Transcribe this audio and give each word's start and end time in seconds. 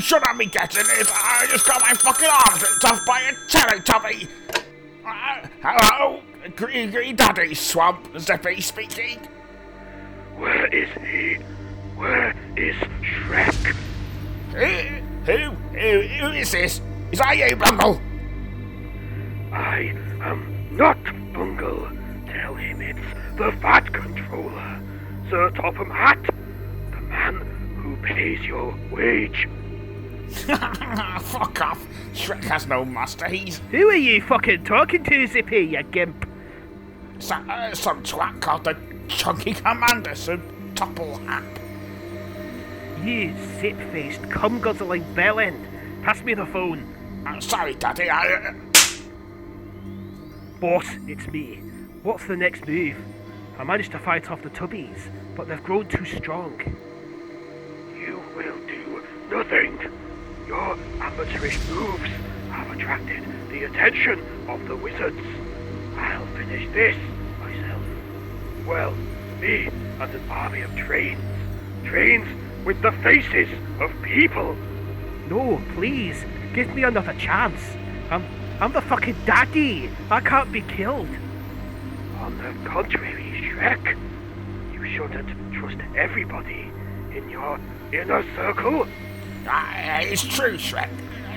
shouldn't 0.00 0.38
be 0.38 0.46
getting 0.46 0.86
this. 0.86 1.10
I 1.12 1.46
just 1.48 1.66
got 1.66 1.80
my 1.80 1.94
fucking 1.94 2.28
arms 2.28 2.62
ripped 2.62 2.84
off 2.84 3.06
by 3.06 3.20
a 3.20 3.32
Teletubby. 3.48 4.28
Uh, 5.06 5.46
hello, 5.62 6.20
Green 6.56 7.16
Daddy 7.16 7.54
Swamp 7.54 8.06
Zippy 8.18 8.60
speaking. 8.60 9.18
Where 10.36 10.66
is 10.66 10.88
he? 11.02 11.34
Where 11.96 12.34
is 12.56 12.74
Shrek? 13.02 13.76
Who, 14.52 15.32
who, 15.32 15.50
who, 15.50 16.00
who 16.00 16.32
is 16.32 16.52
this? 16.52 16.80
Is 17.12 17.18
that 17.18 17.36
you, 17.36 17.56
Bungle? 17.56 18.00
I 19.52 19.94
am 20.22 20.68
not 20.76 21.02
Bungle. 21.32 21.90
Tell 22.26 22.54
him 22.54 22.80
it's 22.80 23.00
the 23.36 23.52
Fat 23.60 23.92
Controller, 23.92 24.80
Sir 25.28 25.50
Topham 25.50 25.90
Hatt, 25.90 26.22
the 26.90 27.00
man 27.00 27.34
who 27.82 27.96
pays 27.96 28.40
your 28.46 28.74
wage. 28.90 29.48
Fuck 30.40 31.60
off. 31.60 31.86
Shrek 32.12 32.44
has 32.44 32.66
no 32.66 32.84
master. 32.84 33.28
He's 33.28 33.58
Who 33.70 33.88
are 33.88 33.94
you 33.94 34.20
fucking 34.22 34.64
talking 34.64 35.04
to, 35.04 35.26
Zippy, 35.26 35.60
you 35.60 35.82
gimp? 35.82 36.26
some, 37.20 37.48
uh, 37.50 37.74
some 37.74 38.02
twat 38.02 38.40
called 38.40 38.64
the 38.64 38.76
Chunky 39.08 39.54
Commander, 39.54 40.14
so 40.14 40.40
topple 40.74 41.18
hap. 41.26 41.44
You 43.04 43.34
zit-faced, 43.60 44.28
cum-guzzling 44.30 45.04
bellend. 45.14 45.66
Pass 46.02 46.22
me 46.22 46.34
the 46.34 46.46
phone. 46.46 47.22
I'm 47.26 47.40
sorry, 47.40 47.74
Daddy. 47.74 48.10
I, 48.10 48.34
uh, 48.34 48.52
Boss, 50.60 50.86
it's 51.06 51.26
me. 51.28 51.56
What's 52.02 52.26
the 52.26 52.36
next 52.36 52.66
move? 52.66 52.96
I 53.58 53.64
managed 53.64 53.92
to 53.92 53.98
fight 53.98 54.30
off 54.30 54.42
the 54.42 54.50
tubbies, 54.50 55.10
but 55.34 55.48
they've 55.48 55.62
grown 55.62 55.86
too 55.88 56.04
strong. 56.04 56.58
You 57.98 58.22
will 58.36 58.58
do 58.66 59.04
nothing. 59.30 59.78
Your 60.50 60.76
amateurish 61.00 61.60
moves 61.68 62.10
have 62.50 62.68
attracted 62.72 63.22
the 63.50 63.62
attention 63.62 64.20
of 64.48 64.66
the 64.66 64.74
wizards. 64.74 65.24
I'll 65.96 66.26
finish 66.34 66.68
this 66.72 66.96
myself. 67.38 67.80
Well, 68.66 68.90
me 69.40 69.68
and 70.00 70.12
an 70.12 70.28
army 70.28 70.62
of 70.62 70.74
trains. 70.74 71.22
Trains 71.84 72.26
with 72.64 72.82
the 72.82 72.90
faces 72.90 73.48
of 73.78 73.92
people. 74.02 74.56
No, 75.28 75.62
please, 75.76 76.24
give 76.52 76.74
me 76.74 76.82
another 76.82 77.14
chance. 77.14 77.60
I'm, 78.10 78.26
I'm 78.58 78.72
the 78.72 78.82
fucking 78.82 79.18
daddy. 79.24 79.88
I 80.10 80.20
can't 80.20 80.50
be 80.50 80.62
killed. 80.62 81.06
On 82.18 82.36
the 82.38 82.68
contrary, 82.68 83.52
Shrek, 83.54 83.96
you 84.74 84.84
shouldn't 84.96 85.54
trust 85.54 85.78
everybody 85.94 86.72
in 87.14 87.30
your 87.30 87.60
inner 87.92 88.24
circle. 88.34 88.88
Uh, 89.50 90.00
it's 90.02 90.22
true, 90.22 90.56
Shrek. 90.56 90.88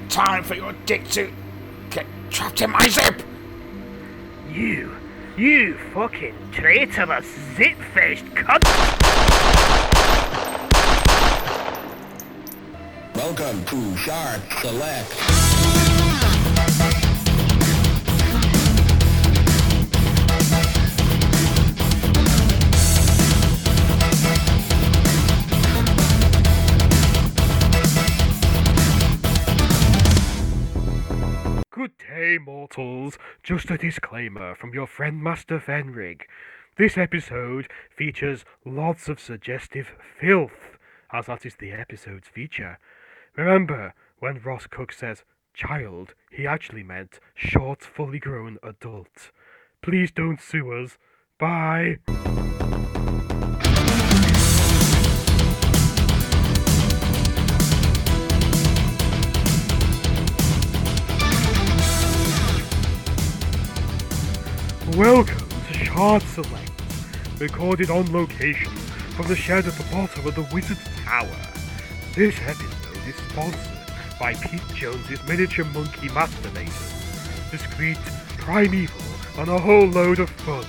Time 0.10 0.44
for 0.44 0.56
your 0.56 0.74
dick 0.86 1.08
to 1.10 1.32
get 1.90 2.06
trapped 2.30 2.62
in 2.62 2.70
my 2.70 2.88
zip. 2.88 3.24
You, 4.52 4.96
you 5.38 5.78
fucking 5.94 6.36
traitorous 6.52 7.26
zip-faced 7.56 8.26
cunt. 8.26 8.64
Welcome 13.16 13.66
to 13.66 13.98
Shark 13.98 14.42
Select. 14.62 15.43
Mortals. 32.64 33.18
Just 33.44 33.70
a 33.72 33.78
disclaimer 33.78 34.56
from 34.56 34.74
your 34.74 34.88
friend 34.88 35.22
Master 35.22 35.60
Fenrig. 35.60 36.22
This 36.78 36.98
episode 36.98 37.68
features 37.94 38.46
lots 38.64 39.10
of 39.10 39.20
suggestive 39.20 39.92
filth, 40.18 40.78
as 41.12 41.26
that 41.26 41.46
is 41.46 41.56
the 41.56 41.74
episode's 41.74 42.30
feature. 42.30 42.80
Remember, 43.36 43.94
when 44.20 44.40
Ross 44.40 44.66
Cook 44.66 44.94
says 44.94 45.26
child, 45.54 46.14
he 46.32 46.48
actually 46.48 46.84
meant 46.84 47.20
short, 47.36 47.84
fully 47.84 48.20
grown 48.20 48.60
adult. 48.64 49.32
Please 49.82 50.10
don't 50.10 50.40
sue 50.40 50.72
us. 50.72 50.98
Bye. 51.38 51.98
Welcome 64.96 65.50
to 65.50 65.74
Shard 65.86 66.22
Select, 66.22 66.72
recorded 67.40 67.90
on 67.90 68.12
location 68.14 68.72
from 69.16 69.28
the 69.28 69.36
shed 69.36 69.66
at 69.66 69.74
the 69.74 69.84
bottom 69.92 70.28
of 70.28 70.36
the 70.36 70.48
Wizard's 70.54 70.84
Tower. 71.04 71.28
This 72.16 72.36
episode 72.42 73.08
is 73.08 73.16
sponsored 73.16 74.20
by 74.20 74.36
Pete 74.36 74.62
Jones's 74.76 75.24
Miniature 75.28 75.66
Monkey 75.66 76.10
Masturbator. 76.10 77.52
Discreet, 77.52 77.98
primeval, 78.38 79.02
and 79.40 79.50
a 79.50 79.58
whole 79.60 79.88
load 79.88 80.20
of 80.20 80.30
fun. 80.30 80.66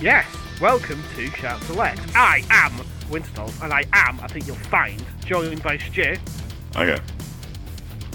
Yes, 0.00 0.26
welcome 0.60 1.00
to 1.14 1.26
Shout 1.30 1.62
Select. 1.62 2.00
I 2.16 2.42
am 2.50 2.72
Winston, 3.08 3.48
and 3.62 3.72
I 3.72 3.84
am, 3.92 4.18
I 4.20 4.26
think 4.26 4.48
you'll 4.48 4.56
find, 4.56 5.00
joined 5.24 5.62
by 5.62 5.78
Stu 5.78 6.16
Oh 6.74 6.82
yeah. 6.82 6.98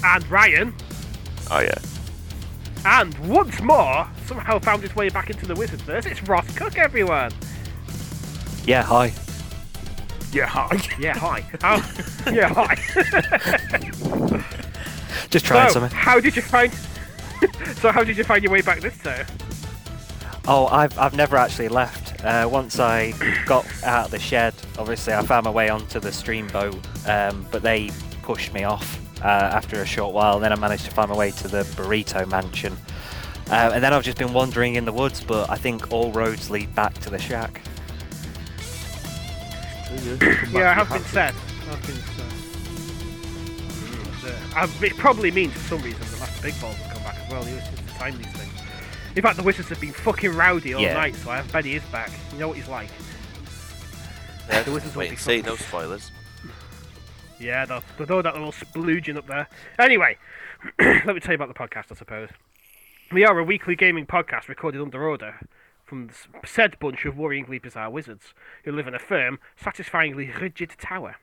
and 0.03 0.30
Ryan, 0.30 0.74
Oh 1.50 1.59
yeah. 1.62 1.75
And 2.85 3.18
once 3.28 3.62
more, 3.62 4.07
somehow 4.25 4.59
found 4.59 4.84
his 4.84 4.96
way 4.96 5.09
back 5.09 5.29
into 5.29 5.46
the 5.46 5.56
Wizardverse. 5.56 6.06
It's 6.06 6.23
Ross 6.23 6.50
Cook, 6.56 6.78
everyone. 6.78 7.31
Yeah. 8.66 8.84
Hi. 8.84 9.12
Yeah, 10.31 10.46
hi. 10.46 10.79
Yeah, 11.00 11.18
hi. 11.18 11.44
Yeah, 12.31 12.53
hi. 12.53 12.75
Just 15.29 15.45
trying 15.45 15.69
so, 15.69 15.79
something. 15.79 15.97
how 15.97 16.19
did 16.19 16.35
you 16.35 16.41
find? 16.41 16.74
so, 17.78 17.91
how 17.91 18.03
did 18.03 18.18
you 18.18 18.24
find 18.24 18.44
your 18.44 18.51
way 18.51 18.62
back 18.62 18.81
this 18.81 18.97
time? 19.00 19.25
Oh, 20.47 20.68
I've 20.68 20.97
I've 21.00 21.16
never 21.16 21.38
actually 21.38 21.69
left. 21.69 22.24
Uh, 22.24 22.47
once 22.51 22.79
I 22.79 23.13
got 23.45 23.66
out 23.84 24.06
of 24.06 24.12
the 24.12 24.19
shed, 24.19 24.53
obviously 24.78 25.13
I 25.13 25.24
found 25.24 25.45
my 25.45 25.51
way 25.51 25.69
onto 25.69 26.00
the 26.00 26.12
stream 26.12 26.47
boat, 26.47 26.78
um, 27.07 27.47
but 27.51 27.63
they 27.63 27.90
pushed 28.22 28.53
me 28.53 28.63
off 28.63 29.00
uh, 29.22 29.28
after 29.28 29.81
a 29.81 29.86
short 29.86 30.14
while. 30.14 30.36
And 30.36 30.44
then 30.44 30.52
I 30.52 30.56
managed 30.56 30.86
to 30.86 30.92
find 30.92 31.09
my 31.09 31.16
way 31.16 31.31
to 31.31 31.48
the 31.48 31.64
burrito 31.64 32.28
mansion, 32.30 32.78
uh, 33.50 33.72
and 33.74 33.84
then 33.84 33.94
I've 33.94 34.03
just 34.03 34.18
been 34.18 34.34
wandering 34.34 34.76
in 34.76 34.86
the 34.86 34.94
woods. 34.94 35.24
But 35.24 35.50
I 35.50 35.56
think 35.56 35.92
all 35.92 36.12
roads 36.12 36.50
lead 36.50 36.74
back 36.76 36.94
to 37.00 37.09
the 37.09 37.20
shack. 37.20 37.62
Yeah, 40.52 40.72
I 40.72 40.74
have 40.74 40.90
been 40.90 41.04
said. 41.06 41.34
I've 41.70 41.81
been 41.88 41.96
said. 41.96 42.25
Uh, 44.30 44.59
I've- 44.59 44.86
it 44.86 44.98
probably 44.98 45.31
means 45.31 45.54
for 45.54 45.59
some 45.75 45.81
reason 45.84 46.02
the 46.12 46.18
Master 46.18 46.42
Big 46.42 46.59
Balls 46.59 46.78
will 46.80 46.90
come 46.94 47.04
back 47.04 47.16
as 47.24 47.31
well. 47.31 47.44
He 47.44 47.54
was 47.54 47.64
just 47.64 47.88
to 47.88 47.94
time 47.94 48.18
these 48.18 48.25
things. 48.28 48.52
In 49.16 49.22
fact, 49.22 49.38
the 49.38 49.44
Wizards 49.44 49.70
have 49.70 49.80
been 49.80 49.94
fucking 49.94 50.36
rowdy 50.36 50.74
all 50.74 50.81
Yeah. 50.81 50.94
night, 50.96 51.16
so 51.16 51.30
I 51.30 51.42
bet 51.44 51.64
he 51.66 51.75
is 51.75 51.84
back. 51.86 52.12
You 52.34 52.40
know 52.40 52.48
what 52.50 52.58
he's 52.58 52.68
like. 52.68 52.90
Yeah, 54.50 54.64
The 54.64 54.72
Wizards 54.72 54.96
will 54.96 55.00
wait 55.02 55.06
be 55.06 55.09
and 55.12 55.20
see, 55.20 55.42
fucking- 55.42 55.54
no 55.54 55.56
spoilers. 55.58 56.12
Yeah, 57.40 57.66
they'll, 57.66 57.84
they'll 57.97 58.07
throw 58.07 58.22
that 58.22 58.34
little 58.34 58.51
splooging 58.51 59.18
up 59.18 59.28
there. 59.28 59.47
Anyway, 59.79 60.18
let 60.79 61.07
me 61.07 61.19
tell 61.19 61.34
you 61.34 61.41
about 61.41 61.47
the 61.47 61.53
podcast, 61.53 61.91
I 61.91 61.96
suppose. 61.96 62.29
We 63.12 63.25
are 63.25 63.38
a 63.38 63.44
weekly 63.44 63.75
gaming 63.75 64.06
podcast 64.06 64.47
recorded 64.47 64.81
under 64.81 65.07
order 65.07 65.39
from 65.83 66.07
the 66.07 66.48
said 66.48 66.80
bunch 66.80 67.06
of 67.06 67.15
worryingly 67.15 67.62
bizarre 67.62 67.89
wizards 67.92 68.33
who 68.63 68.71
live 68.71 68.88
in 68.88 68.95
a 68.95 69.00
firm, 69.00 69.39
satisfyingly 69.56 70.31
rigid 70.42 70.71
tower. 70.80 71.18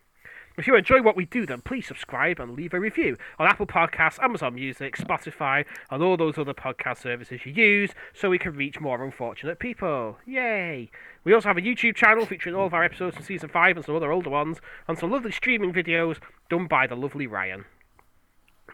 If 0.56 0.66
you 0.66 0.76
enjoy 0.76 1.00
what 1.00 1.16
we 1.16 1.25
do, 1.25 1.46
then 1.46 1.62
please 1.62 1.87
subscribe 1.87 2.38
and 2.38 2.52
leave 2.52 2.75
a 2.75 2.81
review 2.81 3.16
on 3.38 3.46
Apple 3.46 3.66
Podcasts, 3.66 4.22
Amazon 4.22 4.54
Music, 4.54 4.96
Spotify, 4.96 5.64
and 5.90 6.02
all 6.02 6.19
those 6.19 6.37
other 6.37 6.52
podcast 6.52 6.98
services 6.98 7.46
you 7.46 7.52
use 7.52 7.92
so 8.12 8.28
we 8.28 8.38
can 8.38 8.54
reach 8.54 8.78
more 8.78 9.02
unfortunate 9.02 9.58
people. 9.58 10.19
Yay! 10.26 10.90
We 11.24 11.32
also 11.32 11.48
have 11.48 11.56
a 11.56 11.60
YouTube 11.60 11.94
channel 11.94 12.26
featuring 12.26 12.56
all 12.56 12.66
of 12.66 12.74
our 12.74 12.82
episodes 12.82 13.14
from 13.14 13.24
Season 13.24 13.48
5 13.48 13.76
and 13.76 13.86
some 13.86 13.94
other 13.94 14.10
older 14.10 14.30
ones, 14.30 14.60
and 14.88 14.98
some 14.98 15.10
lovely 15.10 15.30
streaming 15.30 15.72
videos 15.72 16.19
done 16.50 16.66
by 16.66 16.88
the 16.88 16.96
lovely 16.96 17.28
Ryan. 17.28 17.64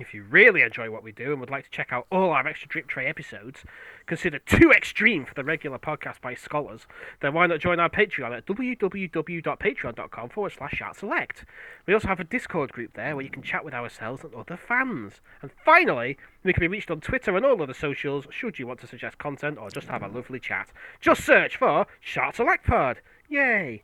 If 0.00 0.14
you 0.14 0.22
really 0.22 0.62
enjoy 0.62 0.90
what 0.90 1.02
we 1.02 1.10
do 1.10 1.32
and 1.32 1.40
would 1.40 1.50
like 1.50 1.64
to 1.64 1.70
check 1.70 1.92
out 1.92 2.06
all 2.12 2.30
our 2.30 2.46
extra 2.46 2.68
drip 2.68 2.86
tray 2.86 3.06
episodes, 3.06 3.64
considered 4.06 4.46
too 4.46 4.70
extreme 4.70 5.24
for 5.24 5.34
the 5.34 5.42
regular 5.42 5.78
podcast 5.78 6.20
by 6.20 6.34
scholars, 6.34 6.86
then 7.20 7.34
why 7.34 7.48
not 7.48 7.58
join 7.58 7.80
our 7.80 7.90
Patreon 7.90 8.36
at 8.36 8.46
www.patreon.com 8.46 10.28
forward 10.28 10.52
slash 10.52 10.80
select. 10.94 11.44
We 11.86 11.94
also 11.94 12.06
have 12.08 12.20
a 12.20 12.24
Discord 12.24 12.72
group 12.72 12.94
there 12.94 13.16
where 13.16 13.24
you 13.24 13.30
can 13.30 13.42
chat 13.42 13.64
with 13.64 13.74
ourselves 13.74 14.22
and 14.22 14.34
other 14.34 14.56
fans. 14.56 15.20
And 15.42 15.50
finally, 15.64 16.16
we 16.44 16.52
can 16.52 16.60
be 16.60 16.68
reached 16.68 16.90
on 16.90 17.00
Twitter 17.00 17.36
and 17.36 17.44
all 17.44 17.60
other 17.60 17.74
socials 17.74 18.26
should 18.30 18.58
you 18.58 18.68
want 18.68 18.80
to 18.80 18.86
suggest 18.86 19.18
content 19.18 19.58
or 19.58 19.68
just 19.70 19.88
have 19.88 20.02
a 20.02 20.08
lovely 20.08 20.38
chat. 20.38 20.68
Just 21.00 21.24
search 21.24 21.56
for 21.56 21.86
Shat 22.00 22.36
Select 22.36 22.66
Pod. 22.66 23.00
Yay! 23.28 23.82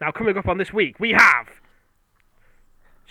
Now, 0.00 0.10
coming 0.10 0.38
up 0.38 0.48
on 0.48 0.58
this 0.58 0.72
week, 0.72 0.98
we 0.98 1.12
have 1.12 1.61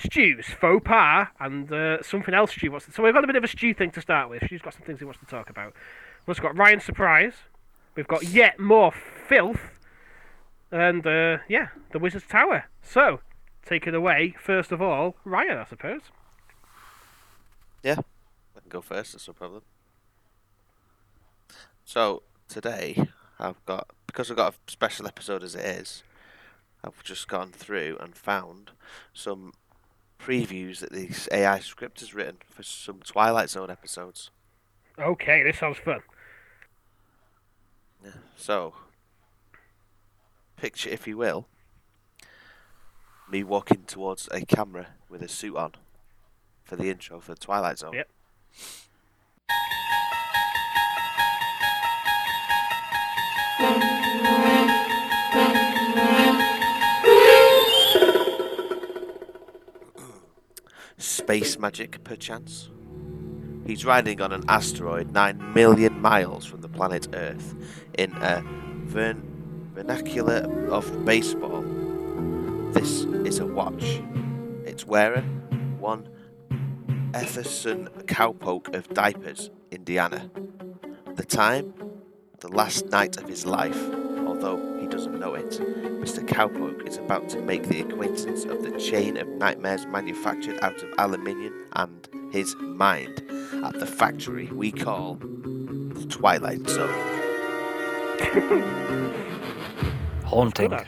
Stu's 0.01 0.45
faux 0.47 0.83
pas 0.83 1.27
and 1.39 1.71
uh, 1.71 2.01
something 2.01 2.33
else 2.33 2.51
Stu 2.51 2.71
wants 2.71 2.85
to... 2.87 2.91
So 2.91 3.03
we've 3.03 3.13
got 3.13 3.23
a 3.23 3.27
bit 3.27 3.35
of 3.35 3.43
a 3.43 3.47
Stu 3.47 3.73
thing 3.73 3.91
to 3.91 4.01
start 4.01 4.29
with. 4.29 4.43
Stu's 4.45 4.61
got 4.61 4.73
some 4.73 4.83
things 4.83 4.99
he 4.99 5.05
wants 5.05 5.19
to 5.19 5.25
talk 5.25 5.49
about. 5.49 5.73
We've 6.25 6.29
also 6.29 6.41
got 6.41 6.57
Ryan's 6.57 6.83
surprise. 6.83 7.33
We've 7.95 8.07
got 8.07 8.23
yet 8.23 8.59
more 8.59 8.91
filth. 9.27 9.59
And, 10.71 11.05
uh, 11.05 11.37
yeah, 11.47 11.69
the 11.91 11.99
Wizard's 11.99 12.25
Tower. 12.27 12.65
So, 12.81 13.19
take 13.65 13.87
it 13.87 13.93
away, 13.93 14.35
first 14.39 14.71
of 14.71 14.81
all, 14.81 15.15
Ryan, 15.25 15.57
I 15.57 15.65
suppose. 15.65 16.01
Yeah, 17.83 17.99
I 18.55 18.59
can 18.59 18.69
go 18.69 18.81
first. 18.81 19.13
That's 19.13 19.27
no 19.27 19.33
problem. 19.33 19.63
So 21.83 22.23
today 22.47 23.07
I've 23.39 23.63
got 23.65 23.89
because 24.07 24.29
I've 24.29 24.37
got 24.37 24.53
a 24.53 24.71
special 24.71 25.07
episode 25.07 25.43
as 25.43 25.55
it 25.55 25.65
is. 25.65 26.03
I've 26.83 27.03
just 27.03 27.27
gone 27.27 27.51
through 27.51 27.97
and 27.99 28.15
found 28.15 28.71
some 29.13 29.53
previews 30.23 30.79
that 30.79 30.91
the 30.91 31.09
AI 31.31 31.59
script 31.59 31.99
has 31.99 32.13
written 32.13 32.37
for 32.49 32.63
some 32.63 32.99
Twilight 33.03 33.49
Zone 33.49 33.69
episodes. 33.69 34.29
Okay, 34.99 35.43
this 35.43 35.57
sounds 35.57 35.77
fun. 35.77 36.01
Yeah. 38.03 38.11
So, 38.35 38.73
picture, 40.57 40.89
if 40.89 41.07
you 41.07 41.17
will, 41.17 41.47
me 43.29 43.43
walking 43.43 43.83
towards 43.87 44.27
a 44.31 44.45
camera 44.45 44.87
with 45.09 45.21
a 45.21 45.27
suit 45.27 45.55
on 45.55 45.73
for 46.63 46.75
the 46.75 46.89
intro 46.89 47.19
for 47.19 47.35
Twilight 47.35 47.79
Zone. 47.79 47.93
Yep. 47.93 48.09
Space 61.11 61.59
magic, 61.59 62.01
perchance? 62.05 62.69
He's 63.67 63.83
riding 63.83 64.21
on 64.21 64.31
an 64.31 64.45
asteroid 64.47 65.11
9 65.11 65.53
million 65.53 66.01
miles 66.01 66.45
from 66.45 66.61
the 66.61 66.69
planet 66.69 67.09
Earth 67.13 67.53
in 67.97 68.13
a 68.13 68.41
vern- 68.85 69.69
vernacular 69.73 70.49
of 70.69 71.03
baseball. 71.03 71.63
This 72.71 73.01
is 73.25 73.39
a 73.39 73.45
watch. 73.45 74.01
Its 74.63 74.87
wearer, 74.87 75.21
one 75.79 76.07
Etherson 77.11 77.89
cowpoke 78.05 78.73
of 78.73 78.87
Diapers, 78.93 79.49
Indiana. 79.69 80.31
The 81.15 81.25
time? 81.25 81.73
The 82.39 82.47
last 82.47 82.85
night 82.85 83.17
of 83.17 83.27
his 83.27 83.45
life, 83.45 83.83
although 84.25 84.70
doesn't 84.91 85.19
know 85.19 85.33
it. 85.33 85.49
Mr. 86.01 86.25
Cowpoke 86.25 86.87
is 86.87 86.97
about 86.97 87.29
to 87.29 87.41
make 87.41 87.67
the 87.67 87.81
acquaintance 87.81 88.45
of 88.45 88.61
the 88.61 88.77
chain 88.79 89.17
of 89.17 89.27
nightmares 89.27 89.85
manufactured 89.87 90.59
out 90.61 90.81
of 90.83 90.93
aluminium 90.97 91.53
and 91.73 92.07
his 92.31 92.55
mind 92.57 93.23
at 93.63 93.73
the 93.79 93.85
factory 93.85 94.47
we 94.47 94.71
call 94.71 95.15
the 95.15 96.05
Twilight 96.09 96.67
Zone. 96.69 96.89
Haunting. 100.25 100.69
Good. 100.69 100.87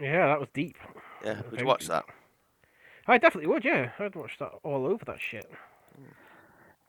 Yeah, 0.00 0.26
that 0.28 0.40
was 0.40 0.48
deep. 0.54 0.76
Yeah, 1.24 1.42
would 1.50 1.60
you 1.60 1.66
watch 1.66 1.86
that? 1.88 2.04
I 3.06 3.18
definitely 3.18 3.48
would, 3.48 3.64
yeah. 3.64 3.90
I'd 3.98 4.14
watch 4.14 4.38
that 4.38 4.52
all 4.62 4.86
over 4.86 5.04
that 5.04 5.20
shit. 5.20 5.50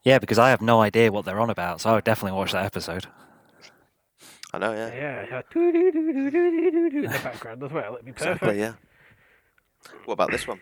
Yeah, 0.03 0.19
because 0.19 0.39
I 0.39 0.49
have 0.49 0.61
no 0.61 0.81
idea 0.81 1.11
what 1.11 1.25
they're 1.25 1.39
on 1.39 1.49
about, 1.49 1.81
so 1.81 1.89
I 1.89 1.93
would 1.95 2.03
definitely 2.03 2.37
watch 2.37 2.53
that 2.53 2.65
episode. 2.65 3.07
I 4.53 4.57
know, 4.59 4.71
yeah. 4.73 4.93
Yeah, 4.93 5.41
in 5.55 7.01
the 7.03 7.19
background 7.23 7.63
as 7.63 7.71
well. 7.71 7.93
It'd 7.95 8.05
be 8.05 8.11
perfect. 8.13 8.43
Exactly, 8.43 8.59
yeah. 8.59 8.73
What 10.05 10.13
about 10.13 10.31
this 10.31 10.47
one? 10.47 10.61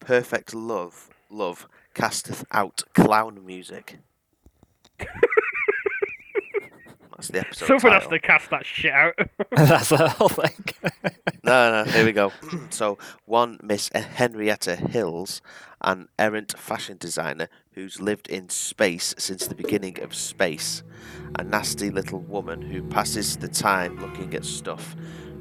Perfect 0.00 0.54
love, 0.54 1.08
love 1.30 1.68
casteth 1.94 2.44
out 2.52 2.82
clown 2.94 3.44
music. 3.44 3.98
That's 7.16 7.28
the 7.28 7.40
episode 7.40 7.66
Someone 7.66 7.92
has 7.94 8.04
title. 8.04 8.10
to 8.10 8.18
cast 8.20 8.50
that 8.50 8.64
shit 8.64 8.92
out. 8.92 9.14
That's 9.50 9.88
the 9.88 10.08
whole 10.08 10.28
thing. 10.28 10.64
No, 11.42 11.82
no, 11.84 11.90
here 11.90 12.04
we 12.04 12.12
go. 12.12 12.32
so, 12.70 12.96
one 13.24 13.58
Miss 13.62 13.90
Henrietta 13.92 14.76
Hills, 14.76 15.42
an 15.80 16.08
errant 16.16 16.56
fashion 16.56 16.96
designer 16.98 17.48
who's 17.78 18.00
lived 18.00 18.26
in 18.26 18.48
space 18.48 19.14
since 19.18 19.46
the 19.46 19.54
beginning 19.54 20.02
of 20.02 20.12
space. 20.12 20.82
A 21.38 21.44
nasty 21.44 21.90
little 21.90 22.18
woman 22.18 22.60
who 22.60 22.82
passes 22.82 23.36
the 23.36 23.46
time 23.46 24.00
looking 24.00 24.34
at 24.34 24.44
stuff. 24.44 24.96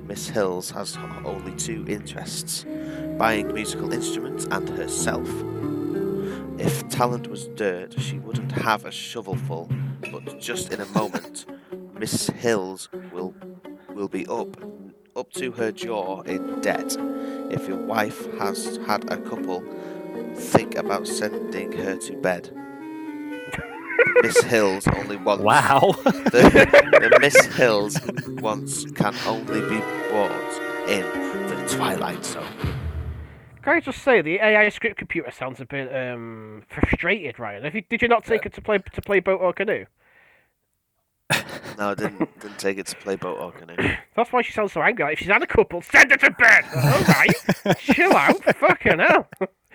Miss 0.06 0.30
Hills 0.30 0.70
has 0.70 1.00
only 1.26 1.56
two 1.56 1.84
interests 1.88 2.64
buying 3.18 3.52
musical 3.52 3.92
instruments 3.92 4.46
and 4.52 4.70
herself. 4.70 5.28
If 6.60 6.88
talent 6.90 7.28
was 7.28 7.48
dirt, 7.56 8.00
she 8.00 8.20
wouldn't 8.20 8.52
have 8.52 8.86
a 8.86 8.92
shovelful, 8.92 9.72
but 10.12 10.40
just 10.40 10.72
in 10.72 10.80
a 10.80 10.86
moment, 10.90 11.48
Miss 11.96 12.28
Hills 12.28 12.88
will 13.12 13.34
will 13.96 14.10
be 14.10 14.28
up 14.28 14.56
up 15.16 15.34
to 15.34 15.52
her 15.54 15.72
jaw 15.72 16.22
in 16.22 16.62
debt. 16.62 16.96
If 17.50 17.68
your 17.68 17.84
wife 17.84 18.32
has 18.38 18.78
had 18.86 19.12
a 19.12 19.18
couple, 19.18 19.64
think 20.38 20.76
about 20.76 21.08
sending 21.08 21.72
her 21.74 21.98
to 21.98 22.14
bed. 22.18 22.52
Miss 24.22 24.42
Hills 24.44 24.88
only 24.88 25.18
wants 25.18 25.44
wow. 25.44 25.92
the, 26.04 27.10
the 27.12 27.18
Miss 27.20 27.46
Hills 27.56 28.00
wants 28.42 28.86
can 28.92 29.14
only 29.26 29.62
be 29.62 29.80
bought 30.10 30.88
in 30.88 31.04
the 31.48 31.68
Twilight 31.70 32.24
Zone. 32.24 32.46
Can 33.62 33.76
I 33.76 33.80
just 33.80 34.02
say 34.02 34.22
the 34.22 34.36
AI 34.36 34.70
script 34.70 34.98
computer 34.98 35.30
sounds 35.32 35.60
a 35.60 35.66
bit 35.66 35.94
um, 35.94 36.64
frustrated, 36.70 37.38
Ryan? 37.38 37.64
Have 37.66 37.76
you, 37.76 37.82
did 37.90 38.02
you 38.02 38.08
not 38.08 38.24
take 38.24 38.46
it 38.46 38.54
to 38.54 38.62
play 38.62 38.78
to 38.78 39.02
play 39.02 39.20
boat 39.20 39.42
or 39.42 39.52
canoe? 39.54 39.86
No, 41.78 41.92
I 41.92 41.96
didn't 41.96 42.40
didn't 42.40 42.58
take 42.58 42.78
it 42.78 42.88
to 42.88 42.96
play 42.96 43.18
boat 43.18 43.38
or 43.40 43.52
canoe. 43.52 43.76
That's 44.16 44.32
why 44.32 44.42
she 44.42 44.54
sounds 44.54 44.72
so 44.72 44.82
angry. 44.82 45.06
Like, 45.06 45.14
if 45.14 45.20
she's 45.20 45.28
had 45.28 45.44
a 45.44 45.48
couple, 45.48 45.82
send 45.82 46.12
her 46.12 46.18
to 46.18 46.32
bed. 46.32 46.64
All 46.76 47.02
right, 47.04 47.78
chill 47.80 48.14
out. 48.16 48.44
Fucking 48.56 49.00
hell. 49.00 49.30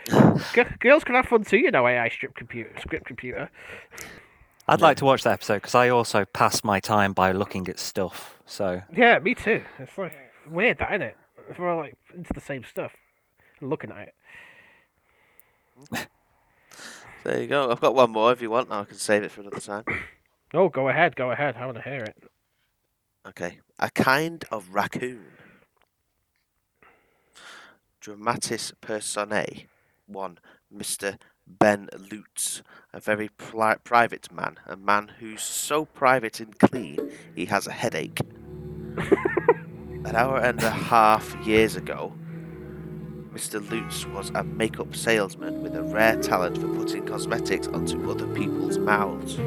G- 0.08 0.64
girls 0.81 1.04
can 1.04 1.14
have 1.14 1.26
fun 1.26 1.44
too, 1.44 1.58
you 1.58 1.70
know. 1.70 1.87
AI 1.87 2.08
script 2.08 2.34
computer, 2.37 2.70
script 2.81 3.06
computer. 3.06 3.50
I'd 4.69 4.81
like 4.81 4.96
to 4.99 5.04
watch 5.04 5.22
that 5.25 5.32
episode 5.34 5.56
because 5.56 5.75
I 5.75 5.88
also 5.88 6.25
pass 6.25 6.62
my 6.64 6.81
time 6.81 7.12
by 7.12 7.32
looking 7.32 7.69
at 7.69 7.78
stuff. 7.78 8.38
So 8.47 8.82
Yeah, 8.94 9.18
me 9.18 9.35
too. 9.35 9.62
It's 9.78 9.97
like 9.99 10.16
weird, 10.49 10.78
that 10.78 10.90
isn't 10.92 11.02
it? 11.02 11.16
If 11.50 11.59
we're 11.59 11.71
all 11.71 11.78
like 11.78 11.97
into 12.14 12.32
the 12.32 12.40
same 12.40 12.64
stuff, 12.64 12.92
and 13.61 13.71
looking 13.71 13.90
at 13.90 14.09
it. 15.99 16.09
There 17.25 17.40
you 17.40 17.47
go. 17.47 17.71
I've 17.71 17.80
got 17.80 17.94
one 17.94 18.11
more 18.11 18.32
if 18.32 18.42
you 18.42 18.50
want. 18.50 18.73
I 18.73 18.82
can 18.85 18.97
save 18.97 19.23
it 19.23 19.30
for 19.30 19.42
another 19.42 19.61
time. 19.61 19.85
Oh, 20.52 20.68
go 20.68 20.88
ahead, 20.88 21.14
go 21.14 21.30
ahead. 21.30 21.54
I 21.56 21.66
want 21.66 21.76
to 21.78 21.82
hear 21.85 22.02
it. 22.02 22.16
Okay. 23.28 23.61
A 23.78 23.90
kind 23.90 24.44
of 24.50 24.71
raccoon. 24.75 25.25
Dramatis 28.00 28.73
personae. 28.80 29.66
One, 30.12 30.38
Mr. 30.75 31.19
Ben 31.47 31.88
Lutz, 32.11 32.62
a 32.92 33.00
very 33.00 33.28
pri- 33.28 33.76
private 33.85 34.31
man, 34.33 34.59
a 34.66 34.76
man 34.76 35.12
who's 35.19 35.42
so 35.42 35.85
private 35.85 36.40
and 36.40 36.59
clean 36.59 37.11
he 37.35 37.47
has 37.47 37.66
a 37.66 37.73
headache. 37.73 38.21
An 40.04 40.16
hour 40.16 40.38
and 40.38 40.62
a 40.62 40.71
half 40.71 41.37
years 41.47 41.76
ago, 41.76 42.12
Mr. 43.33 43.61
Lutz 43.71 44.07
was 44.07 44.31
a 44.35 44.45
makeup 44.45 44.95
salesman 44.95 45.62
with 45.62 45.75
a 45.75 45.83
rare 45.83 46.16
talent 46.16 46.59
for 46.59 46.69
putting 46.69 47.07
cosmetics 47.07 47.66
onto 47.69 48.11
other 48.11 48.26
people's 48.35 48.78
mouths. 48.78 49.38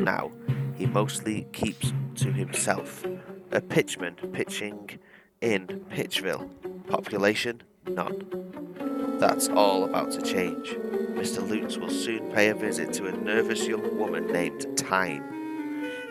Now, 0.00 0.30
he 0.76 0.86
mostly 0.86 1.46
keeps 1.52 1.92
to 2.16 2.32
himself. 2.32 3.04
A 3.50 3.62
pitchman 3.62 4.16
pitching 4.32 4.98
in 5.40 5.66
Pitchville. 5.90 6.50
Population? 6.88 7.62
None. 7.90 9.18
That's 9.18 9.48
all 9.48 9.84
about 9.84 10.12
to 10.12 10.22
change. 10.22 10.70
Mr. 11.14 11.46
Lutz 11.48 11.76
will 11.76 11.90
soon 11.90 12.30
pay 12.32 12.48
a 12.48 12.54
visit 12.54 12.92
to 12.94 13.06
a 13.06 13.12
nervous 13.12 13.66
young 13.66 13.98
woman 13.98 14.26
named 14.28 14.66
Time. 14.76 15.24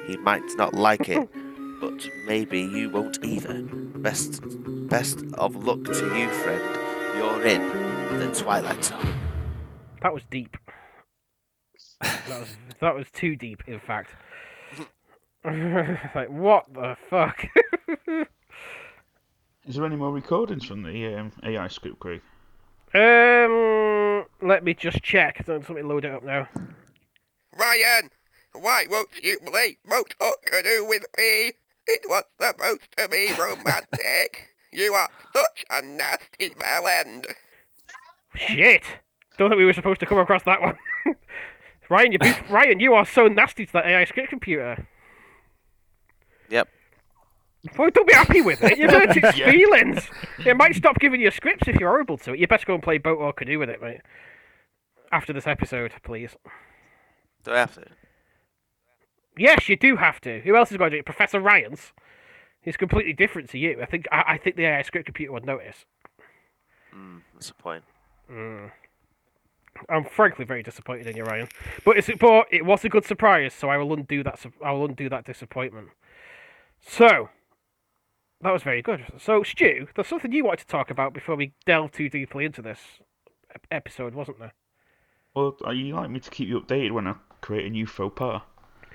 He 0.06 0.18
might 0.18 0.44
not 0.56 0.74
like 0.74 1.08
it, 1.10 1.30
but 1.82 2.10
maybe 2.26 2.62
you 2.62 2.90
won't 2.90 3.24
either. 3.24 3.62
Best, 3.62 4.42
best 4.90 5.24
of 5.36 5.56
luck 5.64 5.84
to 5.86 6.18
you, 6.18 6.30
friend. 6.30 6.64
You're 7.16 7.46
in 7.46 8.20
the 8.20 8.34
Twilight 8.34 8.84
Zone. 8.84 9.14
That 10.02 10.14
was 10.14 10.24
deep. 10.30 10.58
That 12.02 12.40
was 12.40 12.58
that 12.82 12.96
was 12.96 13.08
too 13.12 13.36
deep, 13.36 13.64
in 13.68 13.80
fact. 13.80 14.12
like 16.16 16.30
what 16.30 16.66
the 16.74 16.96
fuck? 17.10 17.46
Is 19.68 19.76
there 19.76 19.86
any 19.86 19.98
more 19.98 20.14
recordings 20.14 20.64
from 20.64 20.84
the 20.84 21.16
um, 21.16 21.34
AI 21.44 21.68
script 21.68 22.00
crew? 22.00 22.22
um, 22.96 24.26
let 24.42 24.64
me 24.64 24.74
just 24.74 25.04
check. 25.04 25.46
Don't 25.46 25.68
Let 25.68 25.76
me 25.78 25.82
load 25.82 26.06
it 26.06 26.14
up 26.14 26.24
now. 26.24 26.48
Ryan, 27.58 28.10
why 28.54 28.86
won't 28.90 29.10
you 29.22 29.38
play 29.40 29.78
boat 29.86 30.16
or 30.22 30.36
canoe 30.46 30.86
with 30.88 31.06
me? 31.18 31.52
It 31.86 32.06
was 32.08 32.24
supposed 32.40 32.88
to 32.98 33.10
be 33.10 33.34
romantic. 33.38 34.56
you 34.72 34.94
are 34.94 35.10
such 35.34 35.66
a 35.70 35.82
nasty 35.82 36.50
bellend. 36.52 37.26
Shit! 38.36 38.84
Don't 39.38 39.50
think 39.50 39.60
we 39.60 39.66
were 39.66 39.74
supposed 39.74 40.00
to 40.00 40.06
come 40.06 40.18
across 40.18 40.44
that 40.44 40.62
one. 40.62 40.78
Ryan, 41.90 42.14
you 42.14 42.20
Ryan, 42.50 42.80
you 42.80 42.94
are 42.94 43.06
so 43.06 43.28
nasty 43.28 43.66
to 43.66 43.74
that 43.74 43.86
AI 43.86 44.06
script 44.06 44.30
computer. 44.30 44.88
Yep. 46.50 46.70
Well, 47.78 47.90
don't 47.90 48.08
be 48.08 48.14
happy 48.14 48.42
with 48.42 48.64
it. 48.64 48.78
You've 48.78 48.92
hurt 48.92 49.16
its 49.16 49.38
feelings. 49.40 50.10
It 50.46 50.56
might 50.58 50.76
stop 50.76 51.00
giving 51.00 51.22
you 51.22 51.32
scripts 51.32 51.68
if 51.68 51.80
you're 51.80 51.90
horrible 51.90 52.18
to 52.20 52.34
it. 52.34 52.40
You 52.40 52.48
best 52.48 52.66
go 52.66 52.74
and 52.74 52.84
play 52.84 52.98
boat 52.98 53.18
or 53.18 53.34
canoe 53.34 53.60
with 53.60 53.70
it, 53.70 53.82
mate. 53.82 54.02
After 55.12 55.34
this 55.34 55.48
episode, 55.48 55.94
please. 56.04 56.36
Do 57.44 57.52
I 57.54 57.60
have 57.60 57.76
to? 57.76 57.86
Yes, 59.38 59.70
you 59.70 59.76
do 59.76 59.96
have 59.96 60.20
to. 60.22 60.42
Who 60.42 60.56
else 60.56 60.72
is 60.72 60.78
going 60.78 60.92
to 60.92 60.98
do 60.98 61.00
it? 61.00 61.06
Professor 61.06 61.40
Ryan's. 61.40 61.94
He's 62.62 62.78
completely 62.78 63.14
different 63.14 63.50
to 63.52 63.58
you. 63.58 63.82
I 63.82 63.86
think 63.86 64.08
I, 64.12 64.24
I 64.28 64.38
think 64.38 64.56
the 64.56 64.66
AI 64.66 64.82
script 64.82 65.06
computer 65.06 65.32
would 65.32 65.46
notice. 65.46 65.86
Mm, 66.94 67.22
that's 67.34 67.48
the 67.48 67.54
point. 67.54 67.84
Mm. 68.30 68.72
I'm 69.90 70.04
frankly 70.04 70.44
very 70.44 70.64
disappointed 70.64 71.08
in 71.08 71.16
you, 71.16 71.24
Ryan. 71.24 71.48
But 71.86 71.98
it's 71.98 72.10
but 72.20 72.48
it 72.52 72.66
was 72.66 72.84
a 72.84 72.90
good 72.90 73.06
surprise, 73.06 73.54
so 73.54 73.70
I 73.70 73.78
will 73.78 73.94
undo 73.94 74.24
that. 74.24 74.44
I 74.64 74.72
will 74.72 74.86
undo 74.86 75.08
that 75.10 75.24
disappointment. 75.24 75.90
So 76.82 77.30
that 78.42 78.52
was 78.52 78.64
very 78.64 78.82
good. 78.82 79.06
So 79.20 79.44
Stu, 79.44 79.88
there's 79.96 80.08
something 80.08 80.32
you 80.32 80.46
wanted 80.46 80.60
to 80.62 80.68
talk 80.68 80.90
about 80.92 81.14
before 81.14 81.36
we 81.36 81.54
delve 81.66 81.92
too 81.92 82.10
deeply 82.10 82.46
into 82.46 82.62
this 82.62 82.80
episode, 83.72 84.14
wasn't 84.14 84.40
there? 84.40 84.54
Well, 85.36 85.56
are 85.66 85.74
you 85.74 85.96
like 85.96 86.10
me 86.10 86.20
to 86.20 86.30
keep 86.30 86.48
you 86.50 86.60
updated 86.60 86.92
when 86.92 87.08
I 87.08 87.16
create 87.42 87.66
a 87.66 87.70
new 87.70 87.86
faux 87.86 88.14
pas? 88.18 88.42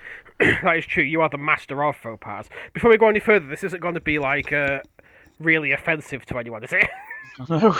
that 0.40 0.76
is 0.76 0.86
true. 0.86 1.04
You 1.04 1.20
are 1.22 1.28
the 1.28 1.38
master 1.38 1.82
of 1.84 1.96
faux 1.96 2.18
pas. 2.20 2.48
Before 2.72 2.90
we 2.90 2.96
go 2.98 3.08
any 3.08 3.20
further, 3.20 3.46
this 3.46 3.62
isn't 3.64 3.80
going 3.80 3.94
to 3.94 4.00
be 4.00 4.18
like 4.18 4.52
uh, 4.52 4.80
really 5.38 5.72
offensive 5.72 6.24
to 6.26 6.38
anyone, 6.38 6.64
is 6.64 6.72
it? 6.72 6.88
No. 7.48 7.74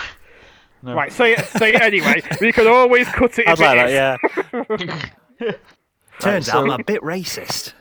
No. 0.84 0.94
Right, 0.94 1.12
say 1.12 1.34
it, 1.34 1.44
say 1.44 1.74
it 1.74 1.82
anyway. 1.82 2.22
We 2.40 2.50
can 2.52 2.66
always 2.66 3.06
cut 3.08 3.38
it. 3.38 3.46
I'd 3.46 3.52
if 3.52 3.60
like 3.60 3.78
it 3.78 3.90
that, 3.92 4.18
is. 4.64 4.96
yeah. 5.42 5.52
Turns 6.18 6.46
so- 6.46 6.58
out 6.58 6.70
I'm 6.70 6.80
a 6.80 6.84
bit 6.84 7.02
racist. 7.02 7.74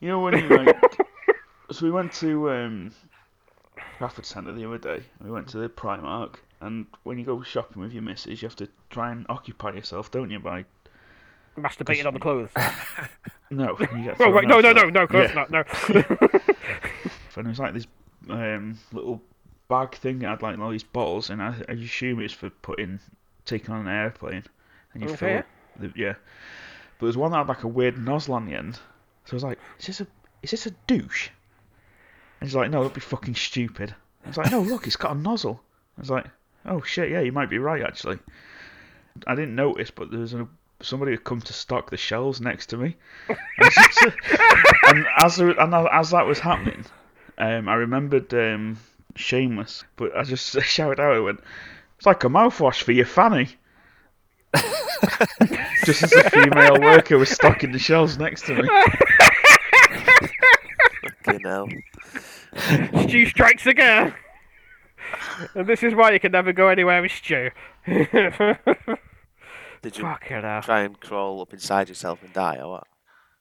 You 0.00 0.08
know 0.08 0.20
when 0.20 0.38
you 0.38 0.48
like, 0.48 0.80
so 1.72 1.84
we 1.86 1.90
went 1.92 2.12
to 2.14 2.50
um, 2.50 2.92
Trafford 3.98 4.26
Centre 4.26 4.52
the 4.52 4.66
other 4.66 4.78
day. 4.78 5.02
We 5.22 5.30
went 5.30 5.48
to 5.48 5.58
the 5.58 5.68
Primark, 5.68 6.36
and 6.60 6.86
when 7.04 7.18
you 7.18 7.24
go 7.24 7.42
shopping 7.42 7.82
with 7.82 7.92
your 7.92 8.02
missus, 8.02 8.42
you 8.42 8.48
have 8.48 8.56
to 8.56 8.68
try 8.90 9.10
and 9.12 9.26
occupy 9.28 9.72
yourself, 9.72 10.10
don't 10.10 10.30
you? 10.30 10.38
By 10.38 10.64
Masturbating 11.56 12.06
on 12.06 12.14
the 12.14 12.20
clothes. 12.20 12.50
no, 13.50 13.76
Oh, 14.20 14.30
wait, 14.32 14.48
no, 14.48 14.60
no, 14.60 14.72
no, 14.72 14.88
no, 14.88 15.06
course 15.06 15.28
Yeah. 15.28 15.34
not, 15.34 15.50
no. 15.50 15.64
And 17.34 17.46
it 17.46 17.50
was 17.50 17.58
like 17.58 17.72
this 17.72 17.86
um, 18.28 18.78
little 18.92 19.22
bag 19.68 19.94
thing 19.94 20.18
that 20.18 20.28
had 20.28 20.42
like 20.42 20.58
all 20.58 20.70
these 20.70 20.82
bottles, 20.84 21.30
and 21.30 21.42
I, 21.42 21.54
I 21.68 21.72
assume 21.72 22.20
it's 22.20 22.32
for 22.34 22.50
putting, 22.50 23.00
taking 23.46 23.70
on 23.74 23.86
an 23.86 23.88
airplane, 23.88 24.44
and 24.92 25.02
you 25.02 25.08
Okay. 25.08 25.16
fill 25.16 25.38
up 25.38 25.46
the, 25.78 25.92
yeah. 25.96 26.14
But 26.98 27.06
there's 27.06 27.16
one 27.16 27.30
that 27.32 27.38
had 27.38 27.48
like 27.48 27.62
a 27.64 27.68
weird 27.68 27.96
nozzle 27.98 28.34
on 28.34 28.44
the 28.46 28.54
end, 28.54 28.74
so 29.24 29.32
I 29.32 29.34
was 29.34 29.44
like, 29.44 29.58
is 29.78 29.86
this 29.86 30.00
a 30.02 30.06
is 30.42 30.50
this 30.50 30.66
a 30.66 30.70
douche? 30.86 31.30
He's 32.42 32.54
like, 32.54 32.70
no, 32.70 32.82
that'd 32.82 32.94
be 32.94 33.00
fucking 33.00 33.34
stupid. 33.34 33.94
I 34.24 34.28
was 34.28 34.36
like, 34.36 34.50
no, 34.50 34.60
look, 34.60 34.86
it's 34.86 34.96
got 34.96 35.16
a 35.16 35.18
nozzle. 35.18 35.60
I 35.96 36.00
was 36.00 36.10
like, 36.10 36.26
oh 36.66 36.82
shit, 36.82 37.10
yeah, 37.10 37.20
you 37.20 37.32
might 37.32 37.50
be 37.50 37.58
right 37.58 37.82
actually. 37.82 38.18
I 39.26 39.34
didn't 39.34 39.54
notice, 39.54 39.90
but 39.90 40.10
there 40.10 40.20
was 40.20 40.34
a, 40.34 40.48
somebody 40.80 41.12
had 41.12 41.24
come 41.24 41.40
to 41.40 41.52
stock 41.52 41.90
the 41.90 41.96
shelves 41.96 42.40
next 42.40 42.66
to 42.66 42.76
me, 42.76 42.96
and, 43.28 45.06
as 45.18 45.36
and 45.58 45.74
as 45.74 46.10
that 46.10 46.26
was 46.26 46.38
happening, 46.38 46.84
um, 47.38 47.68
I 47.68 47.74
remembered 47.74 48.32
um, 48.32 48.78
Shameless, 49.14 49.84
but 49.96 50.16
I 50.16 50.22
just 50.22 50.60
shouted 50.62 51.00
out, 51.00 51.22
went, 51.22 51.40
it's 51.98 52.06
like 52.06 52.24
a 52.24 52.28
mouthwash 52.28 52.82
for 52.82 52.92
your 52.92 53.06
fanny. 53.06 53.48
just 55.84 56.02
as 56.02 56.10
the 56.10 56.30
female 56.30 56.80
worker 56.80 57.16
was 57.18 57.30
stocking 57.30 57.72
the 57.72 57.78
shelves 57.78 58.18
next 58.18 58.46
to 58.46 58.54
me. 58.54 58.68
Fucking 61.24 61.40
hell. 61.40 61.68
Stu 62.56 63.26
strikes 63.26 63.66
again. 63.66 64.14
And 65.54 65.66
this 65.66 65.82
is 65.82 65.94
why 65.94 66.12
you 66.12 66.20
can 66.20 66.32
never 66.32 66.52
go 66.52 66.68
anywhere 66.68 67.02
with 67.02 67.12
Stu. 67.12 67.50
Did 67.86 68.08
you 69.96 70.04
Fucking 70.04 70.42
hell. 70.42 70.62
try 70.62 70.82
and 70.82 70.98
crawl 71.00 71.40
up 71.42 71.52
inside 71.52 71.88
yourself 71.88 72.22
and 72.22 72.32
die 72.32 72.58
or 72.58 72.70
what? 72.70 72.86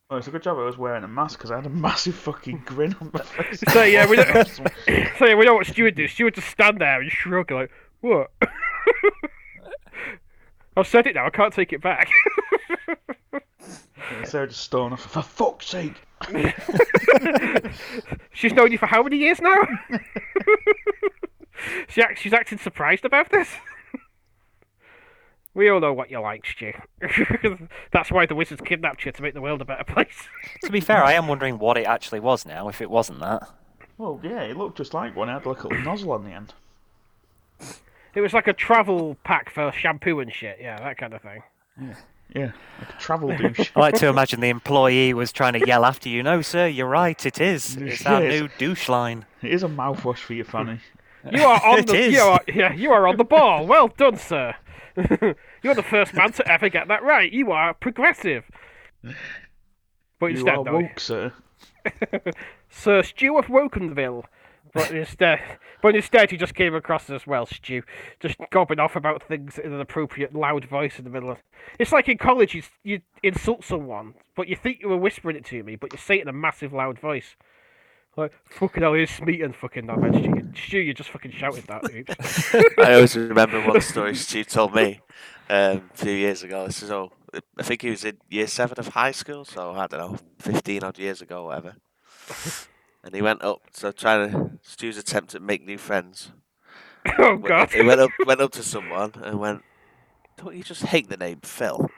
Well, 0.09 0.17
it's 0.17 0.27
a 0.27 0.31
good 0.31 0.41
job 0.43 0.57
I 0.57 0.63
was 0.63 0.77
wearing 0.77 1.03
a 1.03 1.07
mask 1.07 1.37
because 1.39 1.51
I 1.51 1.55
had 1.57 1.65
a 1.65 1.69
massive 1.69 2.15
fucking 2.15 2.63
grin 2.65 2.95
on 2.99 3.11
my 3.13 3.21
face. 3.23 3.63
So 3.71 3.83
yeah, 3.83 4.07
we 4.09 4.15
don't, 4.17 4.47
so 4.47 4.63
yeah, 5.25 5.35
we 5.35 5.45
know 5.45 5.53
what 5.53 5.67
Stu 5.67 5.83
would 5.83 5.95
do. 5.95 6.07
Stu 6.07 6.25
would 6.25 6.35
just 6.35 6.49
stand 6.49 6.79
there 6.81 6.99
and 6.99 7.09
shrug 7.11 7.51
like, 7.51 7.71
what? 8.01 8.31
I've 10.75 10.87
said 10.87 11.05
it 11.07 11.15
now, 11.15 11.25
I 11.27 11.29
can't 11.29 11.53
take 11.53 11.71
it 11.73 11.81
back. 11.81 12.09
Sarah 14.23 14.47
just 14.47 14.61
stormed 14.61 14.93
off. 14.93 15.01
For 15.03 15.21
fuck's 15.21 15.67
sake! 15.67 16.01
She's 18.33 18.53
known 18.53 18.71
you 18.71 18.77
for 18.77 18.85
how 18.85 19.03
many 19.03 19.17
years 19.17 19.41
now? 19.41 19.55
she 21.89 22.01
act, 22.01 22.19
she's 22.19 22.33
acting 22.33 22.57
surprised 22.57 23.05
about 23.05 23.29
this. 23.29 23.49
We 25.53 25.69
all 25.69 25.81
know 25.81 25.91
what 25.91 26.09
you 26.09 26.19
like, 26.19 26.45
Stu. 26.45 26.71
That's 27.91 28.09
why 28.09 28.25
the 28.25 28.35
wizards 28.35 28.61
kidnapped 28.63 29.05
you 29.05 29.11
to 29.11 29.21
make 29.21 29.33
the 29.33 29.41
world 29.41 29.61
a 29.61 29.65
better 29.65 29.83
place. 29.83 30.27
To 30.63 30.71
be 30.71 30.79
fair, 30.79 31.03
I 31.03 31.13
am 31.13 31.27
wondering 31.27 31.59
what 31.59 31.77
it 31.77 31.85
actually 31.85 32.21
was 32.21 32.45
now, 32.45 32.69
if 32.69 32.81
it 32.81 32.89
wasn't 32.89 33.19
that. 33.19 33.49
Well, 33.97 34.19
yeah, 34.23 34.43
it 34.43 34.55
looked 34.55 34.77
just 34.77 34.93
like 34.93 35.15
one. 35.15 35.27
It 35.27 35.33
had 35.33 35.45
like 35.45 35.63
a 35.63 35.67
little 35.67 35.83
nozzle 35.83 36.13
on 36.13 36.23
the 36.23 36.31
end. 36.31 36.53
It 38.15 38.21
was 38.21 38.33
like 38.33 38.47
a 38.47 38.53
travel 38.53 39.17
pack 39.23 39.49
for 39.49 39.71
shampoo 39.73 40.19
and 40.19 40.33
shit. 40.33 40.57
Yeah, 40.61 40.79
that 40.79 40.97
kind 40.97 41.13
of 41.13 41.21
thing. 41.21 41.43
Yeah, 41.79 41.95
like 42.35 42.53
a 42.89 42.99
travel 42.99 43.35
douche. 43.37 43.71
I 43.75 43.79
like 43.79 43.95
to 43.95 44.07
imagine 44.07 44.39
the 44.39 44.49
employee 44.49 45.13
was 45.13 45.31
trying 45.31 45.53
to 45.53 45.65
yell 45.65 45.85
after 45.85 46.09
you. 46.09 46.23
No, 46.23 46.41
sir, 46.41 46.67
you're 46.67 46.87
right. 46.87 47.23
It 47.25 47.39
is. 47.41 47.75
It's 47.81 48.05
our 48.05 48.23
Yes. 48.23 48.41
new 48.41 48.49
douche 48.57 48.89
line. 48.89 49.25
It 49.41 49.51
is 49.51 49.63
a 49.63 49.67
mouthwash 49.67 50.17
for 50.19 50.33
your 50.33 50.45
fanny. 50.45 50.79
You 51.31 51.43
are 51.43 51.61
on 51.63 51.79
It 51.79 51.87
the 51.87 51.95
is. 51.95 52.13
you 52.13 52.19
are 52.21 52.41
yeah, 52.47 52.73
you 52.73 52.91
are 52.91 53.07
on 53.07 53.17
the 53.17 53.23
ball. 53.23 53.67
Well 53.67 53.89
done, 53.89 54.17
sir. 54.17 54.55
You're 55.63 55.75
the 55.75 55.83
first 55.83 56.15
man 56.15 56.31
to 56.33 56.47
ever 56.51 56.67
get 56.67 56.87
that 56.87 57.03
right. 57.03 57.31
You 57.31 57.51
are 57.51 57.75
progressive. 57.75 58.43
But 59.03 60.25
You 60.31 60.37
instead, 60.37 60.57
are 60.57 60.63
no, 60.63 60.73
woke, 60.73 60.99
sir. 60.99 61.31
Sir 62.69 63.03
Stu 63.03 63.37
of 63.37 63.45
Wokenville. 63.45 64.23
But 64.73 64.91
instead, 64.91 65.39
but 65.81 65.95
instead, 65.95 66.31
he 66.31 66.37
just 66.37 66.55
came 66.55 66.73
across 66.73 67.09
as 67.09 67.27
well, 67.27 67.45
Stu, 67.45 67.83
just 68.19 68.37
gobbing 68.51 68.79
off 68.79 68.95
about 68.95 69.23
things 69.23 69.57
in 69.57 69.73
an 69.73 69.81
appropriate 69.81 70.33
loud 70.33 70.65
voice 70.65 70.97
in 70.97 71.03
the 71.03 71.09
middle 71.09 71.29
of. 71.31 71.39
It's 71.77 71.91
like 71.91 72.07
in 72.07 72.17
college, 72.17 72.55
you 72.55 72.63
you 72.83 73.01
insult 73.23 73.63
someone, 73.63 74.13
but 74.35 74.47
you 74.47 74.55
think 74.55 74.79
you 74.81 74.89
were 74.89 74.97
whispering 74.97 75.35
it 75.35 75.45
to 75.45 75.63
me, 75.63 75.75
but 75.75 75.91
you 75.91 75.99
say 75.99 76.17
it 76.17 76.21
in 76.21 76.27
a 76.27 76.33
massive 76.33 76.71
loud 76.71 76.99
voice. 76.99 77.35
Like 78.15 78.33
fucking 78.45 78.83
hell, 78.83 78.93
here's 78.93 79.09
Smeaton, 79.09 79.53
fucking 79.53 79.87
that 79.87 79.97
man, 79.97 80.13
Stu. 80.13 80.61
Stu, 80.67 80.79
you 80.79 80.93
just 80.93 81.09
fucking 81.09 81.31
shouted 81.31 81.65
that. 81.67 82.73
I 82.85 82.95
always 82.95 83.15
remember 83.15 83.61
one 83.65 83.81
story 83.81 84.15
Stu 84.15 84.43
told 84.43 84.75
me 84.75 84.99
um, 85.49 85.89
a 85.93 85.97
few 85.97 86.11
years 86.11 86.43
ago. 86.43 86.65
This 86.65 86.83
is 86.83 86.91
all. 86.91 87.13
I 87.57 87.63
think 87.63 87.81
he 87.81 87.89
was 87.89 88.03
in 88.03 88.17
year 88.29 88.47
seven 88.47 88.77
of 88.79 88.89
high 88.89 89.11
school, 89.11 89.45
so 89.45 89.71
I 89.71 89.87
don't 89.87 89.99
know, 89.99 90.17
fifteen 90.39 90.83
odd 90.83 90.99
years 90.99 91.21
ago, 91.21 91.45
whatever. 91.45 91.75
And 93.03 93.15
he 93.15 93.21
went 93.21 93.41
up, 93.43 93.61
so 93.73 93.91
trying 93.91 94.31
to 94.31 94.51
Stu's 94.61 94.97
attempt 94.97 95.33
at 95.35 95.41
make 95.41 95.65
new 95.65 95.77
friends. 95.77 96.31
oh 97.17 97.37
god. 97.37 97.71
He 97.71 97.81
went 97.81 97.99
up, 97.99 98.11
went 98.25 98.41
up 98.41 98.51
to 98.53 98.63
someone 98.63 99.13
and 99.23 99.39
went, 99.39 99.63
"Don't 100.37 100.55
you 100.55 100.63
just 100.63 100.83
hate 100.83 101.09
the 101.09 101.17
name 101.17 101.39
Phil?" 101.41 101.89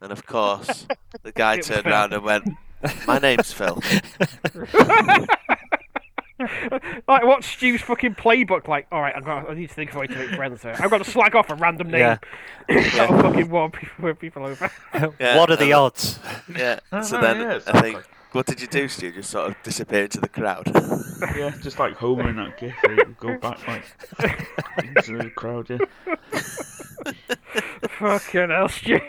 And 0.00 0.10
of 0.10 0.26
course, 0.26 0.86
the 1.22 1.30
guy 1.32 1.54
It 1.54 1.62
turned 1.64 1.86
around 1.86 2.12
and 2.12 2.24
went, 2.24 2.48
"My 3.06 3.18
name's 3.18 3.52
Phil." 3.52 3.80
like 7.06 7.24
what's 7.24 7.46
Stu's 7.46 7.80
fucking 7.82 8.16
playbook 8.16 8.66
like? 8.66 8.86
All 8.90 9.00
right, 9.00 9.14
I've 9.16 9.24
got. 9.24 9.48
I 9.48 9.54
need 9.54 9.68
to 9.68 9.74
think 9.74 9.90
of 9.90 9.96
a 9.96 10.00
way 10.00 10.06
to 10.08 10.16
make 10.16 10.30
friends 10.30 10.62
here. 10.62 10.74
I've 10.78 10.90
got 10.90 10.98
to 10.98 11.08
slag 11.08 11.36
off 11.36 11.48
a 11.50 11.54
random 11.54 11.90
name. 11.90 12.18
Yeah. 12.66 12.88
That'll 12.96 13.18
fucking 13.20 13.50
warn 13.50 13.70
people, 13.72 14.04
win 14.04 14.16
people 14.16 14.46
over. 14.46 14.70
Yeah, 15.20 15.36
what 15.36 15.50
are 15.50 15.56
the 15.56 15.64
and- 15.66 15.74
odds? 15.74 16.18
Yeah. 16.48 16.80
No, 16.90 17.02
So 17.02 17.20
no, 17.20 17.22
then 17.22 17.40
yeah, 17.40 17.60
I 17.66 17.80
think, 17.82 17.96
like- 17.96 18.06
what 18.34 18.46
did 18.46 18.60
you 18.60 18.66
do, 18.66 18.88
Stu? 18.88 19.12
Just 19.12 19.30
sort 19.30 19.50
of 19.50 19.56
disappear 19.62 20.04
into 20.04 20.20
the 20.20 20.28
crowd. 20.28 20.70
Yeah, 21.36 21.54
just 21.62 21.78
like 21.78 21.94
Homer 21.94 22.28
in 22.28 22.36
that 22.36 22.58
gif. 22.58 22.74
Go 23.18 23.38
back 23.38 23.66
like 23.66 23.84
into 24.84 25.16
the 25.16 25.30
crowd. 25.30 25.70
Yeah. 25.70 25.78
fucking 27.88 28.50
hell, 28.50 28.68
Stu. 28.68 29.00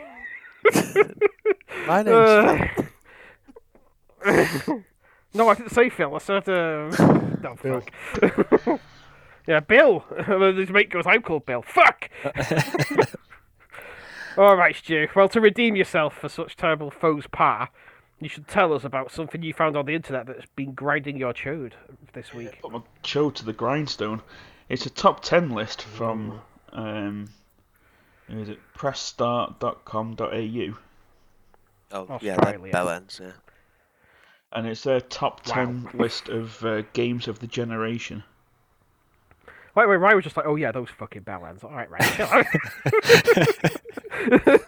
My 1.86 2.02
name's 2.04 2.74
Phil. 2.74 2.86
Uh, 4.26 4.80
no, 5.34 5.50
I 5.50 5.56
didn't 5.56 5.72
say 5.72 5.90
Phil. 5.90 6.16
I 6.16 6.20
said 6.20 6.48
uh, 6.48 6.90
no 7.42 7.56
fuck. 7.58 8.80
yeah, 9.48 9.60
Bill. 9.60 10.06
His 10.56 10.70
mate 10.70 10.90
goes, 10.90 11.06
"I'm 11.06 11.22
called 11.22 11.46
Bill." 11.46 11.64
Fuck. 11.64 12.10
All 14.38 14.56
right, 14.56 14.76
Stu. 14.76 15.08
Well, 15.16 15.28
to 15.30 15.42
redeem 15.42 15.76
yourself 15.76 16.18
for 16.18 16.30
such 16.30 16.56
terrible 16.56 16.92
faux 16.92 17.28
pas, 17.32 17.68
you 18.26 18.30
should 18.30 18.48
tell 18.48 18.74
us 18.74 18.84
about 18.84 19.12
something 19.12 19.44
you 19.44 19.54
found 19.54 19.78
on 19.78 19.86
the 19.86 19.94
internet 19.94 20.26
that's 20.26 20.48
been 20.56 20.74
grinding 20.74 21.16
your 21.16 21.32
chode 21.32 21.74
this 22.14 22.34
week. 22.34 22.60
Put 22.62 22.72
my 22.72 22.82
show 23.04 23.30
to 23.30 23.46
the 23.46 23.54
grindstone. 23.54 24.20
It's 24.68 24.88
a 24.88 24.90
top 24.90 25.22
ten 25.22 25.52
list 25.52 25.84
from 25.84 26.42
um, 26.74 27.30
Is 28.28 28.50
it 28.50 28.58
pressstart.com.au? 28.76 30.78
Oh, 31.92 32.08
Oh, 32.10 32.18
yeah, 32.22 32.36
they're 32.36 32.46
Australia. 32.48 32.72
bell 32.72 32.90
ends, 32.90 33.20
yeah. 33.24 33.32
And 34.52 34.66
it's 34.68 34.82
their 34.84 35.02
top 35.02 35.46
Wow. 35.48 35.54
10 35.54 35.90
list 35.94 36.30
of 36.30 36.64
uh, 36.66 36.82
games 36.94 37.28
of 37.28 37.38
the 37.40 37.48
generation. 37.48 38.24
Wait, 39.76 39.88
wait, 39.88 39.98
Ryan 39.98 40.16
was 40.16 40.24
just 40.24 40.36
like, 40.38 40.46
oh 40.48 40.56
yeah, 40.56 40.72
those 40.72 40.90
fucking 40.98 41.22
bellends. 41.24 41.64
All 41.64 41.72
right, 41.72 41.90
right. 41.92 42.48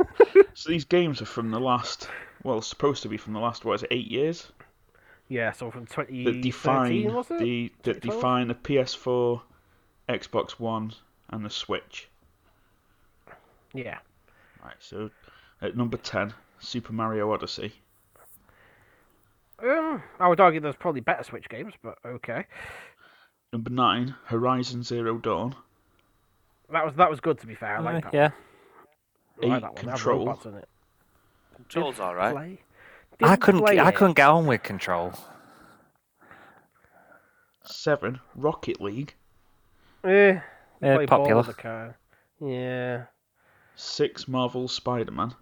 So 0.54 0.70
these 0.72 0.86
games 0.86 1.22
are 1.22 1.26
from 1.26 1.52
the 1.52 1.60
last, 1.60 2.10
well, 2.44 2.62
supposed 2.62 3.04
to 3.04 3.10
be 3.10 3.18
from 3.18 3.34
the 3.34 3.40
last, 3.40 3.66
what 3.66 3.74
is 3.76 3.84
it, 3.84 3.90
eight 3.92 4.10
years? 4.12 4.48
yeah, 5.30 5.52
so 5.52 5.70
from 5.72 5.84
That 5.86 6.08
2013, 6.08 6.42
define 6.42 7.14
was 7.14 7.30
it? 7.32 7.40
the 7.40 7.72
that 7.84 8.02
2012? 8.02 8.16
define 8.22 8.48
the 8.48 8.56
PS4, 8.56 9.42
Xbox 10.10 10.52
One, 10.52 10.94
and 11.30 11.44
the 11.44 11.50
Switch. 11.50 12.08
Yeah. 13.74 13.98
Right. 14.64 14.76
So 14.80 15.10
at 15.62 15.76
number 15.76 15.98
10, 15.98 16.34
Super 16.60 16.94
Mario 16.94 17.32
Odyssey. 17.34 17.74
Um, 19.62 20.04
I 20.20 20.28
would 20.28 20.40
argue 20.40 20.60
there's 20.60 20.76
probably 20.76 21.02
better 21.02 21.24
Switch 21.24 21.50
games, 21.50 21.74
but 21.84 21.96
okay. 22.06 22.46
Number 23.52 23.70
9, 23.70 24.16
Horizon 24.26 24.84
Zero 24.84 25.18
Dawn. 25.18 25.56
That 26.72 26.86
was 26.86 26.96
that 26.96 27.10
was 27.10 27.20
good 27.22 27.40
to 27.40 27.48
be 27.48 27.56
fair. 27.56 27.78
I 27.78 27.80
like 27.80 28.06
Uh, 28.06 28.10
that. 28.12 28.14
yeah. 28.14 28.30
one. 29.38 29.52
I 29.52 29.56
like 29.56 29.58
Eight, 29.58 29.62
that 29.62 29.74
one. 29.74 29.86
They 29.86 29.92
have 29.92 30.00
Control. 30.00 30.40
Robots 31.58 31.76
in 31.76 31.82
it. 31.82 31.86
Control's 31.96 32.00
alright. 32.00 32.36
Play. 32.36 32.60
I 33.30 33.36
couldn't. 33.36 33.62
play 33.62 33.80
I 33.80 33.90
it. 33.90 33.96
couldn't 33.96 34.16
get 34.16 34.28
on 34.28 34.46
with 34.48 34.64
Control. 34.64 35.14
7, 37.64 38.20
Rocket 38.36 38.80
League. 38.82 39.14
Eh, 40.04 40.40
Yeah, 40.82 40.96
play 40.96 41.06
popular. 41.08 41.38
with 41.38 41.48
the 41.48 41.54
car. 41.54 41.98
Yeah. 42.40 43.06
6, 43.76 44.28
Marvel 44.28 44.68
Spider 44.68 45.12
Man. 45.12 45.34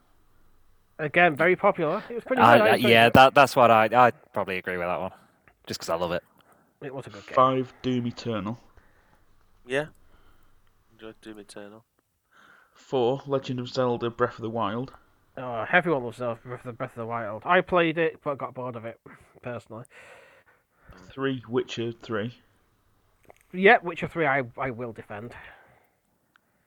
Again, 0.97 1.35
very 1.35 1.55
popular. 1.55 2.01
It 2.09 2.15
was 2.15 2.23
pretty 2.23 2.41
I, 2.41 2.57
good. 2.57 2.67
I 2.67 2.71
I- 2.71 2.75
yeah, 2.75 3.07
it. 3.07 3.13
that 3.13 3.33
that's 3.35 3.55
what 3.55 3.69
I 3.69 3.89
I 3.93 4.11
probably 4.33 4.57
agree 4.57 4.77
with 4.77 4.87
that 4.87 4.99
one, 5.01 5.11
just 5.67 5.79
because 5.81 5.89
I 5.89 5.95
love 5.95 6.13
it. 6.13 6.23
It 6.81 6.93
was 6.93 7.05
a 7.07 7.09
good 7.09 7.25
game. 7.27 7.35
5, 7.35 7.73
Doom 7.81 8.07
Eternal. 8.07 8.57
Yeah. 9.67 9.87
Enjoyed 10.93 11.15
Doom 11.21 11.39
Eternal. 11.39 11.83
4, 12.73 13.23
Legend 13.27 13.59
of 13.59 13.67
Zelda 13.67 14.09
Breath 14.09 14.35
of 14.35 14.41
the 14.41 14.49
Wild. 14.49 14.93
Oh, 15.37 15.65
everyone 15.71 16.03
loves 16.03 16.17
Zelda 16.17 16.39
Breath 16.43 16.61
of 16.61 16.65
the 16.67 16.73
Breath 16.73 16.91
of 16.91 16.95
the 16.97 17.05
Wild. 17.05 17.43
I 17.45 17.61
played 17.61 17.97
it, 17.97 18.19
but 18.23 18.37
got 18.37 18.53
bored 18.53 18.75
of 18.75 18.85
it 18.85 18.99
personally. 19.41 19.83
3, 21.11 21.43
Witcher 21.49 21.91
3. 21.91 22.33
Yeah, 23.51 23.77
Witcher 23.83 24.07
Three, 24.07 24.25
I 24.25 24.43
I 24.57 24.71
will 24.71 24.93
defend. 24.93 25.33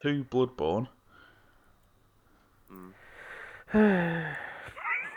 2, 0.02 0.24
Bloodborne. 0.30 0.88
Number 3.74 4.28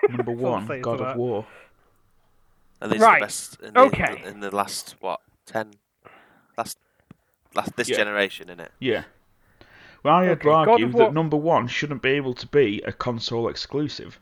That's 0.07 0.41
all 0.41 0.53
I'm 0.55 0.67
1, 0.67 0.81
God 0.81 0.93
of 0.93 0.99
that. 0.99 1.17
War. 1.17 1.45
At 2.81 2.89
least 2.89 3.03
Right, 3.03 3.19
the 3.19 3.25
best 3.25 3.59
in 3.61 3.73
the, 3.73 3.79
okay. 3.81 4.21
in 4.25 4.39
the 4.39 4.53
last, 4.53 4.95
what, 4.99 5.21
10? 5.45 5.73
Last, 6.57 6.77
last 7.53 7.75
this 7.75 7.89
Yeah. 7.89 7.97
generation, 7.97 8.49
it. 8.49 8.71
Yeah. 8.79 9.03
Well, 10.03 10.15
I'd 10.15 10.29
Okay, 10.29 10.43
God 10.45 10.67
argue 10.67 10.87
that 10.87 10.97
War- 10.97 11.13
number 11.13 11.37
one 11.37 11.67
shouldn't 11.67 12.01
be 12.01 12.11
able 12.11 12.33
to 12.35 12.47
be 12.47 12.81
a 12.85 12.91
console 12.91 13.49
exclusive, 13.49 14.19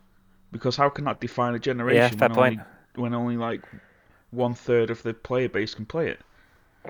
because 0.52 0.76
how 0.76 0.88
can 0.88 1.04
that 1.06 1.20
define 1.20 1.54
a 1.54 1.58
generation 1.58 2.18
fair 2.18 2.28
when, 2.28 2.38
only, 2.38 2.60
when 2.96 3.14
only 3.14 3.36
like 3.36 3.62
one 4.30 4.54
third 4.54 4.90
of 4.90 5.02
the 5.02 5.14
player 5.14 5.48
base 5.48 5.74
can 5.74 5.86
play 5.86 6.08
it? 6.08 6.20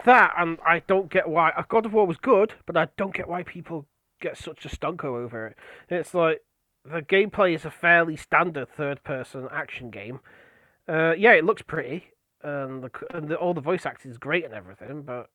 That 0.05 0.35
and 0.37 0.59
I 0.65 0.81
don't 0.87 1.11
get 1.11 1.29
why 1.29 1.51
uh, 1.51 1.63
God 1.69 1.87
of 1.87 1.93
War 1.93 2.07
was 2.07 2.17
good, 2.17 2.55
but 2.67 2.77
I 2.77 2.89
don't 2.97 3.15
get 3.15 3.29
why 3.29 3.43
people 3.43 3.87
get 4.21 4.37
such 4.37 4.65
a 4.65 4.69
stonko 4.69 5.05
over 5.05 5.49
it. 5.49 5.57
It's 5.89 6.15
like 6.15 6.43
the 6.85 7.03
gameplay 7.03 7.55
is 7.55 7.65
a 7.65 7.71
fairly 7.71 8.17
standard 8.17 8.69
third-person 8.69 9.49
action 9.53 9.91
game. 9.91 10.21
Uh, 10.89 11.15
yeah, 11.17 11.33
it 11.33 11.45
looks 11.45 11.63
pretty, 11.63 12.13
and, 12.43 12.83
the, 12.85 12.91
and 13.13 13.29
the, 13.29 13.37
all 13.37 13.55
the 13.55 13.61
voice 13.61 13.85
acting 13.87 14.11
is 14.11 14.19
great 14.19 14.45
and 14.45 14.55
everything, 14.55 15.03
but 15.03 15.29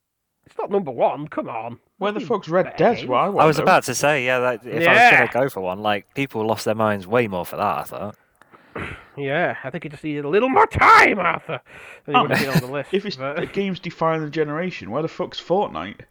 it's 0.45 0.57
not 0.57 0.69
number 0.71 0.91
one. 0.91 1.27
Come 1.27 1.49
on. 1.49 1.79
Where 1.97 2.11
the 2.11 2.19
fuck's 2.19 2.47
Red 2.49 2.65
better 2.65 2.77
Dead? 2.77 2.95
games. 2.97 3.07
Well, 3.09 3.39
I, 3.39 3.43
I 3.43 3.45
was 3.45 3.57
know. 3.57 3.63
about 3.63 3.83
to 3.85 3.95
say, 3.95 4.25
yeah, 4.25 4.39
that, 4.39 4.65
if 4.65 4.87
I 4.87 4.91
was 5.25 5.31
gonna 5.31 5.45
go 5.45 5.49
for 5.49 5.61
one, 5.61 5.79
like 5.79 6.13
people 6.13 6.45
lost 6.45 6.65
their 6.65 6.75
minds 6.75 7.07
way 7.07 7.27
more 7.27 7.45
for 7.45 7.55
that. 7.57 7.77
I 7.77 7.83
thought. 7.83 8.15
Yeah, 9.17 9.55
I 9.63 9.69
think 9.69 9.85
it 9.85 9.93
just 9.93 10.03
needed 10.03 10.25
a 10.25 10.27
little 10.27 10.49
more 10.49 10.67
time, 10.67 11.19
Arthur. 11.19 11.61
And 12.05 12.13
he 12.15 12.19
Oh, 12.19 12.21
would 12.23 12.31
have 12.31 12.39
been 12.41 12.49
on 12.49 12.59
the 12.69 12.73
list. 12.75 12.89
If 12.93 13.05
it's 13.05 13.15
but- 13.15 13.37
the 13.37 13.45
games 13.45 13.79
define 13.79 14.21
the 14.21 14.29
generation, 14.29 14.91
where 14.91 15.01
the 15.01 15.07
fuck's 15.07 15.39
Fortnite? 15.39 16.01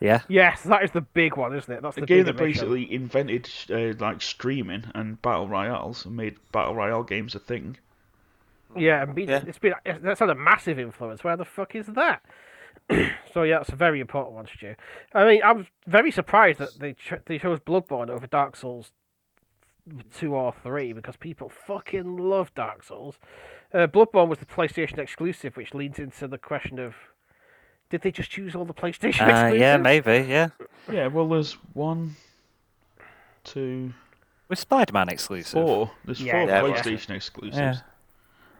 Yeah, 0.00 0.22
Yes, 0.28 0.62
that 0.64 0.82
is 0.82 0.90
the 0.90 1.02
big 1.02 1.36
one, 1.36 1.54
isn't 1.54 1.72
it? 1.72 1.82
That's 1.82 1.96
A 1.96 2.00
the 2.00 2.06
game 2.06 2.24
big 2.24 2.26
that 2.34 2.42
omission. 2.42 2.68
basically 2.68 2.92
invented 2.92 3.48
uh, 3.70 3.94
like 4.04 4.20
streaming 4.22 4.86
and 4.96 5.22
battle 5.22 5.46
royales 5.48 6.04
and 6.04 6.16
made 6.16 6.34
battle 6.50 6.74
royale 6.74 7.04
games 7.04 7.36
a 7.36 7.38
thing. 7.38 7.76
Yeah, 8.76 9.04
and 9.04 9.14
be- 9.14 9.22
Yeah. 9.22 9.44
it's 9.46 9.58
been 9.60 9.74
it's- 9.84 10.00
that's 10.02 10.18
had 10.18 10.28
a 10.28 10.34
massive 10.34 10.80
influence. 10.80 11.22
Where 11.22 11.36
the 11.36 11.44
fuck 11.44 11.76
is 11.76 11.86
that? 11.86 12.22
so 13.34 13.42
yeah, 13.42 13.58
that's 13.58 13.70
a 13.70 13.76
very 13.76 14.00
important 14.00 14.34
one, 14.34 14.46
Stu. 14.46 14.74
I 15.14 15.24
mean, 15.26 15.42
I 15.42 15.52
was 15.52 15.66
very 15.86 16.10
surprised 16.10 16.58
that 16.58 16.78
they 16.78 16.92
ch- 16.94 17.22
they 17.26 17.38
chose 17.38 17.58
Bloodborne 17.60 18.08
over 18.10 18.26
Dark 18.26 18.56
Souls 18.56 18.92
two 20.12 20.34
or 20.34 20.52
three 20.62 20.92
because 20.92 21.16
people 21.16 21.48
fucking 21.48 22.16
love 22.16 22.52
Dark 22.54 22.82
Souls. 22.82 23.18
Uh, 23.72 23.86
Bloodborne 23.86 24.28
was 24.28 24.38
the 24.38 24.46
PlayStation 24.46 24.98
exclusive, 24.98 25.56
which 25.56 25.74
leads 25.74 25.98
into 25.98 26.26
the 26.28 26.38
question 26.38 26.78
of 26.78 26.94
did 27.90 28.02
they 28.02 28.10
just 28.10 28.30
choose 28.30 28.54
all 28.56 28.64
the 28.64 28.74
PlayStation 28.74 29.26
uh, 29.26 29.30
exclusives? 29.30 29.60
yeah, 29.60 29.76
maybe, 29.76 30.26
yeah. 30.28 30.48
Yeah, 30.90 31.06
well, 31.06 31.28
there's 31.28 31.52
one, 31.72 32.16
two, 33.44 33.92
With 34.48 34.58
Spider-Man 34.58 35.08
exclusive? 35.08 35.52
four. 35.52 35.90
There's 36.04 36.20
Yeah, 36.20 36.32
four 36.32 36.48
yeah, 36.48 36.62
well, 36.62 36.72
PlayStation 36.72 37.10
exclusives 37.10 37.56
Yeah. 37.56 37.76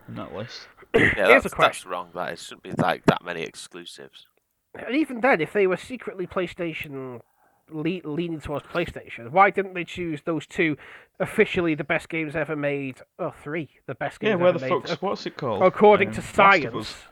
in 0.08 0.14
that 0.14 0.32
list. 0.34 0.68
Yeah, 0.98 1.14
Here's 1.14 1.28
that's, 1.28 1.38
a 1.38 1.42
that's 1.42 1.54
question. 1.54 1.90
wrong. 1.90 2.10
That 2.14 2.32
it 2.34 2.38
shouldn't 2.38 2.62
be 2.62 2.72
like 2.72 3.04
that 3.06 3.24
many 3.24 3.42
exclusives. 3.42 4.26
And 4.74 4.94
even 4.94 5.20
then, 5.20 5.40
if 5.40 5.52
they 5.52 5.66
were 5.66 5.76
secretly 5.76 6.26
PlayStation 6.26 7.20
le- 7.70 8.00
leaning 8.04 8.40
towards 8.40 8.66
PlayStation, 8.66 9.30
why 9.30 9.50
didn't 9.50 9.74
they 9.74 9.84
choose 9.84 10.20
those 10.24 10.46
two 10.46 10.76
officially 11.18 11.74
the 11.74 11.84
best 11.84 12.08
games 12.08 12.36
ever 12.36 12.54
made? 12.56 13.00
Oh, 13.18 13.30
three, 13.42 13.70
the 13.86 13.94
best 13.94 14.20
games 14.20 14.30
Yeah, 14.30 14.36
where 14.36 14.48
ever 14.50 14.58
the 14.58 14.66
made. 14.66 14.70
fuck's 14.74 14.90
ac- 14.92 14.98
what's 15.00 15.26
it 15.26 15.36
called? 15.36 15.62
According 15.62 16.08
Um, 16.08 16.14
to 16.14 16.20
Last 16.20 16.28
of 16.30 16.34
science, 16.34 16.74
Us. 16.74 17.02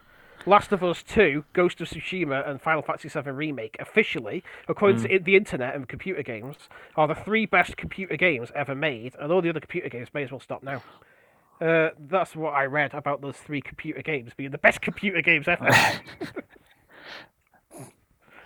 Last 0.46 0.72
of 0.72 0.84
Us 0.84 1.02
2, 1.02 1.44
Ghost 1.54 1.80
of 1.80 1.88
Tsushima, 1.88 2.46
and 2.46 2.60
Final 2.60 2.82
Fantasy 2.82 3.08
VII 3.08 3.30
Remake, 3.30 3.76
officially, 3.80 4.44
according 4.68 4.98
Hmm. 4.98 5.06
to 5.06 5.18
the 5.20 5.36
internet 5.36 5.74
and 5.74 5.88
computer 5.88 6.22
games, 6.22 6.68
are 6.96 7.08
the 7.08 7.14
three 7.14 7.46
best 7.46 7.78
computer 7.78 8.16
games 8.18 8.52
ever 8.54 8.74
made, 8.74 9.14
and 9.18 9.32
all 9.32 9.40
the 9.40 9.48
other 9.48 9.60
computer 9.60 9.88
games 9.88 10.08
may 10.12 10.22
as 10.22 10.30
well 10.30 10.40
stop 10.40 10.62
now. 10.62 10.82
Uh, 11.60 11.90
that's 11.98 12.34
what 12.36 12.50
I 12.54 12.64
read 12.66 12.94
about 12.94 13.20
those 13.22 13.36
three 13.36 13.60
computer 13.62 14.02
games 14.02 14.32
being 14.36 14.50
the 14.50 14.58
best 14.58 14.80
computer 14.80 15.22
games 15.22 15.46
ever. 15.48 15.68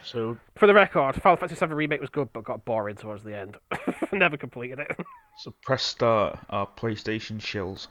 So, 0.03 0.39
For 0.57 0.67
the 0.67 0.73
record, 0.73 1.17
Final 1.17 1.37
Fantasy 1.37 1.67
VII 1.67 1.75
Remake 1.75 2.01
was 2.01 2.09
good, 2.09 2.33
but 2.33 2.43
got 2.43 2.65
boring 2.65 2.97
towards 2.97 3.23
the 3.25 3.37
end. 3.37 3.59
Never 4.13 4.39
completed 4.39 4.79
it. 4.79 4.97
so 5.37 5.53
press 5.63 5.83
start 5.83 6.39
are 6.49 6.67
PlayStation 6.67 7.39
shills. 7.39 7.89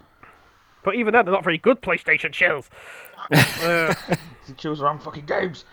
But 0.83 0.95
even 0.95 1.13
then, 1.13 1.25
they're 1.25 1.33
not 1.33 1.43
very 1.43 1.59
good 1.59 1.79
PlayStation 1.81 2.31
chills. 2.33 2.69
uh, 3.31 3.93
They 4.47 4.53
choose 4.57 4.79
their 4.79 4.87
own 4.87 4.97
fucking 4.97 5.25
games. 5.27 5.65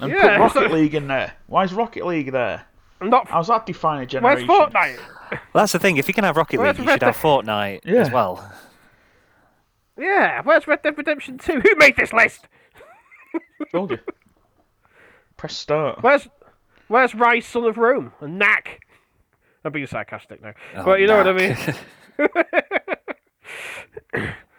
And 0.00 0.12
Yeah, 0.12 0.36
put 0.46 0.56
Rocket 0.56 0.70
a- 0.72 0.74
League 0.74 0.94
in 0.94 1.06
there. 1.06 1.32
Why 1.46 1.64
is 1.64 1.72
Rocket 1.72 2.04
League 2.04 2.32
there? 2.32 2.66
Not. 3.02 3.28
How's 3.28 3.48
that 3.48 3.66
define 3.66 4.02
a 4.02 4.20
Where's? 4.20 4.42
Fortnite? 4.44 4.98
Well, 5.30 5.40
that's 5.54 5.72
the 5.72 5.78
thing. 5.78 5.96
If 5.96 6.08
you 6.08 6.14
can 6.14 6.24
have 6.24 6.36
Rocket 6.36 6.58
Where's 6.58 6.76
League, 6.78 6.84
you 6.84 6.90
Red 6.90 6.94
should 7.00 7.02
have 7.06 7.14
Dead? 7.14 7.22
Fortnite 7.22 7.80
Yeah. 7.84 8.00
as 8.00 8.10
well. 8.10 8.52
Yeah, 9.98 10.40
where's 10.42 10.66
Red 10.66 10.82
Dead 10.82 10.96
Redemption 10.96 11.38
2? 11.38 11.60
Who 11.60 11.74
made 11.76 11.96
this 11.96 12.12
list? 12.12 12.48
Told 13.72 13.90
you. 13.92 13.98
Press 15.36 15.56
start. 15.56 16.02
Where's 16.02 16.28
Where's 16.88 17.12
Ryse, 17.12 17.44
Son 17.44 17.64
of 17.64 17.78
Rome? 17.78 18.12
And 18.20 18.38
Knack? 18.38 18.80
I'm 19.64 19.72
being 19.72 19.86
sarcastic 19.86 20.42
now. 20.42 20.52
Oh, 20.76 20.84
but 20.84 21.00
you 21.00 21.06
know 21.06 21.16
what 21.16 21.28
I 21.28 21.32
mean? 21.32 21.56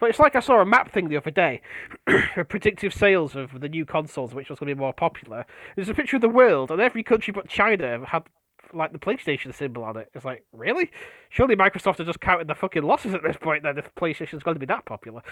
But 0.00 0.10
it's 0.10 0.18
like 0.18 0.36
I 0.36 0.40
saw 0.40 0.60
a 0.60 0.66
map 0.66 0.92
thing 0.92 1.08
the 1.08 1.16
other 1.16 1.30
day, 1.30 1.60
predictive 2.48 2.94
sales 2.94 3.34
of 3.34 3.60
the 3.60 3.68
new 3.68 3.84
consoles, 3.84 4.34
which 4.34 4.48
was 4.48 4.58
going 4.58 4.68
to 4.68 4.74
be 4.74 4.78
more 4.78 4.92
popular. 4.92 5.44
There's 5.76 5.88
a 5.88 5.94
picture 5.94 6.16
of 6.16 6.22
the 6.22 6.28
world, 6.28 6.70
and 6.70 6.80
every 6.80 7.02
country 7.02 7.32
but 7.32 7.48
China 7.48 8.04
had 8.06 8.24
like 8.72 8.92
the 8.92 8.98
PlayStation 8.98 9.54
symbol 9.54 9.82
on 9.82 9.96
it. 9.96 10.10
It's 10.14 10.24
like, 10.24 10.44
really? 10.52 10.90
Surely 11.30 11.56
Microsoft 11.56 12.00
are 12.00 12.04
just 12.04 12.20
counting 12.20 12.46
the 12.46 12.54
fucking 12.54 12.82
losses 12.82 13.14
at 13.14 13.22
this 13.22 13.36
point. 13.36 13.62
Then 13.62 13.78
if 13.78 13.94
PlayStation's 13.94 14.42
going 14.42 14.54
to 14.56 14.60
be 14.60 14.66
that 14.66 14.84
popular, 14.84 15.22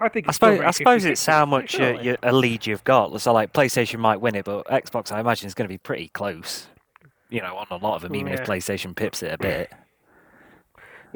I 0.00 0.08
think. 0.08 0.28
I 0.28 0.32
suppose, 0.32 0.60
I 0.60 0.70
suppose 0.70 1.04
it's 1.04 1.24
how 1.24 1.46
much 1.46 1.78
uh, 1.80 1.98
you, 2.00 2.16
a 2.22 2.32
lead 2.32 2.66
you've 2.66 2.84
got. 2.84 3.18
So, 3.20 3.32
like, 3.32 3.52
PlayStation 3.52 3.98
might 3.98 4.20
win 4.20 4.34
it, 4.34 4.44
but 4.44 4.66
Xbox, 4.66 5.12
I 5.12 5.20
imagine, 5.20 5.46
is 5.46 5.54
going 5.54 5.66
to 5.66 5.72
be 5.72 5.78
pretty 5.78 6.08
close. 6.08 6.68
You 7.28 7.40
know, 7.40 7.56
on 7.56 7.66
a 7.70 7.76
lot 7.76 7.96
of 7.96 8.02
them, 8.02 8.14
even 8.14 8.32
if 8.32 8.42
PlayStation 8.42 8.94
pips 8.94 9.22
it 9.22 9.32
a 9.32 9.38
bit. 9.38 9.72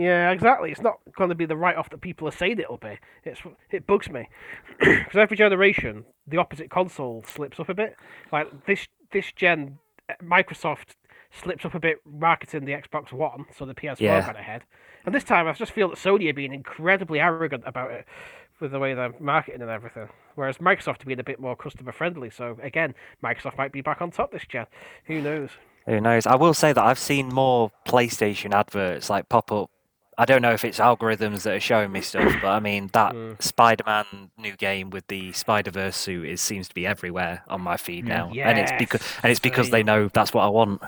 Yeah, 0.00 0.30
exactly. 0.30 0.70
It's 0.70 0.80
not 0.80 0.98
going 1.16 1.28
to 1.28 1.34
be 1.34 1.44
the 1.44 1.56
write 1.56 1.76
off 1.76 1.90
that 1.90 2.00
people 2.00 2.26
are 2.26 2.32
saying 2.32 2.58
it'll 2.58 2.78
be. 2.78 2.98
It's 3.24 3.40
it 3.70 3.86
bugs 3.86 4.08
me 4.08 4.28
because 4.78 5.16
every 5.16 5.36
generation 5.36 6.04
the 6.26 6.38
opposite 6.38 6.70
console 6.70 7.22
slips 7.26 7.60
up 7.60 7.68
a 7.68 7.74
bit. 7.74 7.96
Like 8.32 8.66
this 8.66 8.88
this 9.12 9.30
gen, 9.32 9.78
eh, 10.08 10.14
Microsoft 10.22 10.94
slips 11.30 11.64
up 11.64 11.74
a 11.74 11.80
bit 11.80 11.98
marketing 12.06 12.64
the 12.64 12.72
Xbox 12.72 13.12
One, 13.12 13.44
so 13.56 13.66
the 13.66 13.74
PS4 13.74 14.00
Yeah. 14.00 14.26
got 14.26 14.36
ahead. 14.36 14.62
And 15.04 15.14
this 15.14 15.24
time, 15.24 15.46
I 15.46 15.52
just 15.52 15.72
feel 15.72 15.88
that 15.88 15.98
Sony 15.98 16.30
are 16.30 16.34
being 16.34 16.52
incredibly 16.52 17.20
arrogant 17.20 17.64
about 17.66 17.90
it 17.90 18.06
with 18.60 18.72
the 18.72 18.78
way 18.78 18.94
they're 18.94 19.14
marketing 19.18 19.62
and 19.62 19.70
everything. 19.70 20.08
Whereas 20.34 20.58
Microsoft 20.58 21.02
are 21.02 21.06
being 21.06 21.20
a 21.20 21.24
bit 21.24 21.40
more 21.40 21.56
customer 21.56 21.92
friendly. 21.92 22.30
So 22.30 22.58
again, 22.62 22.94
Microsoft 23.22 23.56
might 23.58 23.72
be 23.72 23.80
back 23.80 24.00
on 24.02 24.10
top 24.10 24.32
this 24.32 24.46
gen. 24.46 24.66
Who 25.06 25.20
knows? 25.20 25.50
Who 25.86 26.00
knows? 26.00 26.26
I 26.26 26.36
will 26.36 26.54
say 26.54 26.72
that 26.72 26.82
I've 26.84 26.98
seen 26.98 27.28
more 27.28 27.70
PlayStation 27.86 28.52
adverts 28.54 29.08
like 29.10 29.28
pop 29.28 29.50
up. 29.52 29.70
I 30.20 30.26
don't 30.26 30.42
know 30.42 30.52
if 30.52 30.66
it's 30.66 30.78
algorithms 30.78 31.44
that 31.44 31.54
are 31.54 31.60
showing 31.60 31.92
me 31.92 32.02
stuff, 32.02 32.30
but 32.42 32.48
I 32.48 32.60
mean 32.60 32.90
that 32.92 33.14
Mm. 33.14 33.40
Spider-Man 33.42 34.04
new 34.36 34.54
game 34.54 34.90
with 34.90 35.06
the 35.06 35.32
Spider-Verse 35.32 35.96
suit 35.96 36.28
is 36.28 36.42
seems 36.42 36.68
to 36.68 36.74
be 36.74 36.86
everywhere 36.86 37.42
on 37.48 37.62
my 37.62 37.78
feed 37.78 38.06
Yeah. 38.06 38.16
now, 38.16 38.32
and 38.34 38.58
it's 38.58 38.72
because 38.78 39.00
and 39.22 39.30
it's 39.30 39.40
because 39.40 39.70
they 39.70 39.82
know 39.82 40.08
that's 40.08 40.34
what 40.34 40.44
I 40.44 40.48
want. 40.48 40.82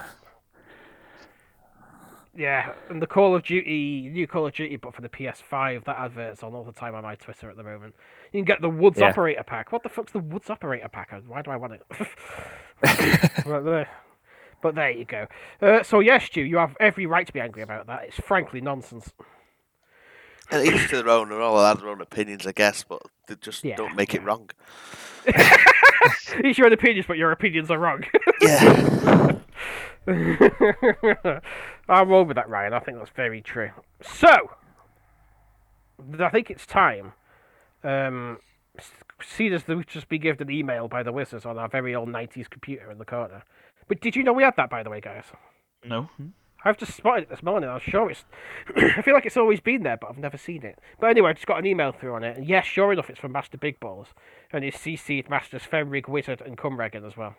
Yeah, 2.34 2.72
and 2.90 3.00
the 3.00 3.06
Call 3.06 3.34
of 3.34 3.42
Duty, 3.42 4.08
new 4.12 4.26
Call 4.26 4.46
of 4.46 4.54
Duty, 4.54 4.76
but 4.76 4.94
for 4.94 5.02
the 5.02 5.08
PS5, 5.08 5.84
that 5.84 5.98
advert's 5.98 6.42
on 6.42 6.54
all 6.54 6.64
the 6.64 6.72
time 6.72 6.94
on 6.94 7.02
my 7.02 7.14
Twitter 7.14 7.50
at 7.50 7.56
the 7.56 7.62
moment. 7.62 7.94
You 8.32 8.38
can 8.38 8.44
get 8.46 8.60
the 8.62 8.70
Woods 8.70 8.98
Yeah. 8.98 9.08
Operator 9.10 9.42
Pack. 9.42 9.70
What 9.72 9.82
the 9.82 9.90
fuck's 9.90 10.12
the 10.12 10.18
Woods 10.18 10.48
Operator 10.48 10.88
Pack? 10.88 11.12
Why 11.26 11.42
do 11.42 11.50
I 11.50 11.56
want 11.56 11.74
it? 11.74 11.82
right 13.46 13.62
there, 13.64 13.88
but 14.62 14.74
there 14.74 14.90
you 14.90 15.04
go. 15.04 15.26
Uh, 15.60 15.82
so 15.82 16.00
yes, 16.00 16.24
Stu, 16.24 16.42
you 16.42 16.56
have 16.56 16.76
every 16.80 17.06
right 17.06 17.26
to 17.26 17.32
be 17.32 17.40
angry 17.40 17.62
about 17.62 17.86
that. 17.88 18.04
It's 18.04 18.20
frankly 18.20 18.60
nonsense. 18.60 19.12
And 20.50 20.66
each 20.66 20.88
to 20.90 20.96
their 20.96 21.08
own, 21.08 21.28
they're 21.28 21.40
all 21.40 21.64
have 21.64 21.80
their 21.80 21.88
own 21.88 22.00
opinions, 22.00 22.46
I 22.46 22.52
guess, 22.52 22.84
but 22.84 23.02
they 23.26 23.36
just 23.36 23.64
Yeah, 23.64 23.76
don't 23.76 23.96
make 23.96 24.14
it 24.14 24.22
wrong. 24.22 24.50
It's 26.38 26.58
your 26.58 26.66
own 26.66 26.72
opinions, 26.72 27.06
but 27.06 27.16
your 27.16 27.30
opinions 27.30 27.70
are 27.70 27.78
wrong. 27.78 28.04
Yeah. 28.40 29.36
I'm 31.88 32.08
with 32.08 32.34
that, 32.34 32.48
Ryan. 32.48 32.72
I 32.72 32.80
think 32.80 32.98
that's 32.98 33.10
very 33.10 33.40
true. 33.40 33.70
So, 34.00 34.50
I 36.18 36.28
think 36.30 36.50
it's 36.50 36.66
time. 36.66 37.12
Um, 37.84 38.38
see, 39.22 39.52
as 39.52 39.66
we've 39.68 39.86
just 39.86 40.08
been 40.08 40.20
given 40.20 40.48
an 40.48 40.54
email 40.54 40.88
by 40.88 41.02
the 41.02 41.12
Wizards 41.12 41.46
on 41.46 41.58
our 41.58 41.68
very 41.68 41.94
old 41.94 42.08
90s 42.08 42.50
computer 42.50 42.90
in 42.90 42.98
the 42.98 43.04
corner. 43.04 43.44
But 43.88 44.00
did 44.00 44.16
you 44.16 44.22
know 44.22 44.32
we 44.32 44.42
had 44.42 44.56
that, 44.56 44.70
by 44.70 44.82
the 44.82 44.90
way, 44.90 45.00
guys? 45.00 45.24
No. 45.84 46.08
I've 46.64 46.78
just 46.78 46.96
spotted 46.96 47.24
it 47.24 47.28
this 47.28 47.42
morning. 47.42 47.68
I'm 47.68 47.80
sure 47.80 48.10
it's. 48.10 48.24
I 48.76 49.02
feel 49.02 49.14
like 49.14 49.26
it's 49.26 49.36
always 49.36 49.60
been 49.60 49.82
there, 49.82 49.96
but 49.96 50.10
I've 50.10 50.18
never 50.18 50.38
seen 50.38 50.64
it. 50.64 50.78
But 51.00 51.10
anyway, 51.10 51.30
I 51.30 51.32
just 51.32 51.46
got 51.46 51.58
an 51.58 51.66
email 51.66 51.90
through 51.90 52.14
on 52.14 52.22
it, 52.22 52.36
and 52.36 52.48
yes, 52.48 52.66
sure 52.66 52.92
enough, 52.92 53.10
it's 53.10 53.18
from 53.18 53.32
Master 53.32 53.58
Big 53.58 53.80
Balls, 53.80 54.08
and 54.52 54.64
it's 54.64 54.78
CC'd 54.78 55.28
Masters 55.28 55.62
Fenrig, 55.62 56.08
Wizard, 56.08 56.40
and 56.40 56.56
Cumregan 56.56 57.04
as 57.04 57.16
well. 57.16 57.34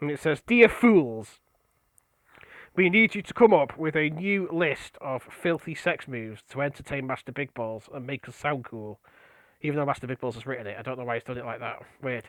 And 0.00 0.10
it 0.10 0.18
says, 0.18 0.40
"Dear 0.46 0.68
fools, 0.68 1.40
we 2.74 2.88
need 2.88 3.14
you 3.14 3.20
to 3.22 3.34
come 3.34 3.52
up 3.52 3.76
with 3.76 3.96
a 3.96 4.08
new 4.08 4.48
list 4.50 4.96
of 5.00 5.24
filthy 5.24 5.74
sex 5.74 6.08
moves 6.08 6.42
to 6.48 6.62
entertain 6.62 7.06
Master 7.06 7.32
Big 7.32 7.52
Balls 7.52 7.88
and 7.92 8.06
make 8.06 8.26
us 8.28 8.36
sound 8.36 8.64
cool." 8.64 8.98
Even 9.62 9.78
though 9.78 9.86
Master 9.86 10.06
Big 10.06 10.18
Balls 10.20 10.34
has 10.34 10.46
written 10.46 10.66
it, 10.66 10.76
I 10.78 10.82
don't 10.82 10.98
know 10.98 11.04
why 11.04 11.14
he's 11.14 11.22
done 11.24 11.38
it 11.38 11.44
like 11.46 11.60
that. 11.60 11.82
Weird. 12.02 12.24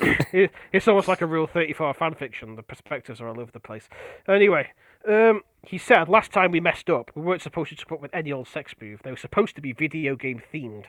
It- 0.32 0.50
it's 0.72 0.88
almost 0.88 1.06
like 1.08 1.20
a 1.20 1.26
Rule 1.26 1.46
34 1.46 1.94
fan 1.94 2.14
fiction. 2.14 2.56
The 2.56 2.62
perspectives 2.62 3.20
are 3.20 3.28
all 3.28 3.40
over 3.40 3.52
the 3.52 3.60
place. 3.60 3.88
Anyway, 4.28 4.70
um, 5.08 5.42
he 5.64 5.78
said 5.78 6.08
last 6.08 6.32
time 6.32 6.50
we 6.50 6.60
messed 6.60 6.90
up, 6.90 7.10
we 7.14 7.22
weren't 7.22 7.42
supposed 7.42 7.76
to 7.78 7.86
come 7.86 7.96
up 7.96 8.02
with 8.02 8.14
any 8.14 8.32
old 8.32 8.48
sex 8.48 8.74
move. 8.80 9.00
They 9.04 9.10
were 9.10 9.16
supposed 9.16 9.54
to 9.56 9.62
be 9.62 9.72
video 9.72 10.16
game 10.16 10.42
themed 10.52 10.86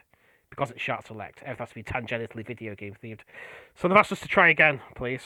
because 0.50 0.70
it's 0.70 0.80
Shark 0.80 1.06
Select. 1.06 1.40
Everything 1.42 1.58
has 1.58 1.68
to 1.70 1.74
be 1.76 1.82
tangentially 1.84 2.46
video 2.46 2.74
game 2.74 2.96
themed. 3.02 3.20
So 3.74 3.86
they've 3.88 3.96
asked 3.96 4.12
us 4.12 4.20
to 4.20 4.28
try 4.28 4.48
again, 4.48 4.80
please. 4.96 5.22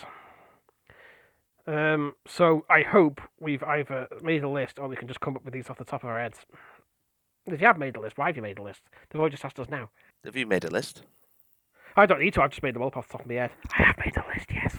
Um, 1.66 2.14
so 2.26 2.64
I 2.68 2.82
hope 2.82 3.20
we've 3.38 3.62
either 3.62 4.08
made 4.22 4.42
a 4.42 4.48
list 4.48 4.78
or 4.78 4.88
we 4.88 4.96
can 4.96 5.08
just 5.08 5.20
come 5.20 5.36
up 5.36 5.44
with 5.44 5.54
these 5.54 5.70
off 5.70 5.78
the 5.78 5.84
top 5.84 6.02
of 6.02 6.08
our 6.10 6.18
heads. 6.18 6.38
If 7.46 7.60
you 7.60 7.66
have 7.66 7.78
made 7.78 7.96
a 7.96 8.00
list, 8.00 8.18
why 8.18 8.26
have 8.26 8.36
you 8.36 8.42
made 8.42 8.58
a 8.58 8.62
list? 8.62 8.82
They've 9.10 9.30
just 9.30 9.44
asked 9.44 9.58
us 9.60 9.68
now. 9.68 9.90
Have 10.24 10.36
you 10.36 10.46
made 10.46 10.64
a 10.64 10.70
list? 10.70 11.02
I 11.96 12.06
don't 12.06 12.20
need 12.20 12.34
to. 12.34 12.42
I've 12.42 12.50
just 12.50 12.62
made 12.62 12.74
them 12.74 12.82
all 12.82 12.88
up 12.88 12.96
off 12.96 13.08
the 13.08 13.12
top 13.12 13.20
of 13.22 13.26
my 13.26 13.34
head. 13.34 13.50
I 13.78 13.82
have 13.82 13.98
made 13.98 14.16
a 14.16 14.24
list, 14.34 14.50
yes. 14.52 14.76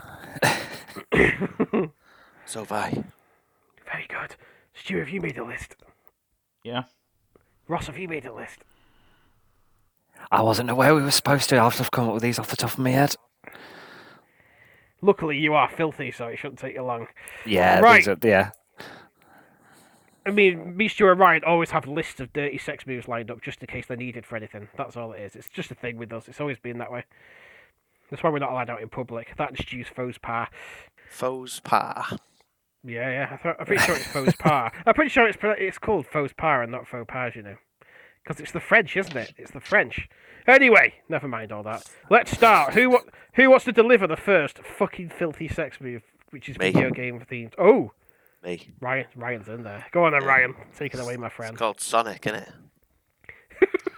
So 2.46 2.60
have 2.62 2.72
I. 2.72 3.04
Very 3.86 4.08
good. 4.10 4.36
Stu, 4.74 4.98
have 4.98 5.10
you 5.10 5.22
made 5.22 5.38
a 5.38 5.44
list? 5.46 5.76
Yeah. 6.64 6.84
Ross, 7.68 7.88
have 7.88 7.98
you 7.98 8.08
made 8.08 8.26
a 8.26 8.34
list? 8.34 8.60
I 10.32 10.42
wasn't 10.42 10.70
aware 10.70 10.94
we 10.94 11.02
were 11.02 11.12
supposed 11.12 11.50
to. 11.50 11.60
I've 11.60 11.78
just 11.78 11.92
come 11.92 12.08
up 12.08 12.14
with 12.14 12.24
these 12.24 12.40
off 12.40 12.50
the 12.50 12.56
top 12.58 12.74
of 12.74 12.80
my 12.80 12.92
head. 12.92 13.16
Luckily, 15.02 15.38
you 15.38 15.54
are 15.54 15.70
filthy, 15.70 16.12
so 16.12 16.28
it 16.28 16.38
shouldn't 16.38 16.60
take 16.60 16.76
you 16.76 16.84
long. 16.84 17.08
Yeah, 17.46 17.80
Right. 17.80 17.98
these 18.00 18.08
are, 18.08 18.18
yeah. 18.22 18.52
I 20.26 20.32
mean, 20.32 20.78
me, 20.78 20.88
Stu, 20.88 21.10
and 21.10 21.20
Ryan 21.20 21.44
always 21.44 21.72
have 21.72 21.88
lists 21.88 22.20
of 22.20 22.32
dirty 22.32 22.58
sex 22.58 22.86
moves 22.86 23.08
lined 23.08 23.32
up 23.32 23.42
just 23.42 23.62
in 23.62 23.68
case 23.68 23.88
they're 23.88 23.98
needed 23.98 24.26
for 24.26 24.36
anything. 24.36 24.68
That's 24.78 24.96
all 24.96 25.14
it 25.14 25.22
is. 25.22 25.36
It's 25.36 25.48
just 25.48 25.72
a 25.72 25.76
thing 25.76 25.98
with 25.98 26.14
us. 26.14 26.28
It's 26.28 26.40
always 26.40 26.60
been 26.60 26.78
that 26.78 26.92
way. 26.92 27.06
That's 28.10 28.22
why 28.22 28.30
we're 28.30 28.40
not 28.40 28.52
allowed 28.52 28.70
out 28.70 28.82
in 28.82 28.90
public. 28.90 29.36
That 29.38 29.50
and 29.50 29.58
Stu's 29.58 29.88
faux 29.88 30.18
pas. 30.18 30.50
Faux 31.10 31.60
pas. 31.62 32.18
Yeah, 32.84 33.10
yeah. 33.10 33.38
I 33.44 33.56
I'm 33.60 33.66
pretty 33.66 33.84
sure 33.84 33.96
it's 33.96 34.08
faux 34.08 34.36
pas. 34.36 34.72
I'm 34.86 34.94
pretty 34.94 35.10
sure 35.10 35.28
it's 35.28 35.38
it's 35.42 35.78
called 35.78 36.06
faux 36.06 36.34
pas 36.38 36.64
and 36.64 36.72
not 36.72 36.88
faux 36.88 37.06
pas, 37.08 37.36
you 37.36 37.42
know. 37.42 37.56
Because 38.24 38.40
it's 38.40 38.52
the 38.52 38.60
French, 38.60 38.96
isn't 38.96 39.16
it? 39.16 39.34
It's 39.38 39.52
the 39.52 39.60
French. 39.60 40.08
Anyway, 40.46 40.96
never 41.10 41.28
mind 41.28 41.52
all 41.52 41.64
that. 41.64 41.84
Let's 42.10 42.32
start. 42.32 42.74
Who 42.74 43.00
who 43.34 43.50
wants 43.50 43.66
to 43.66 43.72
deliver 43.72 44.08
the 44.08 44.18
first 44.18 44.60
fucking 44.60 45.10
filthy 45.10 45.48
sex 45.48 45.80
move, 45.80 46.04
which 46.30 46.50
is 46.50 46.60
Me. 46.60 46.72
video 46.72 46.92
game 46.92 47.20
themed? 47.20 47.54
Oh, 47.58 47.92
Me. 48.44 48.72
Ryan. 48.80 49.06
Ryan's 49.16 49.48
in 49.48 49.64
there. 49.64 49.86
Go 49.92 50.06
on 50.06 50.14
then, 50.14 50.24
Ryan. 50.24 50.56
Take 50.76 50.94
it 50.94 51.00
away, 51.00 51.16
my 51.18 51.30
friend. 51.30 51.54
It's 51.54 51.60
called 51.60 51.80
Sonic, 51.80 52.26
isn't 52.26 52.40
it? 52.40 52.50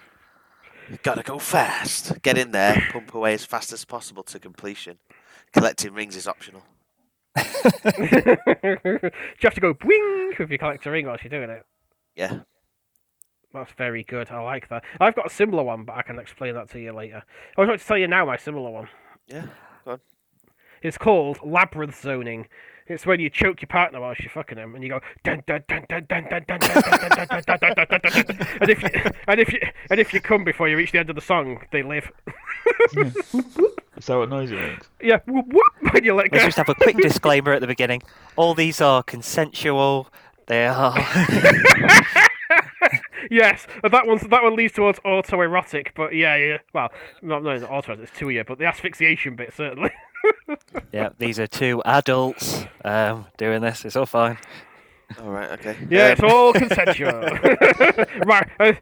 You've 0.89 1.01
gotta 1.03 1.23
go 1.23 1.39
fast. 1.39 2.21
Get 2.21 2.37
in 2.37 2.51
there, 2.51 2.89
pump 2.91 3.13
away 3.13 3.33
as 3.33 3.45
fast 3.45 3.71
as 3.71 3.85
possible 3.85 4.23
to 4.23 4.39
completion. 4.39 4.97
Collecting 5.53 5.93
rings 5.93 6.15
is 6.15 6.27
optional. 6.27 6.63
Do 7.35 7.41
you 7.45 8.37
have 9.41 9.53
to 9.53 9.61
go 9.61 9.73
bwing 9.73 10.39
if 10.39 10.49
you 10.51 10.57
collect 10.57 10.85
a 10.85 10.91
ring 10.91 11.07
whilst 11.07 11.23
you're 11.23 11.29
doing 11.29 11.49
it? 11.49 11.65
Yeah. 12.15 12.39
That's 13.53 13.71
very 13.73 14.03
good. 14.03 14.29
I 14.29 14.41
like 14.41 14.67
that. 14.69 14.83
I've 14.99 15.15
got 15.15 15.27
a 15.27 15.33
similar 15.33 15.63
one, 15.63 15.85
but 15.85 15.95
I 15.95 16.01
can 16.01 16.19
explain 16.19 16.55
that 16.55 16.69
to 16.71 16.79
you 16.79 16.91
later. 16.91 17.23
I 17.57 17.61
was 17.61 17.67
going 17.67 17.79
to 17.79 17.85
tell 17.85 17.97
you 17.97 18.07
now 18.07 18.25
my 18.25 18.37
similar 18.37 18.69
one. 18.71 18.89
Yeah. 19.27 19.45
Go 19.85 19.91
on. 19.91 19.99
It's 20.81 20.97
called 20.97 21.39
labyrinth 21.43 22.01
zoning. 22.01 22.47
It's 22.87 23.05
when 23.05 23.19
you 23.19 23.29
choke 23.29 23.61
your 23.61 23.67
partner 23.67 24.01
whilst 24.01 24.21
you're 24.21 24.29
fucking 24.29 24.57
him, 24.57 24.75
and 24.75 24.83
you 24.83 24.89
go 24.89 24.99
dun 25.23 25.41
dun 25.47 25.63
dun 25.67 25.85
dun 25.87 26.05
dun 26.09 26.27
dun 26.29 26.43
dun 26.45 26.59
dun 26.59 26.59
dun 26.59 26.79
dun 26.79 27.27
dun 27.27 27.27
dun 27.27 27.45
dun 27.45 27.59
dun 27.59 27.87
dun 27.89 27.99
dun 28.03 28.25
dun. 28.27 28.47
and 28.61 28.69
if 28.69 28.83
you 28.83 28.89
and 29.27 29.39
if 29.39 29.53
you 29.53 29.59
and 29.89 29.99
if 29.99 30.13
you 30.13 30.19
come 30.19 30.43
before 30.43 30.67
you 30.67 30.75
reach 30.75 30.91
the 30.91 30.99
end 30.99 31.09
of 31.09 31.15
the 31.15 31.21
song, 31.21 31.61
they 31.71 31.81
live. 31.83 32.11
Is 32.95 34.07
that 34.07 34.17
what 34.17 34.29
noise 34.29 34.51
it 34.51 34.55
makes? 34.55 34.89
Yeah, 35.01 35.19
whoop 35.27 35.45
whoop 35.47 35.93
when 35.93 36.03
you 36.03 36.13
let 36.13 36.31
Let's 36.31 36.43
go. 36.43 36.47
just 36.47 36.57
have 36.57 36.69
a 36.69 36.75
quick 36.75 36.97
disclaimer 36.97 37.53
at 37.53 37.61
the 37.61 37.67
beginning. 37.67 38.01
All 38.35 38.53
these 38.53 38.81
are 38.81 39.01
consensual. 39.03 40.09
They 40.47 40.65
are. 40.67 40.93
Yes, 43.31 43.65
and 43.83 43.91
that 43.93 44.05
one's 44.05 44.21
that 44.23 44.43
one 44.43 44.55
leads 44.55 44.73
towards 44.73 44.99
autoerotic, 44.99 45.87
but 45.95 46.13
yeah, 46.13 46.35
yeah. 46.35 46.57
Well, 46.73 46.89
not 47.21 47.41
no, 47.41 47.57
not 47.57 47.69
autoerotic. 47.69 48.03
It's 48.03 48.11
two 48.11 48.29
year, 48.29 48.43
but 48.43 48.59
the 48.59 48.65
asphyxiation 48.65 49.35
bit 49.35 49.53
certainly. 49.55 49.91
yeah, 50.91 51.09
these 51.17 51.39
are 51.39 51.47
two 51.47 51.81
adults 51.85 52.65
um, 52.85 53.25
doing 53.37 53.61
this. 53.61 53.85
It's 53.85 53.95
all 53.95 54.05
fine. 54.05 54.37
All 55.21 55.29
right. 55.29 55.51
Okay. 55.51 55.75
Yeah, 55.89 56.05
Um, 56.07 56.11
it's 56.13 56.21
all 56.23 56.53
consensual. 56.63 57.11
right. 58.25 58.49
uh, 58.59 58.73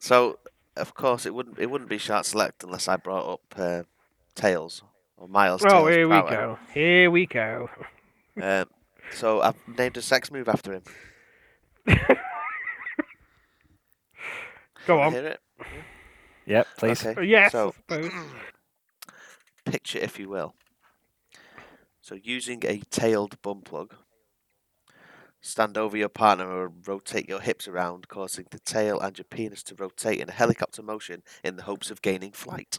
So, 0.00 0.38
of 0.76 0.94
course, 0.94 1.24
it 1.26 1.34
wouldn't 1.34 1.58
it 1.58 1.70
wouldn't 1.70 1.88
be 1.90 1.98
Shark 1.98 2.24
Select 2.24 2.62
unless 2.64 2.88
I 2.88 2.96
brought 2.96 3.32
up 3.34 3.40
uh, 3.56 3.82
Tails 4.34 4.82
or 5.16 5.28
Miles. 5.28 5.62
oh, 5.64 5.68
Tails 5.68 5.88
here 5.90 6.08
we 6.08 6.14
Power. 6.14 6.30
go. 6.30 6.58
Here 6.72 7.10
we 7.10 7.26
go. 7.26 7.70
Um, 8.40 8.66
so 9.12 9.40
I've 9.40 9.56
named 9.66 9.96
a 9.96 10.02
sex 10.02 10.30
move 10.30 10.48
after 10.48 10.72
him. 10.74 10.82
Go 14.86 14.98
Wanna 14.98 15.16
on. 15.18 15.34
Hear? 16.44 16.56
Yep, 16.56 16.66
please. 16.78 17.06
Okay. 17.06 17.14
Oh, 17.18 17.22
yes. 17.22 17.52
So 17.52 17.74
picture, 19.64 19.98
if 19.98 20.18
you 20.18 20.28
will. 20.28 20.54
So 22.00 22.14
using 22.14 22.62
a 22.66 22.80
tailed 22.90 23.40
bum 23.42 23.62
plug, 23.62 23.94
stand 25.40 25.78
over 25.78 25.96
your 25.96 26.08
partner 26.08 26.66
and 26.66 26.86
rotate 26.86 27.28
your 27.28 27.40
hips 27.40 27.66
around, 27.66 28.08
causing 28.08 28.46
the 28.50 28.58
tail 28.58 29.00
and 29.00 29.16
your 29.16 29.24
penis 29.24 29.62
to 29.64 29.74
rotate 29.74 30.20
in 30.20 30.28
a 30.28 30.32
helicopter 30.32 30.82
motion 30.82 31.22
in 31.42 31.56
the 31.56 31.62
hopes 31.62 31.90
of 31.90 32.02
gaining 32.02 32.32
flight. 32.32 32.78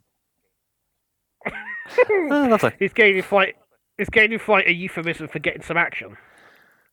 Oh, 1.47 2.47
lovely. 2.49 2.73
Is 2.79 2.93
gaining 2.93 3.23
flight. 3.23 3.55
Is 3.97 4.09
gaining 4.09 4.39
flight 4.39 4.67
a 4.67 4.73
euphemism 4.73 5.27
for 5.27 5.39
getting 5.39 5.61
some 5.61 5.77
action? 5.77 6.17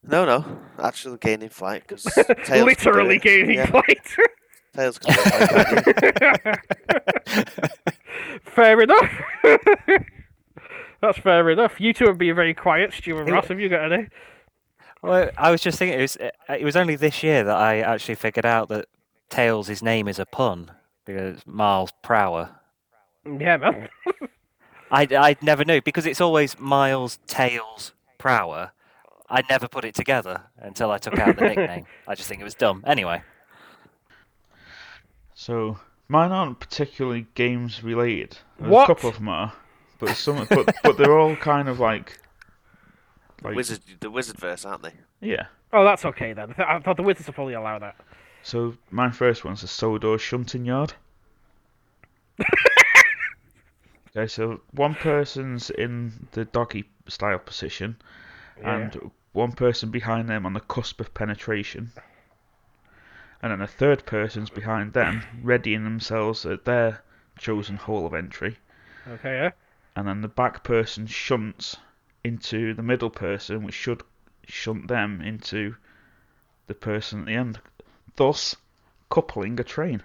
No, 0.04 0.24
no, 0.24 0.44
actually 0.82 1.18
gaining 1.18 1.48
flight 1.48 1.84
because 1.86 2.06
Literally 2.50 3.18
gaining 3.18 3.56
yeah, 3.56 3.66
flight. 3.66 4.16
Tails 4.74 4.98
can 4.98 5.14
do 5.14 5.20
it, 5.24 6.14
can't? 7.26 8.42
Fair 8.44 8.80
enough. 8.80 9.10
That's 11.00 11.18
fair 11.18 11.50
enough. 11.50 11.80
You 11.80 11.92
two 11.92 12.06
are 12.06 12.14
being 12.14 12.34
very 12.34 12.54
quiet, 12.54 12.92
Stu 12.92 13.18
and 13.18 13.28
Ross. 13.30 13.48
Have 13.48 13.58
you 13.58 13.68
got 13.68 13.92
any? 13.92 14.08
Well, 15.02 15.30
I 15.36 15.50
was 15.50 15.60
just 15.60 15.78
thinking 15.78 15.98
it 15.98 16.02
was 16.02 16.16
uh, 16.16 16.30
it 16.48 16.64
was 16.64 16.76
only 16.76 16.94
this 16.94 17.22
year 17.22 17.42
that 17.42 17.56
I 17.56 17.80
actually 17.80 18.14
figured 18.14 18.46
out 18.46 18.68
that 18.68 18.86
Tails' 19.30 19.66
his 19.66 19.82
name 19.82 20.06
is 20.06 20.18
a 20.20 20.26
pun 20.26 20.70
because 21.04 21.36
it's 21.38 21.46
Miles 21.46 21.92
Prower. 22.02 22.50
Yeah, 23.26 23.56
man. 23.56 23.88
I 24.92 25.08
I 25.10 25.36
never 25.42 25.64
knew 25.64 25.82
because 25.82 26.06
it's 26.06 26.20
always 26.20 26.58
Miles 26.60 27.18
Tails 27.26 27.94
Prower. 28.18 28.70
I 29.28 29.42
never 29.50 29.66
put 29.66 29.84
it 29.84 29.94
together 29.94 30.42
until 30.58 30.90
I 30.92 30.98
took 30.98 31.18
out 31.18 31.36
the 31.36 31.42
nickname. 31.48 31.86
I 32.06 32.14
just 32.14 32.28
think 32.28 32.40
it 32.40 32.44
was 32.44 32.54
dumb. 32.54 32.84
Anyway, 32.86 33.22
So 35.42 35.76
mine 36.06 36.30
aren't 36.30 36.60
particularly 36.60 37.26
games 37.34 37.82
related. 37.82 38.38
There's 38.60 38.70
What? 38.70 38.84
A 38.84 38.94
couple 38.94 39.08
of 39.08 39.16
them 39.16 39.28
are, 39.28 39.52
but 39.98 40.10
some, 40.10 40.46
but 40.48 40.72
but 40.84 40.96
they're 40.96 41.18
all 41.18 41.34
kind 41.34 41.68
of 41.68 41.80
like, 41.80 42.20
like 43.42 43.56
Wizard, 43.56 43.80
the 43.98 44.08
wizard 44.08 44.38
verse, 44.38 44.64
aren't 44.64 44.84
they? 44.84 44.92
yeah. 45.20 45.46
Oh, 45.72 45.82
that's 45.84 46.04
okay 46.04 46.32
then. 46.32 46.54
I 46.58 46.76
I 46.76 46.78
thought 46.78 46.96
the 46.96 47.02
Wizards 47.02 47.26
would 47.26 47.34
probably 47.34 47.54
allow 47.54 47.80
that. 47.80 47.96
So 48.44 48.76
my 48.92 49.10
first 49.10 49.44
one's 49.44 49.64
a 49.64 49.66
Sodor 49.66 50.16
shunting 50.16 50.64
yard. 50.64 50.92
okay, 54.16 54.28
so 54.28 54.60
one 54.70 54.94
person's 54.94 55.70
in 55.70 56.28
the 56.32 56.44
doggy 56.44 56.84
style 57.08 57.40
position, 57.40 57.96
and 58.62 59.10
one 59.32 59.50
person 59.50 59.90
behind 59.90 60.28
them 60.28 60.46
on 60.46 60.52
the 60.52 60.60
cusp 60.60 61.00
of 61.00 61.12
penetration, 61.14 61.90
and 63.42 63.50
then 63.52 63.60
a 63.60 63.66
third 63.66 64.06
person's 64.06 64.50
behind 64.50 64.92
them, 64.92 65.22
readying 65.42 65.84
themselves 65.84 66.46
at 66.46 66.64
their 66.64 67.02
chosen 67.38 67.76
hole 67.76 68.06
of 68.06 68.14
entry, 68.14 68.56
Okay, 69.08 69.36
yeah. 69.36 69.50
and 69.96 70.06
then 70.06 70.20
the 70.20 70.28
back 70.28 70.62
person 70.62 71.06
shunts 71.06 71.76
into 72.24 72.72
the 72.74 72.82
middle 72.82 73.10
person, 73.10 73.64
which 73.64 73.74
should 73.74 74.02
shunt 74.46 74.86
them 74.88 75.20
into 75.20 75.74
the 76.68 76.74
person 76.74 77.20
at 77.20 77.26
the 77.26 77.34
end, 77.34 77.60
thus 78.16 78.54
coupling 79.10 79.58
a 79.58 79.64
train. 79.64 80.02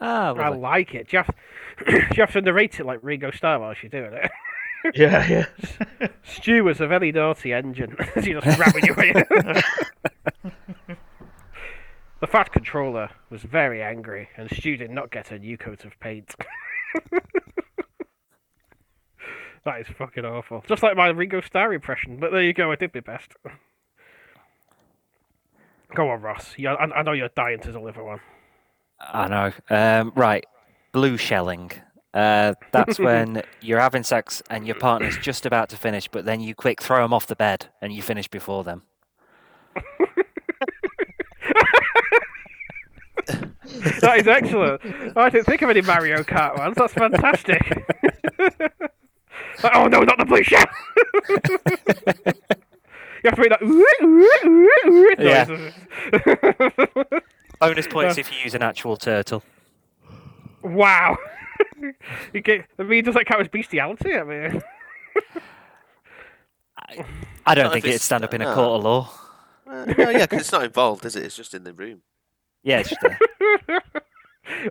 ah, 0.00 0.34
I 0.34 0.48
like 0.48 0.94
it. 0.94 1.08
Do 1.08 1.16
you, 1.18 1.22
have, 1.24 1.34
do 1.86 2.16
you 2.16 2.22
have 2.22 2.32
to 2.32 2.40
narrate 2.42 2.78
it 2.80 2.84
like 2.86 3.00
Ringo 3.02 3.30
Starr 3.30 3.58
while 3.60 3.74
she's 3.74 3.90
doing 3.90 4.12
it? 4.12 4.30
Yeah, 4.94 5.46
yeah. 6.00 6.08
Stu 6.24 6.64
was 6.64 6.80
a 6.80 6.86
very 6.86 7.12
naughty 7.12 7.52
engine. 7.52 7.94
She 8.22 8.32
just 8.32 8.46
ramming 8.58 8.86
you 8.86 8.94
in. 8.94 9.62
The 12.20 12.26
Fat 12.26 12.52
Controller 12.52 13.08
was 13.30 13.42
very 13.42 13.82
angry, 13.82 14.28
and 14.36 14.50
Stu 14.50 14.76
did 14.76 14.90
not 14.90 15.10
get 15.10 15.30
a 15.30 15.38
new 15.38 15.56
coat 15.56 15.86
of 15.86 15.98
paint. 16.00 16.34
that 19.64 19.80
is 19.80 19.86
fucking 19.96 20.26
awful. 20.26 20.62
Just 20.68 20.82
like 20.82 20.98
my 20.98 21.08
Ringo 21.08 21.40
Starr 21.40 21.72
impression, 21.72 22.18
but 22.20 22.30
there 22.30 22.42
you 22.42 22.52
go, 22.52 22.70
I 22.70 22.76
did 22.76 22.94
my 22.94 23.00
best. 23.00 23.32
Go 25.94 26.10
on, 26.10 26.20
Ross. 26.20 26.54
Yeah, 26.58 26.74
I, 26.74 26.98
I 26.98 27.02
know 27.02 27.12
you're 27.12 27.30
dying 27.30 27.60
to 27.60 27.72
deliver 27.72 28.04
one. 28.04 28.20
I 29.00 29.28
know. 29.28 29.52
Um, 29.70 30.12
right, 30.14 30.44
blue 30.92 31.16
shelling. 31.16 31.72
Uh, 32.12 32.52
that's 32.70 32.98
when 32.98 33.42
you're 33.62 33.80
having 33.80 34.02
sex 34.02 34.42
and 34.50 34.66
your 34.66 34.76
partner's 34.76 35.16
just 35.16 35.46
about 35.46 35.70
to 35.70 35.76
finish, 35.78 36.06
but 36.06 36.26
then 36.26 36.40
you 36.40 36.54
quick 36.54 36.82
throw 36.82 37.02
them 37.02 37.14
off 37.14 37.26
the 37.26 37.36
bed 37.36 37.68
and 37.80 37.94
you 37.94 38.02
finish 38.02 38.28
before 38.28 38.62
them. 38.62 38.82
That 44.00 44.18
is 44.18 44.26
excellent. 44.26 44.80
I 45.16 45.30
didn't 45.30 45.44
think 45.46 45.62
of 45.62 45.70
any 45.70 45.80
Mario 45.80 46.22
Kart 46.22 46.58
ones. 46.58 46.74
That's 46.76 46.92
fantastic. 46.92 47.60
oh 49.74 49.86
no, 49.86 50.00
not 50.00 50.18
the 50.18 50.24
blue 50.26 50.42
shell! 50.42 50.64
you 53.22 53.30
have 53.30 53.36
to 53.36 53.40
make 53.40 53.50
that. 53.50 53.60
Yeah. 55.18 55.44
noises. 55.44 57.22
Bonus 57.60 57.86
points 57.86 58.18
if 58.18 58.32
you 58.32 58.38
use 58.42 58.54
an 58.54 58.62
actual 58.62 58.96
turtle. 58.96 59.42
wow. 60.62 61.16
you 62.32 62.40
get, 62.40 62.64
I 62.78 62.82
mean, 62.82 63.04
does 63.04 63.14
that 63.14 63.26
count 63.26 63.42
as 63.42 63.48
bestiality? 63.48 64.14
I 64.14 64.24
mean, 64.24 64.62
I 67.46 67.54
don't 67.54 67.64
Not 67.64 67.66
if 67.66 67.72
think 67.72 67.84
it'd 67.84 67.88
it's- 67.96 68.02
stand 68.02 68.24
up 68.24 68.34
in 68.34 68.42
a 68.42 68.46
no. 68.46 68.54
court 68.54 68.78
of 68.78 68.84
law. 68.84 69.10
Uh, 69.66 69.84
no, 69.96 70.10
yeah, 70.10 70.26
'cause 70.26 70.40
it's 70.40 70.52
not 70.52 70.64
involved, 70.64 71.04
is 71.06 71.14
it? 71.14 71.22
It's 71.24 71.36
just 71.36 71.54
in 71.54 71.62
the 71.64 71.72
room. 71.72 72.02
Yeah, 72.62 72.80
it's 72.80 72.90
just 72.90 73.02
a- 73.02 73.82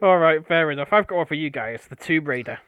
all 0.02 0.18
right, 0.18 0.46
fair 0.46 0.72
enough. 0.72 0.90
I've 0.92 1.08
got 1.08 1.18
one 1.18 1.26
for 1.26 1.36
you 1.36 1.50
guys. 1.50 1.82
The 1.90 1.96
Tomb 1.96 2.26
Raider. 2.26 2.60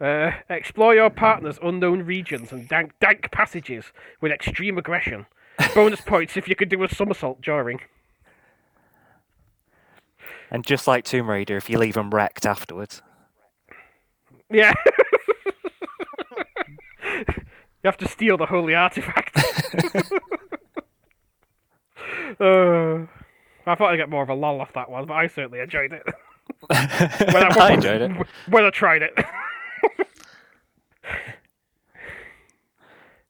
Uh, 0.00 0.32
explore 0.48 0.94
your 0.94 1.10
partner's 1.10 1.58
unknown 1.62 2.02
regions 2.02 2.52
and 2.52 2.68
dank, 2.68 2.92
dank 3.00 3.30
passages 3.30 3.86
with 4.20 4.32
extreme 4.32 4.78
aggression. 4.78 5.26
Bonus 5.74 6.00
points 6.00 6.36
if 6.36 6.48
you 6.48 6.56
can 6.56 6.68
do 6.68 6.82
a 6.82 6.88
somersault 6.88 7.40
during. 7.40 7.80
and 10.50 10.64
just 10.64 10.86
like 10.86 11.04
Tomb 11.04 11.28
Raider, 11.30 11.56
if 11.56 11.70
you 11.70 11.78
leave 11.78 11.94
them 11.94 12.10
wrecked 12.10 12.46
afterwards. 12.46 13.02
Yeah. 14.50 14.72
you 17.04 17.84
have 17.84 17.96
to 17.98 18.08
steal 18.08 18.36
the 18.36 18.46
holy 18.46 18.74
artifact. 18.74 19.36
uh, 22.40 23.06
I 23.66 23.74
thought 23.74 23.92
I'd 23.92 23.96
get 23.96 24.10
more 24.10 24.22
of 24.22 24.28
a 24.28 24.34
lol 24.34 24.60
off 24.60 24.72
that 24.74 24.90
one, 24.90 25.06
but 25.06 25.14
I 25.14 25.26
certainly 25.26 25.60
enjoyed 25.60 25.92
it. 25.92 26.02
When 26.68 27.58
I 27.58 27.72
enjoyed 27.72 28.02
it. 28.02 28.26
When 28.48 28.64
I 28.64 28.70
tried 28.70 29.02
it. 29.02 29.12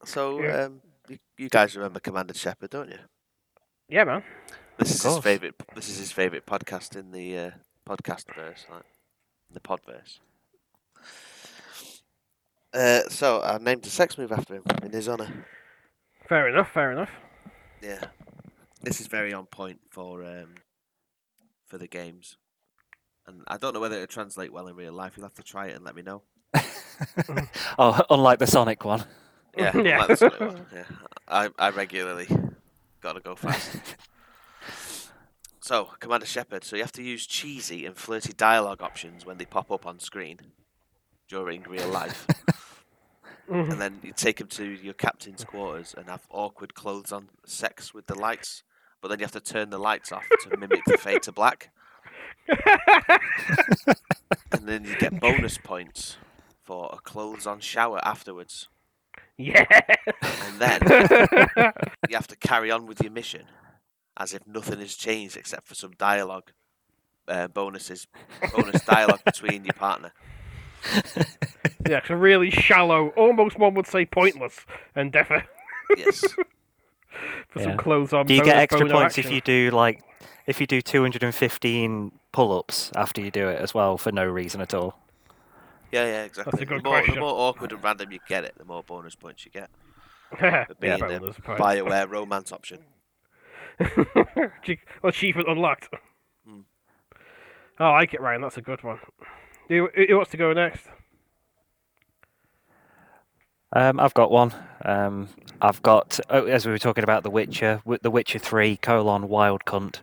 So, 0.04 0.40
Yeah. 0.42 0.64
um, 0.64 0.80
you, 1.08 1.18
you 1.38 1.48
guys 1.48 1.74
remember 1.76 2.00
Commander 2.00 2.34
Shepard, 2.34 2.70
don't 2.70 2.90
you? 2.90 2.98
yeah, 3.88 4.04
man. 4.04 4.22
This 4.78 4.90
is 4.96 5.02
his 5.02 5.18
favorite. 5.18 5.54
This 5.74 5.88
is 5.88 5.98
his 5.98 6.12
favorite 6.12 6.46
podcast 6.46 6.96
in 6.96 7.12
the 7.12 7.38
uh, 7.38 7.50
podcast 7.88 8.24
verse, 8.34 8.66
like, 8.70 8.82
the 9.50 9.60
podverse. 9.60 10.18
Uh, 12.72 13.08
so 13.08 13.40
I 13.40 13.58
named 13.58 13.86
a 13.86 13.88
sex 13.88 14.18
move 14.18 14.32
after 14.32 14.56
him 14.56 14.64
in 14.82 14.90
his 14.90 15.08
honor. 15.08 15.46
Fair 16.28 16.48
enough, 16.48 16.70
fair 16.72 16.90
enough. 16.90 17.10
Yeah, 17.80 18.04
this 18.84 19.00
is 19.00 19.06
very 19.06 19.32
on 19.32 19.46
point 19.46 19.80
for 19.90 20.22
um, 20.24 20.54
for 21.66 21.78
the 21.78 21.88
games, 21.88 22.36
and 23.26 23.42
I 23.48 23.56
don't 23.56 23.74
know 23.74 23.80
whether 23.80 23.96
it'll 23.96 24.06
translate 24.06 24.52
well 24.52 24.68
in 24.68 24.76
real 24.76 24.92
life. 24.92 25.14
You'll 25.16 25.26
have 25.26 25.34
to 25.34 25.42
try 25.42 25.66
it 25.68 25.76
and 25.76 25.84
let 25.84 25.94
me 25.96 26.02
know. 26.02 26.22
Oh, 27.76 28.00
unlike 28.08 28.38
the 28.38 28.46
Sonic 28.46 28.84
one. 28.84 29.04
Yeah, 29.58 29.76
Yeah. 29.82 29.98
like 29.98 30.08
the 30.08 30.16
Sonic 30.16 30.40
one, 30.40 30.66
yeah. 30.72 30.84
I 31.26 31.50
I 31.58 31.70
regularly 31.70 32.28
gotta 33.00 33.20
go 33.20 33.34
fast. 33.34 33.76
So, 35.60 35.88
Commander 35.98 36.26
Shepard, 36.26 36.62
so 36.62 36.76
you 36.76 36.82
have 36.82 36.92
to 36.92 37.02
use 37.02 37.26
cheesy 37.26 37.86
and 37.86 37.96
flirty 37.96 38.34
dialogue 38.34 38.82
options 38.82 39.24
when 39.24 39.38
they 39.38 39.46
pop 39.46 39.70
up 39.70 39.86
on 39.86 39.98
screen 39.98 40.38
during 41.26 41.62
real 41.62 41.88
life. 41.88 42.26
and 43.48 43.80
then 43.80 43.98
you 44.02 44.12
take 44.14 44.38
him 44.42 44.46
to 44.48 44.64
your 44.66 44.92
captain's 44.92 45.42
quarters 45.42 45.94
and 45.96 46.10
have 46.10 46.26
awkward 46.30 46.74
clothes 46.74 47.12
on 47.12 47.30
sex 47.46 47.94
with 47.94 48.06
the 48.08 48.14
lights, 48.14 48.62
but 49.04 49.08
then 49.10 49.18
you 49.18 49.24
have 49.26 49.32
to 49.32 49.40
turn 49.40 49.68
the 49.68 49.76
lights 49.76 50.12
off 50.12 50.24
to 50.42 50.56
mimic 50.56 50.82
the 50.86 50.96
fade 50.96 51.22
to 51.22 51.30
black. 51.30 51.68
and 52.48 52.58
then 54.62 54.82
you 54.82 54.96
get 54.96 55.20
bonus 55.20 55.58
points 55.58 56.16
for 56.62 56.88
a 56.90 56.96
clothes 56.96 57.46
on 57.46 57.60
shower 57.60 58.00
afterwards. 58.02 58.68
Yeah. 59.36 59.66
And 60.22 60.58
then 60.58 60.80
you 62.08 62.16
have 62.16 62.28
to 62.28 62.36
carry 62.36 62.70
on 62.70 62.86
with 62.86 63.02
your 63.02 63.12
mission 63.12 63.42
as 64.16 64.32
if 64.32 64.46
nothing 64.46 64.78
has 64.80 64.94
changed 64.94 65.36
except 65.36 65.68
for 65.68 65.74
some 65.74 65.92
dialogue 65.98 66.52
uh, 67.28 67.48
bonuses, 67.48 68.06
bonus 68.56 68.82
dialogue 68.86 69.20
between 69.26 69.66
your 69.66 69.74
partner. 69.74 70.12
yeah, 71.86 71.98
it's 71.98 72.08
a 72.08 72.16
really 72.16 72.50
shallow, 72.50 73.08
almost 73.18 73.58
one 73.58 73.74
would 73.74 73.86
say 73.86 74.06
pointless 74.06 74.64
endeavour 74.96 75.44
Yes. 75.98 76.24
For 77.48 77.60
some 77.60 77.76
clothes 77.76 78.12
on. 78.12 78.26
Do 78.26 78.34
you 78.34 78.44
get 78.44 78.56
extra 78.56 78.80
boner 78.86 78.92
points 78.92 79.18
if 79.18 79.30
you 79.30 79.40
do 79.40 79.70
like 79.70 80.02
if 80.46 80.60
you 80.60 80.66
do 80.66 80.82
215 80.82 82.12
pull-ups 82.32 82.90
after 82.94 83.20
you 83.20 83.30
do 83.30 83.48
it 83.48 83.60
as 83.60 83.72
well 83.72 83.96
for 83.96 84.12
no 84.12 84.24
reason 84.24 84.60
at 84.60 84.74
all? 84.74 84.98
Yeah, 85.92 86.06
yeah, 86.06 86.24
exactly. 86.24 86.62
a 86.62 86.66
good 86.66 86.80
the, 86.80 86.82
more, 86.82 86.94
question. 86.98 87.14
the 87.14 87.20
more 87.20 87.48
awkward 87.48 87.72
and 87.72 87.82
random 87.82 88.10
you 88.10 88.18
get 88.28 88.44
it, 88.44 88.54
the 88.58 88.64
more 88.64 88.82
bonus 88.82 89.14
points 89.14 89.44
you 89.44 89.52
get. 89.52 89.70
yeah, 90.40 90.64
For 90.64 90.74
being 90.74 90.98
bonus 90.98 91.36
the. 91.36 91.42
Bioware 91.42 92.10
romance 92.10 92.50
option. 92.50 92.80
Achieve- 93.78 94.84
Achievement 95.04 95.48
unlocked. 95.48 95.88
Hmm. 96.46 96.60
I 97.78 97.90
like 97.90 98.12
it, 98.12 98.20
Ryan. 98.20 98.42
That's 98.42 98.56
a 98.56 98.62
good 98.62 98.82
one. 98.82 98.98
Who, 99.68 99.88
who 99.94 100.16
wants 100.16 100.32
to 100.32 100.36
go 100.36 100.52
next? 100.52 100.88
Um, 103.74 103.98
I've 104.00 104.14
got 104.14 104.30
one. 104.30 104.52
Um, 104.84 105.28
I've 105.60 105.82
got, 105.82 106.20
oh, 106.30 106.46
as 106.46 106.64
we 106.66 106.72
were 106.72 106.78
talking 106.78 107.04
about 107.04 107.22
The 107.22 107.30
Witcher, 107.30 107.82
The 108.02 108.10
Witcher 108.10 108.38
3 108.38 108.76
colon 108.76 109.28
wild 109.28 109.64
cunt. 109.64 110.02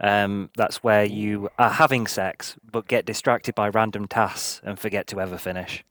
Um, 0.00 0.50
that's 0.56 0.82
where 0.82 1.04
you 1.04 1.48
are 1.58 1.70
having 1.70 2.08
sex 2.08 2.56
but 2.68 2.88
get 2.88 3.04
distracted 3.06 3.54
by 3.54 3.68
random 3.68 4.08
tasks 4.08 4.60
and 4.64 4.76
forget 4.78 5.06
to 5.08 5.20
ever 5.20 5.38
finish. 5.38 5.84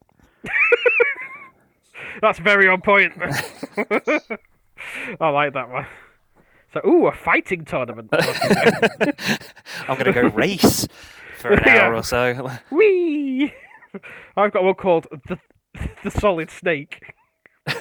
That's 2.22 2.40
very 2.40 2.68
on 2.68 2.82
point. 2.82 3.14
I 5.22 5.30
like 5.30 5.54
that 5.54 5.70
one. 5.70 5.86
So, 6.74 6.82
ooh, 6.86 7.08
a 7.08 7.14
fighting 7.14 7.64
tournament. 7.64 8.10
I'm 9.88 9.98
gonna 9.98 10.12
go 10.12 10.24
race 10.28 10.88
for 11.40 11.52
an 11.54 11.64
Yeah. 11.66 11.86
hour 11.86 11.96
or 11.96 12.04
so. 12.04 12.52
Whee! 12.70 13.54
I've 14.36 14.52
got 14.52 14.64
one 14.64 14.76
called 14.76 15.08
the 15.28 15.40
the 16.04 16.12
Solid 16.12 16.52
Snake. 16.52 17.14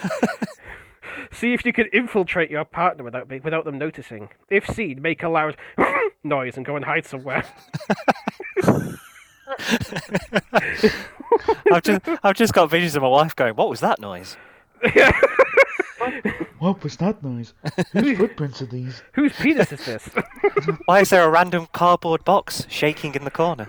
See 1.32 1.52
if 1.52 1.64
you 1.64 1.72
can 1.72 1.86
infiltrate 1.92 2.50
your 2.50 2.64
partner 2.64 3.04
without 3.04 3.28
be- 3.28 3.40
without 3.40 3.64
them 3.64 3.78
noticing. 3.78 4.30
If 4.48 4.66
seen, 4.66 5.00
make 5.00 5.22
a 5.22 5.28
loud 5.28 5.56
noise 6.24 6.56
and 6.56 6.66
go 6.66 6.76
and 6.76 6.84
hide 6.84 7.06
somewhere. 7.06 7.44
I've 11.72 11.82
just 11.82 12.00
I've 12.22 12.36
just 12.36 12.52
got 12.52 12.70
visions 12.70 12.96
of 12.96 13.02
my 13.02 13.08
wife 13.08 13.34
going, 13.36 13.54
"What 13.54 13.68
was 13.68 13.80
that 13.80 14.00
noise?" 14.00 14.36
What 16.58 16.82
was 16.82 16.96
that 16.98 17.22
noise? 17.22 17.54
Whose 17.92 18.18
footprints 18.18 18.60
are 18.60 18.66
these? 18.66 19.02
Whose 19.12 19.32
penis 19.32 19.72
is 19.72 19.84
this? 19.84 20.08
Why 20.84 21.00
is 21.00 21.10
there 21.10 21.24
a 21.24 21.30
random 21.30 21.68
cardboard 21.72 22.24
box 22.24 22.66
shaking 22.68 23.14
in 23.14 23.24
the 23.24 23.30
corner? 23.30 23.68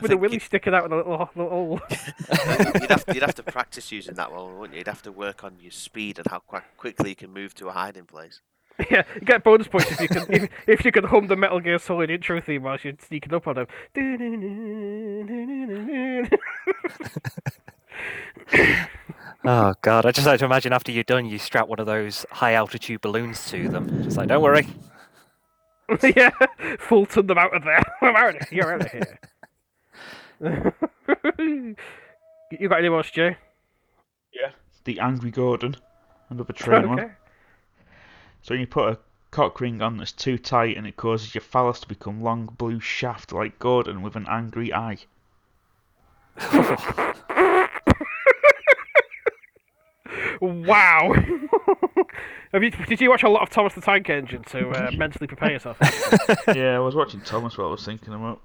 With 0.00 0.12
a 0.12 0.16
willy 0.16 0.38
sticking 0.38 0.74
out 0.74 0.84
with 0.84 0.92
a 0.92 0.96
little 0.96 1.30
little. 1.34 1.80
you'd, 2.80 2.90
have, 2.90 3.04
you'd 3.14 3.22
have 3.22 3.34
to 3.36 3.42
practice 3.52 3.90
using 3.92 4.14
that 4.14 4.32
one, 4.32 4.58
wouldn't 4.58 4.74
you? 4.74 4.78
You'd 4.78 4.88
have 4.88 5.02
to 5.02 5.12
work 5.12 5.44
on 5.44 5.56
your 5.60 5.70
speed 5.70 6.18
and 6.18 6.26
how 6.28 6.40
qu- 6.40 6.60
quickly 6.76 7.10
you 7.10 7.16
can 7.16 7.32
move 7.32 7.54
to 7.56 7.68
a 7.68 7.72
hiding 7.72 8.04
place. 8.04 8.40
Yeah, 8.90 9.02
you 9.14 9.20
get 9.20 9.44
bonus 9.44 9.68
points 9.68 9.92
if 9.92 10.00
you 10.00 10.08
can 10.08 10.26
if, 10.32 10.48
if 10.66 10.84
you 10.84 10.92
can 10.92 11.04
hum 11.04 11.26
the 11.26 11.36
Metal 11.36 11.60
Gear 11.60 11.78
Solid 11.78 12.10
intro 12.10 12.40
theme 12.40 12.62
whilst 12.62 12.84
you're 12.84 12.94
sneaking 13.06 13.34
up 13.34 13.46
on 13.46 13.54
them. 13.54 13.66
Oh 19.44 19.74
god, 19.82 20.06
I 20.06 20.12
just 20.12 20.26
like 20.26 20.38
to 20.38 20.44
imagine 20.44 20.72
after 20.72 20.92
you're 20.92 21.02
done, 21.02 21.26
you 21.26 21.38
strap 21.38 21.66
one 21.66 21.80
of 21.80 21.86
those 21.86 22.24
high 22.30 22.54
altitude 22.54 23.00
balloons 23.00 23.50
to 23.50 23.68
them. 23.68 24.04
Just 24.04 24.16
like, 24.16 24.28
don't 24.28 24.42
worry. 24.42 24.68
yeah, 26.16 26.30
Fulton 26.78 27.26
them 27.26 27.38
out 27.38 27.54
of 27.54 27.64
there. 27.64 27.82
I'm 28.02 28.14
out 28.14 28.40
of 28.40 28.48
here. 28.48 28.62
You're 28.62 28.74
out 28.74 28.82
of 28.82 28.90
here. 28.92 29.18
you 31.38 32.68
got 32.68 32.78
any 32.78 32.88
more, 32.88 33.04
Stu? 33.04 33.34
Yeah. 34.32 34.50
The 34.84 34.98
Angry 34.98 35.30
Gordon. 35.30 35.76
Another 36.30 36.52
train 36.52 36.88
one. 36.88 37.00
Okay. 37.00 37.12
So 38.42 38.54
you 38.54 38.66
put 38.66 38.92
a 38.92 38.98
cock 39.30 39.60
ring 39.60 39.80
on 39.80 39.96
that's 39.98 40.12
too 40.12 40.36
tight 40.38 40.76
and 40.76 40.86
it 40.86 40.96
causes 40.96 41.34
your 41.34 41.42
phallus 41.42 41.80
to 41.80 41.88
become 41.88 42.22
long 42.22 42.46
blue 42.58 42.80
shaft 42.80 43.32
like 43.32 43.58
Gordon 43.58 44.02
with 44.02 44.16
an 44.16 44.26
angry 44.28 44.74
eye. 44.74 44.98
Wow. 50.42 51.14
Have 52.52 52.62
you, 52.64 52.70
did 52.70 53.00
you 53.00 53.08
watch 53.08 53.22
a 53.22 53.28
lot 53.28 53.42
of 53.42 53.50
Thomas 53.50 53.74
the 53.74 53.80
Tank 53.80 54.10
Engine 54.10 54.42
to 54.44 54.68
uh, 54.70 54.90
mentally 54.96 55.28
prepare 55.28 55.52
yourself? 55.52 55.78
yeah, 56.48 56.74
I 56.74 56.80
was 56.80 56.96
watching 56.96 57.20
Thomas 57.20 57.56
while 57.56 57.68
I 57.68 57.70
was 57.70 57.84
thinking 57.84 58.12
about. 58.12 58.42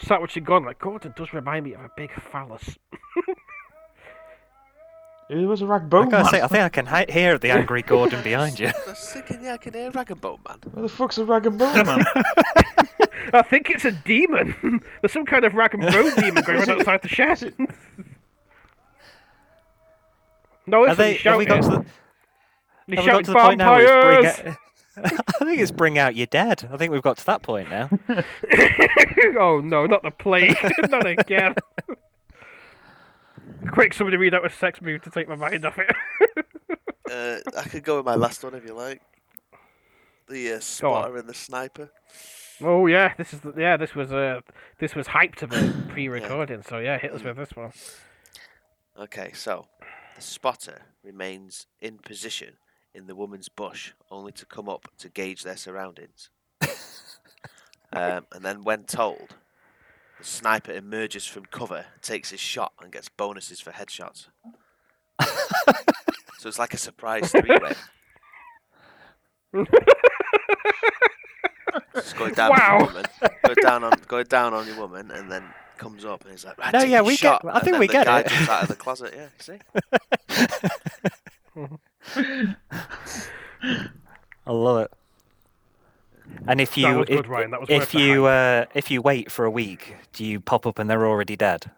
Start 0.00 0.20
watching 0.20 0.44
Gordon, 0.44 0.66
like, 0.66 0.78
Gordon 0.78 1.12
does 1.16 1.32
remind 1.32 1.64
me 1.64 1.74
of 1.74 1.80
a 1.80 1.90
big 1.96 2.10
phallus. 2.12 2.78
It 5.30 5.46
was 5.46 5.60
a 5.60 5.66
rag 5.66 5.82
I 5.82 5.84
bone 5.84 6.08
gotta 6.08 6.22
man. 6.24 6.32
say, 6.32 6.40
I 6.40 6.46
think 6.46 6.62
I 6.64 6.68
can 6.70 6.86
hi- 6.94 7.04
hear 7.06 7.36
the 7.36 7.50
angry 7.50 7.82
Gordon 7.82 8.22
behind 8.22 8.58
you. 8.58 8.68
I 8.68 8.72
was 8.86 8.98
thinking, 9.12 9.44
yeah, 9.44 9.52
I 9.52 9.56
can 9.58 9.74
hear 9.74 9.90
Rag 9.90 10.10
and 10.10 10.18
Bone 10.22 10.38
Man. 10.48 10.56
Where 10.72 10.82
the 10.84 10.88
fuck's 10.88 11.18
a 11.18 11.24
rag 11.26 11.44
and 11.44 11.58
bone 11.58 11.84
man? 11.84 12.02
I 13.34 13.42
think 13.42 13.68
it's 13.68 13.84
a 13.84 13.92
demon. 13.92 14.54
There's 15.02 15.12
some 15.12 15.26
kind 15.26 15.44
of 15.44 15.52
rag 15.52 15.74
and 15.74 15.82
bone 15.82 16.14
demon 16.16 16.42
going 16.44 16.62
on 16.62 16.70
outside 16.70 17.02
the 17.02 17.08
shed. 17.08 17.52
no, 20.66 20.78
Are 20.78 20.88
listen, 20.88 20.96
they, 20.96 21.12
he's 21.12 21.22
have 21.24 21.36
we 21.36 21.44
got 21.44 21.62
shouting. 21.62 21.84
to 21.84 21.84
the, 22.86 22.96
He's 22.96 22.96
have 22.96 23.04
we 23.04 23.04
got 23.04 23.04
shouting 23.04 23.24
to 23.26 23.30
the 23.32 23.38
point 23.38 23.58
now 23.58 23.72
where 23.72 23.82
it's 23.82 23.92
vampires! 24.38 24.40
bring 24.40 24.52
out, 24.54 24.58
I 25.04 25.44
think 25.44 25.60
it's 25.60 25.70
bring 25.70 25.98
out 25.98 26.16
your 26.16 26.26
dead. 26.26 26.68
I 26.72 26.76
think 26.76 26.92
we've 26.92 27.02
got 27.02 27.18
to 27.18 27.26
that 27.26 27.42
point 27.42 27.70
now. 27.70 27.88
oh 29.38 29.60
no, 29.60 29.86
not 29.86 30.02
the 30.02 30.10
plague. 30.10 30.56
not 30.88 31.06
again. 31.06 31.54
Quick, 33.72 33.94
somebody 33.94 34.16
read 34.16 34.34
out 34.34 34.44
a 34.44 34.50
sex 34.50 34.80
move 34.80 35.02
to 35.02 35.10
take 35.10 35.28
my 35.28 35.34
mind 35.34 35.64
off 35.64 35.78
it. 35.78 35.90
Uh, 37.10 37.40
I 37.56 37.62
could 37.62 37.82
go 37.84 37.96
with 37.96 38.04
my 38.04 38.16
last 38.16 38.44
one 38.44 38.54
if 38.54 38.66
you 38.66 38.74
like. 38.74 39.00
The 40.28 40.52
uh, 40.52 40.60
spotter 40.60 41.16
and 41.16 41.26
the 41.26 41.32
sniper. 41.32 41.90
oh 42.60 42.86
yeah, 42.86 43.14
this 43.16 43.32
is 43.32 43.40
the, 43.40 43.54
yeah, 43.56 43.78
this 43.78 43.94
was 43.94 44.12
uh, 44.12 44.42
this 44.78 44.94
was 44.94 45.06
hyped 45.06 45.40
a 45.40 45.46
bit 45.46 45.88
pre-recording, 45.88 46.62
so 46.62 46.76
yeah, 46.76 46.98
hit 46.98 47.14
us 47.14 47.22
with 47.22 47.38
this 47.38 47.56
one. 47.56 47.72
Okay, 49.00 49.32
so 49.32 49.68
the 50.16 50.20
spotter 50.20 50.82
remains 51.02 51.66
in 51.80 51.96
position 51.96 52.58
in 52.94 53.06
the 53.06 53.14
woman's 53.14 53.48
bush, 53.48 53.92
only 54.10 54.32
to 54.32 54.46
come 54.46 54.68
up 54.68 54.88
to 54.98 55.08
gauge 55.08 55.42
their 55.44 55.56
surroundings. 55.56 56.30
um, 57.92 58.26
and 58.32 58.42
then, 58.44 58.64
when 58.64 58.84
told, 58.84 59.34
the 60.18 60.24
sniper 60.24 60.72
emerges 60.72 61.26
from 61.26 61.44
cover, 61.46 61.84
takes 62.02 62.30
his 62.30 62.40
shot, 62.40 62.72
and 62.80 62.90
gets 62.92 63.08
bonuses 63.08 63.60
for 63.60 63.70
headshots. 63.70 64.26
so 66.38 66.48
it's 66.48 66.58
like 66.58 66.74
a 66.74 66.78
surprise 66.78 67.30
three-way. 67.30 67.74
Just 71.94 72.16
going 72.16 72.34
down 72.34 72.52
on 72.52 72.58
Wow. 72.58 72.78
your 72.78 72.86
woman, 72.86 73.04
go 73.46 73.54
down 73.54 73.84
on, 73.84 73.92
go 74.06 74.22
down 74.22 74.54
on 74.54 74.66
your 74.66 74.76
woman, 74.76 75.10
and 75.10 75.30
then 75.30 75.44
comes 75.76 76.04
up 76.04 76.22
and 76.22 76.32
he's 76.32 76.44
like, 76.44 76.58
right, 76.58 76.72
No, 76.72 76.80
take 76.80 76.90
yeah, 76.90 76.96
your 76.96 77.04
we 77.04 77.12
get- 77.12 77.18
shot. 77.18 77.44
I 77.44 77.52
and 77.54 77.62
think 77.62 77.72
then 77.74 77.80
we 77.80 77.86
the 77.86 77.92
get 77.92 78.06
guy 78.06 78.20
it. 78.20 78.28
jumps 78.28 78.48
out 78.48 78.62
of 78.64 78.68
the 78.68 78.74
closet. 78.76 79.14
Yeah, 79.16 79.28
see. 79.38 79.58
I 82.16 82.56
love 84.52 84.82
it. 84.82 84.92
And 86.46 86.60
if 86.60 86.76
you 86.76 86.98
was 86.98 87.08
good, 87.08 87.20
if, 87.20 87.28
Ryan, 87.28 87.54
if 87.68 87.94
you 87.94 88.26
uh, 88.26 88.66
if 88.74 88.90
you 88.90 89.02
wait 89.02 89.30
for 89.32 89.44
a 89.44 89.50
week, 89.50 89.96
do 90.12 90.24
you 90.24 90.40
pop 90.40 90.66
up 90.66 90.78
and 90.78 90.88
they're 90.88 91.06
already 91.06 91.36
dead? 91.36 91.70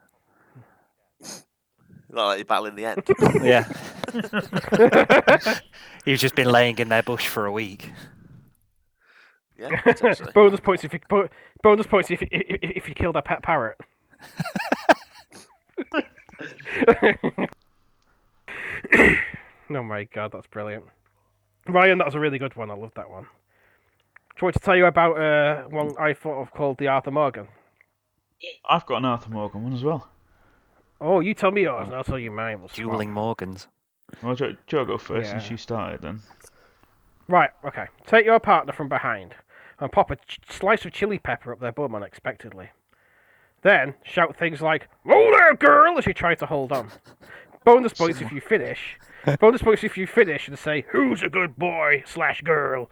Not 2.13 2.27
like 2.27 2.39
you're 2.39 2.45
battling 2.45 2.75
the 2.75 2.87
end. 2.87 3.03
Yeah. 3.43 3.69
You've 6.05 6.19
just 6.19 6.35
been 6.35 6.51
laying 6.51 6.79
in 6.79 6.89
their 6.89 7.03
bush 7.03 7.29
for 7.29 7.47
a 7.47 7.53
week. 7.53 7.93
Yeah, 9.59 9.81
bonus 10.35 10.61
points 10.61 10.85
if 10.85 10.93
you 10.95 11.01
bo- 11.09 11.29
bonus 11.63 11.87
points 11.87 12.11
if, 12.11 12.23
if 12.23 12.29
if 12.33 12.71
if 12.77 12.89
you 12.89 12.95
kill 12.95 13.13
their 13.13 13.23
pet 13.23 13.43
parrot. 13.43 13.77
Oh 19.71 19.83
my 19.83 20.05
god, 20.05 20.33
that's 20.33 20.47
brilliant. 20.47 20.85
Ryan, 21.69 21.99
that 21.99 22.07
was 22.07 22.15
a 22.15 22.21
really 22.21 22.39
good 22.39 22.57
one. 22.57 22.71
I 22.71 22.75
love 22.75 22.93
that 22.97 23.11
one. 23.11 23.23
Do 23.25 23.29
you 24.43 24.47
want 24.47 24.55
to 24.55 24.61
tell 24.61 24.77
you 24.77 24.87
about 24.87 25.19
uh, 25.21 25.63
one 25.69 25.93
I 25.99 26.15
thought 26.15 26.41
of 26.41 26.53
called 26.53 26.79
the 26.79 26.89
Arthur 26.89 27.11
Morgan? 27.11 27.49
I've 28.69 28.87
got 28.87 28.99
an 28.99 29.05
Arthur 29.05 29.31
Morgan 29.31 29.63
one 29.65 29.73
as 29.75 29.85
well. 29.85 30.09
Oh, 31.01 31.21
you 31.21 31.35
tell 31.35 31.51
me 31.51 31.63
yours, 31.63 31.87
and 31.89 31.97
I'll 31.97 32.05
tell 32.05 32.19
you 32.19 32.31
mine. 32.31 32.61
We'll 32.61 32.69
swap. 32.69 32.77
Dueling 32.77 33.11
Morgans. 33.13 33.69
Well, 34.23 34.35
Joe, 34.35 34.55
Joe 34.67 34.85
go 34.85 34.99
first 34.99 35.31
since 35.31 35.45
Yeah. 35.45 35.51
you 35.53 35.57
started 35.57 36.03
then. 36.03 36.21
Right, 37.29 37.51
okay. 37.65 37.87
Take 38.07 38.25
your 38.27 38.41
partner 38.41 38.73
from 38.73 38.89
behind 38.89 39.35
and 39.79 39.93
pop 39.93 40.11
a 40.11 40.17
ch- 40.17 40.41
slice 40.49 40.85
of 40.85 40.93
chili 40.93 41.19
pepper 41.19 41.53
up 41.53 41.61
their 41.61 41.73
bum 41.73 41.95
unexpectedly. 41.95 42.71
Then 43.63 43.95
shout 44.03 44.37
things 44.37 44.61
like, 44.61 44.89
Oh 45.07 45.31
there, 45.39 45.55
girl, 45.55 45.97
as 45.99 46.07
you 46.07 46.15
try 46.15 46.35
to 46.35 46.47
hold 46.47 46.73
on. 46.73 46.91
Bonus 47.65 47.93
points 47.93 48.21
if 48.21 48.33
you 48.33 48.41
finish. 48.41 48.99
Bonus 49.39 49.63
points 49.63 49.85
if 49.85 49.97
you 49.97 50.07
finish 50.07 50.49
and 50.49 50.59
say, 50.59 50.85
Who's 50.93 51.23
a 51.23 51.29
good 51.29 51.57
boy 51.57 52.03
slash 52.07 52.41
girl? 52.43 52.91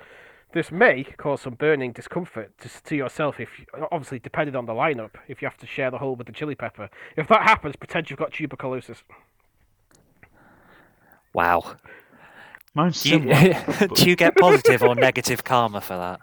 This 0.53 0.72
may 0.72 1.05
cause 1.05 1.43
some 1.43 1.55
burning 1.55 1.93
discomfort 1.93 2.57
to, 2.59 2.70
to 2.85 2.97
yourself 2.97 3.39
if, 3.39 3.51
you, 3.59 3.66
obviously, 3.93 4.18
depending 4.18 4.57
on 4.57 4.64
the 4.64 4.72
lineup, 4.72 5.11
if 5.29 5.43
you 5.43 5.49
have 5.49 5.59
to 5.59 5.66
share 5.66 5.91
the 5.91 5.99
hole 5.99 6.16
with 6.16 6.26
the 6.26 6.33
chili 6.33 6.55
pepper. 6.55 6.89
If 7.16 7.29
that 7.29 7.43
happens, 7.43 7.76
pretend 7.76 8.09
you've 8.09 8.18
got 8.18 8.33
tuberculosis. 8.33 9.03
Wow. 11.35 11.76
Mine's 12.74 13.03
Do 13.03 13.11
you, 13.11 13.18
similar. 13.18 13.89
do 13.95 14.09
you 14.09 14.16
get 14.16 14.37
positive 14.37 14.83
or 14.83 14.95
negative 14.95 15.45
karma 15.45 15.83
for 15.83 15.97
that? 15.97 16.20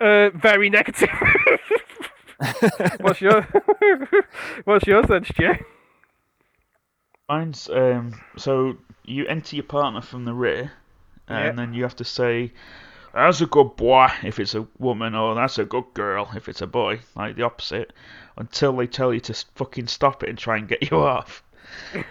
Uh, 0.00 0.30
very 0.36 0.70
negative. 0.70 1.08
what's 3.00 3.20
your 3.20 3.42
What's 4.64 4.86
yours 4.86 5.06
then, 5.08 5.24
Stu? 5.24 5.52
Mine's 7.32 7.70
um. 7.70 8.20
So 8.36 8.76
you 9.06 9.26
enter 9.26 9.56
your 9.56 9.64
partner 9.64 10.02
from 10.02 10.26
the 10.26 10.34
rear, 10.34 10.70
and 11.28 11.58
then 11.58 11.72
you 11.72 11.82
have 11.84 11.96
to 11.96 12.04
say, 12.04 12.52
"That's 13.14 13.40
a 13.40 13.46
good 13.46 13.74
boy" 13.76 14.08
if 14.22 14.38
it's 14.38 14.54
a 14.54 14.66
woman, 14.78 15.14
or 15.14 15.34
"That's 15.34 15.58
a 15.58 15.64
good 15.64 15.94
girl" 15.94 16.30
if 16.36 16.46
it's 16.50 16.60
a 16.60 16.66
boy, 16.66 17.00
like 17.16 17.36
the 17.36 17.44
opposite, 17.44 17.94
until 18.36 18.76
they 18.76 18.86
tell 18.86 19.14
you 19.14 19.20
to 19.20 19.34
fucking 19.54 19.86
stop 19.86 20.22
it 20.22 20.28
and 20.28 20.38
try 20.38 20.58
and 20.58 20.68
get 20.68 20.82
you 20.90 20.98
off. 20.98 21.42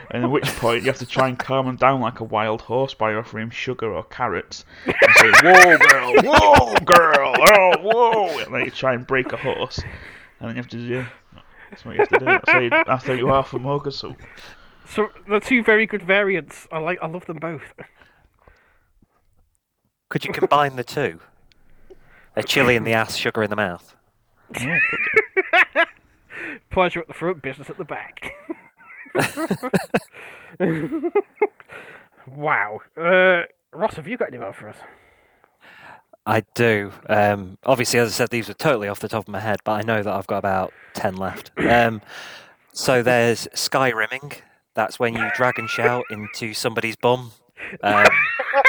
And 0.10 0.24
at 0.24 0.32
which 0.32 0.48
point 0.56 0.82
you 0.82 0.88
have 0.88 0.98
to 0.98 1.06
try 1.06 1.28
and 1.28 1.38
calm 1.38 1.68
them 1.68 1.76
down 1.76 2.02
like 2.02 2.20
a 2.20 2.24
wild 2.24 2.64
horse 2.64 2.96
by 2.96 3.14
offering 3.14 3.44
him 3.44 3.50
sugar 3.52 3.94
or 3.94 4.04
carrots. 4.04 4.66
And 4.88 5.14
say, 5.18 5.32
"Whoa, 5.44 5.78
girl! 5.78 6.14
Whoa, 6.24 6.76
girl! 6.84 7.36
Oh, 7.38 7.74
whoa!" 7.80 8.40
And 8.40 8.56
then 8.56 8.66
you 8.66 8.72
try 8.72 8.96
and 8.96 9.06
break 9.06 9.32
a 9.34 9.38
horse, 9.38 9.78
and 10.40 10.50
then 10.50 10.56
you 10.56 10.62
have 10.64 10.70
to 10.70 10.78
do. 10.78 11.06
That's 11.70 11.86
what 11.86 11.94
you 11.94 12.00
have 12.00 12.10
to 12.10 12.20
do. 12.20 12.40
Say, 12.52 12.70
I 12.72 12.98
thought 12.98 13.20
you 13.20 13.30
are 13.30 13.44
from 13.44 13.64
Mogasu. 13.64 13.92
So 13.92 14.16
the 14.96 15.40
two 15.40 15.64
very 15.64 15.86
good 15.86 16.04
variants. 16.04 16.68
I 16.72 16.80
like. 16.80 17.00
I 17.02 17.08
love 17.08 17.26
them 17.26 17.38
both. 17.38 17.74
Could 20.10 20.26
you 20.26 20.34
combine 20.34 20.76
the 20.76 20.84
two? 20.84 21.20
A 22.36 22.44
chili 22.44 22.76
in 22.76 22.84
the 22.84 22.94
ass, 22.94 23.16
sugar 23.16 23.44
in 23.44 23.50
the 23.50 23.56
mouth. 23.56 23.96
Yeah. 24.60 24.80
Pleasure 26.70 27.00
at 27.00 27.08
the 27.08 27.14
front, 27.14 27.42
business 27.42 27.70
at 27.70 27.78
the 27.78 27.86
back. 27.86 28.34
wow. 32.28 32.80
Uh, 32.98 33.44
Ross, 33.74 33.96
have 33.96 34.08
you 34.08 34.18
got 34.18 34.30
any 34.30 34.38
more 34.38 34.54
for 34.54 34.70
us? 34.70 34.78
I 36.26 36.44
do. 36.54 36.92
Um, 37.08 37.58
obviously, 37.66 38.00
as 38.00 38.10
I 38.10 38.12
said, 38.12 38.30
these 38.30 38.48
were 38.48 38.54
totally 38.54 38.88
off 38.88 39.00
the 39.00 39.08
top 39.08 39.24
of 39.24 39.28
my 39.32 39.40
head, 39.40 39.60
but 39.64 39.72
I 39.74 39.82
know 39.82 40.04
that 40.04 40.14
I've 40.14 40.28
got 40.28 40.38
about 40.38 40.74
10 40.94 41.16
left. 41.16 41.52
Um, 41.58 42.02
so 42.74 43.02
there's 43.02 43.48
sky 43.54 43.90
rimming. 43.90 44.34
That's 44.74 45.00
when 45.00 45.16
you 45.16 45.30
drag 45.36 45.60
and 45.60 45.70
shout 45.70 46.06
into 46.12 46.54
somebody's 46.54 46.96
bum. 46.96 47.32
Um, 47.84 48.06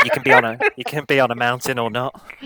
you 0.05 0.11
can 0.11 0.23
be 0.23 0.33
on 0.33 0.45
a 0.45 0.59
you 0.77 0.85
can 0.85 1.05
be 1.07 1.19
on 1.19 1.31
a 1.31 1.35
mountain 1.35 1.79
or 1.79 1.91
not. 1.91 2.23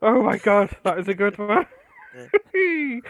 Oh 0.00 0.22
my 0.22 0.38
god, 0.38 0.70
that 0.84 0.98
is 0.98 1.08
a 1.08 1.14
good 1.14 1.36
one. 1.38 1.66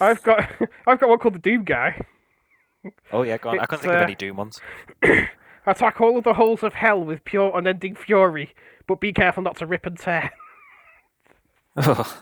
I've 0.00 0.22
got 0.22 0.48
I've 0.86 1.00
got 1.00 1.08
one 1.08 1.18
called 1.18 1.34
the 1.34 1.38
Doom 1.38 1.64
Guy. 1.64 2.00
Oh 3.12 3.22
yeah, 3.22 3.38
go 3.38 3.50
on. 3.50 3.60
I 3.60 3.66
can't 3.66 3.80
think 3.82 3.92
of 3.92 4.00
uh, 4.00 4.04
any 4.04 4.14
Doom 4.14 4.36
ones. 4.36 4.60
Attack 5.66 6.00
all 6.00 6.18
of 6.18 6.24
the 6.24 6.34
holes 6.34 6.62
of 6.62 6.74
hell 6.74 7.04
with 7.04 7.24
pure 7.24 7.56
unending 7.56 7.94
fury, 7.94 8.54
but 8.86 9.00
be 9.00 9.12
careful 9.12 9.42
not 9.42 9.56
to 9.56 9.66
rip 9.66 9.86
and 9.86 9.98
tear. 9.98 10.32
That's 11.76 12.14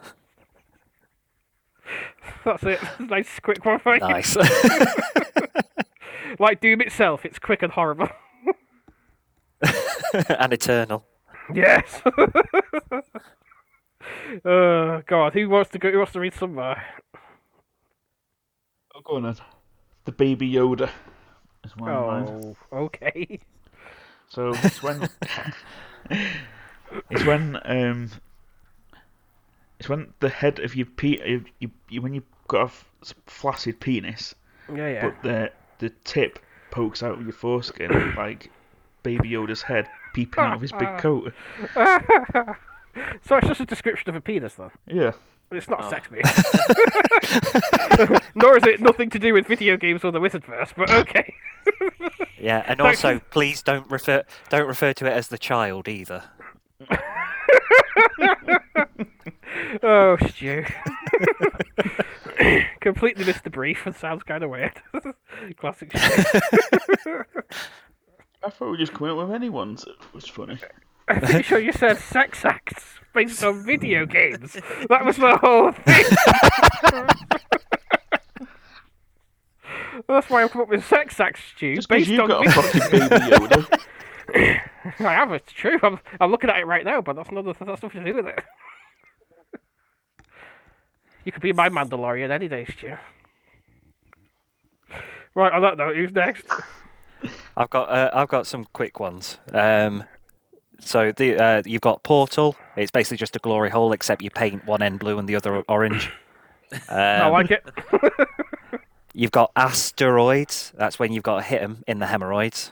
it. 2.63 2.81
nice 3.01 3.41
quick 3.41 3.65
one 3.65 3.81
for 3.81 3.95
you. 3.95 4.01
nice. 4.01 4.37
Like 6.39 6.61
Doom 6.61 6.81
itself, 6.81 7.27
it's 7.27 7.39
quick 7.39 7.63
and 7.63 7.73
horrible. 7.73 8.09
and 10.39 10.53
eternal. 10.53 11.05
Yes. 11.53 12.01
uh, 14.45 15.03
God, 15.07 15.35
who 15.35 15.49
wants 15.51 15.71
to 15.73 15.79
go? 15.79 15.91
Who 15.91 15.99
wants 15.99 16.13
to 16.15 16.21
read 16.21 16.33
some 16.33 16.55
more? 16.55 16.83
Oh, 18.95 19.01
go 19.05 19.17
on 19.17 19.25
then. 19.25 19.37
The 20.05 20.13
Baby 20.13 20.51
Yoda 20.51 20.89
is 21.65 21.77
one 21.77 21.91
of 21.91 22.07
mine. 22.07 22.57
Oh, 22.73 22.79
okay. 22.85 23.41
So 24.29 24.55
it's 24.63 24.83
when 24.83 25.09
it's 27.11 27.25
when 27.25 27.59
um 27.65 28.11
it's 29.81 29.89
when 29.89 30.13
the 30.21 30.29
head 30.29 30.61
of 30.61 30.77
your 30.77 30.87
pe 30.87 31.19
you, 31.27 31.45
you, 31.59 31.71
you 31.89 32.03
when 32.03 32.15
you've 32.15 32.23
got 32.49 32.61
a 32.61 32.65
f- 32.65 32.85
flaccid 33.27 33.81
penis, 33.81 34.35
Yeah, 34.69 34.89
yeah. 34.89 35.09
but 35.09 35.23
the 35.23 35.51
the 35.79 35.91
tip 36.05 36.39
pokes 36.71 37.03
out 37.03 37.15
of 37.15 37.23
your 37.23 37.33
foreskin 37.33 38.15
like 38.17 38.51
Baby 39.03 39.31
Yoda's 39.31 39.63
head 39.63 39.89
peeping 40.15 40.45
out 40.45 40.55
of 40.55 40.61
his 40.61 40.73
big 40.73 40.89
coat. 40.99 41.33
so 41.75 43.37
it's 43.37 43.49
just 43.49 43.61
a 43.61 43.65
description 43.65 44.11
of 44.11 44.17
a 44.17 44.21
penis, 44.21 44.55
though. 44.55 44.71
Yeah. 44.87 45.13
It's 45.51 45.69
not 45.69 45.85
oh. 45.85 45.91
sex 45.91 46.11
me. 46.11 46.21
Nor 48.37 48.59
is 48.59 48.67
it 48.67 48.81
nothing 48.81 49.11
to 49.11 49.19
do 49.19 49.33
with 49.33 49.49
video 49.49 49.77
games 49.77 50.05
or 50.05 50.13
the 50.13 50.21
Wizardverse, 50.21 50.73
but 50.77 50.91
okay. 50.93 51.35
Yeah, 52.39 52.63
and 52.67 52.81
also 52.81 53.21
please 53.31 53.63
don't 53.63 53.91
refer 53.91 54.23
don't 54.51 54.69
refer 54.69 54.93
to 54.93 55.07
it 55.07 55.13
as 55.13 55.29
the 55.29 55.39
child 55.39 55.89
either. 55.89 56.25
oh, 59.83 60.17
Stu. 60.29 60.65
Completely 62.81 63.25
missed 63.25 63.45
the 63.45 63.51
brief 63.51 63.85
and 63.87 63.95
sounds 63.95 64.23
kind 64.23 64.43
of 64.43 64.51
weird. 64.51 64.73
Classic 65.59 65.91
shit. 65.95 66.27
I 68.43 68.49
thought 68.51 68.71
we 68.71 68.79
just 68.79 68.95
come 68.95 69.11
up 69.11 69.19
with 69.29 69.35
any 69.35 69.51
ones. 69.51 69.85
It 69.87 69.97
was 70.15 70.27
funny. 70.27 70.59
I'm 71.09 71.21
pretty 71.21 71.43
sure 71.43 71.59
you 71.59 71.73
said 71.73 71.99
sex 71.99 72.45
acts 72.45 72.85
based 73.13 73.43
on 73.45 73.65
video 73.65 74.07
games. 74.07 74.57
That 74.89 75.05
was 75.05 75.17
the 75.17 75.37
whole 75.37 75.73
thing. 75.73 76.05
That's 80.09 80.31
why 80.31 80.43
I've 80.43 80.51
come 80.51 80.63
up 80.63 80.69
with 80.69 80.85
sex 80.87 81.21
acts, 81.21 81.41
Stu. 81.57 81.79
Based 81.89 82.09
you've 82.09 82.21
on 82.21 82.29
got 82.29 82.47
a 82.47 82.51
video- 82.51 82.63
fucking 82.63 83.09
Baby 83.09 83.37
Yoda. 83.37 83.81
I 84.35 84.61
have, 84.99 85.33
it's 85.33 85.53
true. 85.53 85.79
I'm, 85.83 85.99
I'm 86.21 86.31
looking 86.31 86.51
at 86.51 86.59
it 86.59 86.67
right 86.67 86.85
now, 86.85 87.01
but 87.01 87.17
that's 87.17 87.31
not 87.31 87.45
that's 87.45 87.61
nothing 87.83 88.05
to 88.05 88.13
do 88.13 88.15
with 88.17 88.27
it. 88.27 88.45
you 91.25 91.33
could 91.33 91.43
be 91.43 91.53
my 91.53 91.69
Mandalorian 91.69 92.31
any 92.31 92.49
day, 92.49 92.65
Stu. 92.67 92.97
Right, 95.35 95.53
on 95.53 95.63
that 95.63 95.77
note, 95.77 95.97
who's 95.97 96.13
next? 96.13 96.47
I've 97.57 97.71
got 97.71 97.89
uh, 97.91 98.11
I've 98.13 98.29
got 98.29 98.47
some 98.47 98.67
quick 98.73 98.99
ones. 98.99 99.39
Um, 99.53 100.05
so 100.81 101.13
the 101.13 101.37
uh, 101.37 101.63
you've 101.67 101.83
got 101.83 102.03
Portal. 102.03 102.57
It's 102.77 102.91
basically 102.91 103.19
just 103.19 103.37
a 103.37 103.39
glory 103.39 103.71
hole, 103.71 103.93
except 103.93 104.23
you 104.23 104.31
paint 104.31 104.67
one 104.67 104.83
end 104.83 104.99
blue 104.99 105.19
and 105.19 105.29
the 105.29 105.37
other 105.37 105.63
orange. 105.69 106.11
I 106.89 107.21
Um, 107.27 107.33
like 107.33 107.51
it. 107.51 107.65
You've 109.13 109.33
got 109.33 109.51
asteroids. 109.57 110.73
That's 110.77 111.01
when 111.01 111.13
you've 111.13 111.25
got 111.25 111.37
to 111.39 111.43
hit 111.43 111.61
them 111.61 111.83
in 111.89 111.99
the 111.99 112.07
hemorrhoids. 112.07 112.71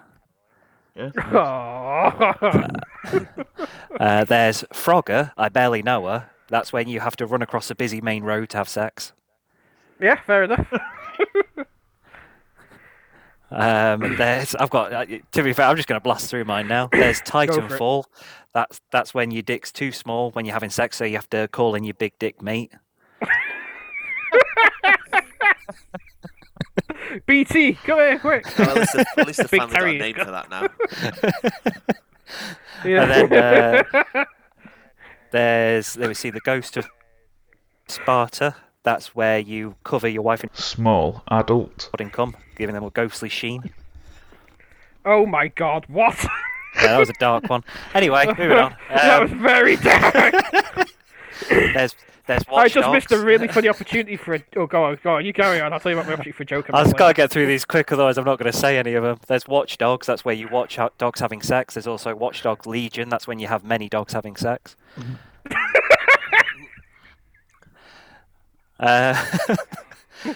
Yeah. 0.98 1.10
Uh, 3.98 4.22
there's 4.24 4.62
Frogger. 4.72 5.32
I 5.36 5.48
barely 5.48 5.82
know 5.82 6.06
her. 6.06 6.30
That's 6.48 6.72
when 6.72 6.88
you 6.88 7.00
have 7.00 7.16
to 7.16 7.26
run 7.26 7.42
across 7.42 7.70
a 7.70 7.74
busy 7.74 8.00
main 8.00 8.22
road 8.22 8.50
to 8.50 8.58
have 8.58 8.68
sex. 8.68 9.12
yeah, 10.00 10.20
fair 10.26 10.44
enough. 10.44 10.66
Um, 13.50 14.16
there's 14.18 14.54
I've 14.54 14.68
got 14.68 14.92
uh, 14.92 15.06
to 15.06 15.42
be 15.42 15.54
fair, 15.54 15.66
I'm 15.66 15.76
just 15.76 15.88
going 15.88 15.98
to 15.98 16.02
blast 16.02 16.28
through 16.28 16.44
mine 16.44 16.68
now. 16.68 16.88
There's. 16.92 17.22
Titanfall. 17.22 18.04
That's 18.52 18.78
that's 18.92 19.14
when 19.14 19.30
your 19.30 19.40
dick's 19.40 19.72
too 19.72 19.90
small 19.90 20.30
when 20.32 20.44
you're 20.44 20.52
having 20.52 20.68
sex, 20.68 20.98
so 20.98 21.06
you 21.06 21.14
have 21.14 21.30
to 21.30 21.48
call 21.48 21.74
in 21.74 21.82
your 21.82 21.94
big 21.94 22.12
dick 22.18 22.42
mate. 22.42 22.72
BT, 27.26 27.74
come 27.74 27.98
here, 27.98 28.18
quick. 28.18 28.46
Well, 28.58 28.70
at 28.70 28.76
least 28.76 28.92
the, 28.92 29.06
at 29.18 29.26
least 29.26 29.38
the 29.42 29.48
Big 29.50 29.60
family's 29.60 29.72
got 29.72 29.72
a 29.72 29.76
Terry. 29.76 29.98
name 29.98 30.14
for 30.14 30.30
that 30.30 30.50
now. 30.50 30.68
Yeah. 32.84 33.02
And 33.10 33.30
then 33.32 33.84
uh, 34.14 34.24
there's 35.32 35.96
let 35.96 36.08
me 36.08 36.14
see 36.14 36.30
the 36.30 36.40
ghost 36.40 36.76
of 36.76 36.86
Sparta. 37.88 38.54
That's 38.82 39.14
where 39.14 39.38
you 39.38 39.74
cover 39.84 40.06
your 40.08 40.22
wife 40.22 40.44
in 40.44 40.50
Small 40.54 41.22
adult. 41.28 41.88
pudding 41.90 42.10
cum, 42.10 42.36
giving 42.56 42.74
them 42.74 42.84
a 42.84 42.90
ghostly 42.90 43.28
sheen. 43.30 43.70
oh 45.04 45.26
my 45.26 45.48
god, 45.48 45.86
what? 45.88 46.16
Yeah, 46.76 46.88
that 46.88 46.98
was 46.98 47.08
a 47.10 47.14
dark 47.14 47.48
one. 47.48 47.64
Anyway, 47.94 48.26
moving 48.26 48.52
on. 48.52 48.76
that 48.90 49.22
was 49.22 49.32
Um, 49.32 49.40
very 49.42 49.76
dark. 49.76 50.34
There's 51.48 51.94
there's 52.28 52.46
Watch 52.46 52.76
I 52.76 52.80
just 52.80 52.92
missed 52.92 53.10
a 53.10 53.18
really 53.18 53.48
funny 53.48 53.68
opportunity 53.68 54.16
for 54.18 54.34
a. 54.34 54.44
Oh, 54.54 54.66
go 54.66 54.84
on, 54.84 54.98
go 55.02 55.14
on. 55.16 55.24
You 55.24 55.32
carry 55.32 55.62
on. 55.62 55.72
I'll 55.72 55.80
tell 55.80 55.90
you 55.90 55.96
about 55.96 56.08
my 56.08 56.12
opportunity 56.12 56.36
for 56.36 56.42
a 56.42 56.46
joke. 56.46 56.68
I 56.72 56.84
just 56.84 56.96
got 56.96 57.08
to 57.08 57.14
get 57.14 57.30
through 57.30 57.46
these 57.46 57.64
quick, 57.64 57.90
otherwise 57.90 58.18
I'm 58.18 58.26
not 58.26 58.38
going 58.38 58.52
to 58.52 58.56
say 58.56 58.76
any 58.76 58.92
of 58.94 59.02
them. 59.02 59.18
There's 59.26 59.48
Watch 59.48 59.78
Dogs. 59.78 60.06
That's 60.06 60.26
where 60.26 60.34
you 60.34 60.46
watch 60.48 60.78
dogs 60.98 61.20
having 61.20 61.40
sex. 61.40 61.72
There's 61.74 61.86
also 61.86 62.14
Watch 62.14 62.42
Dogs 62.42 62.66
Legion. 62.66 63.08
That's 63.08 63.26
when 63.26 63.38
you 63.38 63.46
have 63.46 63.64
many 63.64 63.88
dogs 63.88 64.12
having 64.12 64.36
sex. 64.36 64.76
uh, 68.78 69.24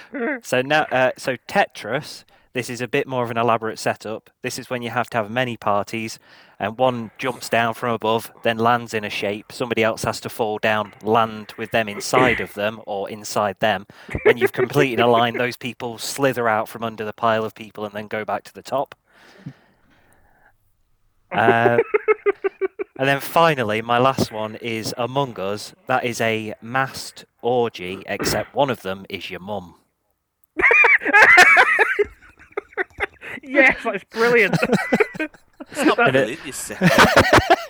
so 0.42 0.62
now, 0.62 0.84
uh, 0.84 1.10
so 1.18 1.36
Tetris. 1.46 2.24
This 2.54 2.68
is 2.68 2.82
a 2.82 2.88
bit 2.88 3.06
more 3.06 3.24
of 3.24 3.30
an 3.30 3.38
elaborate 3.38 3.78
setup. 3.78 4.28
This 4.42 4.58
is 4.58 4.68
when 4.68 4.82
you 4.82 4.90
have 4.90 5.08
to 5.10 5.16
have 5.16 5.30
many 5.30 5.56
parties, 5.56 6.18
and 6.58 6.76
one 6.76 7.10
jumps 7.16 7.48
down 7.48 7.72
from 7.72 7.92
above, 7.92 8.30
then 8.42 8.58
lands 8.58 8.92
in 8.92 9.04
a 9.04 9.10
shape. 9.10 9.50
Somebody 9.52 9.82
else 9.82 10.04
has 10.04 10.20
to 10.20 10.28
fall 10.28 10.58
down, 10.58 10.92
land 11.02 11.54
with 11.56 11.70
them 11.70 11.88
inside 11.88 12.40
of 12.40 12.52
them 12.52 12.80
or 12.86 13.08
inside 13.08 13.58
them. 13.60 13.86
When 14.24 14.36
you've 14.36 14.52
completed 14.52 15.00
a 15.00 15.06
line, 15.06 15.38
those 15.38 15.56
people 15.56 15.96
slither 15.96 16.46
out 16.46 16.68
from 16.68 16.84
under 16.84 17.04
the 17.06 17.14
pile 17.14 17.44
of 17.44 17.54
people 17.54 17.86
and 17.86 17.94
then 17.94 18.06
go 18.06 18.24
back 18.24 18.44
to 18.44 18.52
the 18.52 18.62
top. 18.62 18.94
Uh, 21.30 21.78
and 22.98 23.08
then 23.08 23.20
finally, 23.20 23.80
my 23.80 23.96
last 23.96 24.30
one 24.30 24.56
is 24.56 24.94
Among 24.98 25.40
Us. 25.40 25.74
That 25.86 26.04
is 26.04 26.20
a 26.20 26.52
masked 26.60 27.24
orgy, 27.40 28.02
except 28.06 28.54
one 28.54 28.68
of 28.68 28.82
them 28.82 29.06
is 29.08 29.30
your 29.30 29.40
mum. 29.40 29.76
Yes, 33.52 33.78
that's 33.84 34.04
brilliant. 34.04 34.56
It's 35.70 35.84
not 35.84 35.98
And 36.00 36.16
it- 36.16 36.38
brilliant, 36.42 36.44
you 36.44 36.52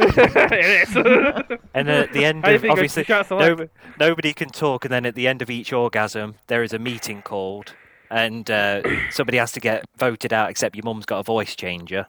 it 0.01 0.89
is. 0.89 0.97
And 1.75 1.87
then 1.87 2.03
at 2.05 2.13
the 2.13 2.25
end 2.25 2.45
I 2.45 2.53
of 2.53 2.63
think 2.63 2.73
obviously 2.73 3.03
the 3.03 3.07
shots 3.07 3.31
I 3.31 3.39
no, 3.39 3.69
nobody 4.01 4.33
can 4.33 4.49
talk, 4.49 4.85
and 4.87 4.93
then 4.93 5.05
at 5.07 5.15
the 5.15 5.29
end 5.29 5.43
of 5.43 5.51
each 5.51 5.73
orgasm 5.75 6.37
there 6.49 6.63
is 6.63 6.73
a 6.73 6.79
meeting 6.79 7.21
called, 7.23 7.75
and 8.11 8.51
uh, 8.51 8.81
somebody 9.11 9.37
has 9.39 9.53
to 9.53 9.61
get 9.61 9.85
voted 9.99 10.33
out. 10.33 10.49
Except 10.51 10.75
your 10.75 10.85
mum's 10.85 11.05
got 11.05 11.19
a 11.19 11.23
voice 11.23 11.55
changer. 11.55 12.07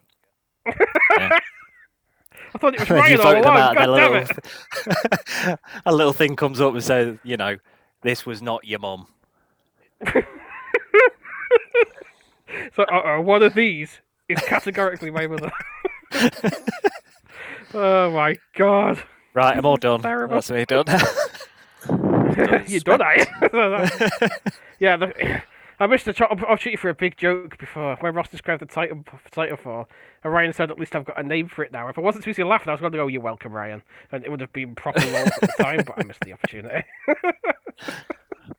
I 0.66 0.72
thought 2.58 2.74
it 2.74 2.80
was 2.80 2.90
And 2.90 3.08
you 3.10 3.16
Ryan 3.16 3.20
all 3.20 3.32
vote 3.34 3.42
them 3.42 3.52
along. 3.52 3.56
out, 3.58 3.76
God 3.76 3.88
and 3.90 3.96
damn 3.96 4.12
a 4.12 4.18
little, 5.46 5.58
a 5.86 5.94
little 5.94 6.12
thing 6.14 6.34
comes 6.34 6.60
up 6.62 6.72
and 6.72 6.82
says, 6.82 7.18
you 7.24 7.36
know, 7.36 7.56
this 8.02 8.24
was 8.24 8.40
not 8.42 8.64
your 8.64 8.78
mum. 8.80 9.06
So, 12.74 12.84
uh, 12.92 13.16
uh, 13.18 13.20
one 13.20 13.42
of 13.42 13.54
these 13.54 14.00
is 14.28 14.40
categorically 14.40 15.10
my 15.10 15.26
mother. 15.26 15.52
oh 17.74 18.10
my 18.10 18.36
god. 18.56 19.02
Right, 19.34 19.56
I'm 19.56 19.66
all 19.66 19.76
done. 19.76 20.02
Terrible. 20.02 20.34
That's 20.36 20.50
me 20.50 20.64
done. 20.64 20.84
you 22.68 22.80
done, 22.80 23.02
I? 23.02 23.26
yeah, 24.78 24.96
the, 24.96 25.42
I 25.80 25.88
missed 25.88 26.04
the 26.04 26.12
ch- 26.12 26.20
opportunity 26.22 26.76
for 26.76 26.88
a 26.88 26.94
big 26.94 27.16
joke 27.16 27.58
before 27.58 27.96
when 27.98 28.14
Ross 28.14 28.28
described 28.28 28.62
the 28.62 28.66
Titan 28.66 29.04
Titanfall, 29.32 29.86
and 30.22 30.32
Ryan 30.32 30.52
said, 30.52 30.70
"At 30.70 30.78
least 30.78 30.94
I've 30.94 31.04
got 31.04 31.18
a 31.18 31.22
name 31.24 31.48
for 31.48 31.64
it 31.64 31.72
now." 31.72 31.88
If 31.88 31.98
I 31.98 32.00
wasn't 32.00 32.22
too 32.22 32.30
busy 32.30 32.44
laughing, 32.44 32.68
I 32.68 32.72
was 32.72 32.80
going 32.80 32.92
to 32.92 32.98
go, 32.98 33.08
"You're 33.08 33.20
welcome, 33.20 33.52
Ryan," 33.52 33.82
and 34.12 34.24
it 34.24 34.30
would 34.30 34.40
have 34.40 34.52
been 34.52 34.76
properly 34.76 35.10
long 35.10 35.26
at 35.26 35.40
the 35.40 35.48
time, 35.60 35.82
but 35.84 35.98
I 35.98 36.04
missed 36.04 36.20
the 36.20 36.32
opportunity. 36.32 36.84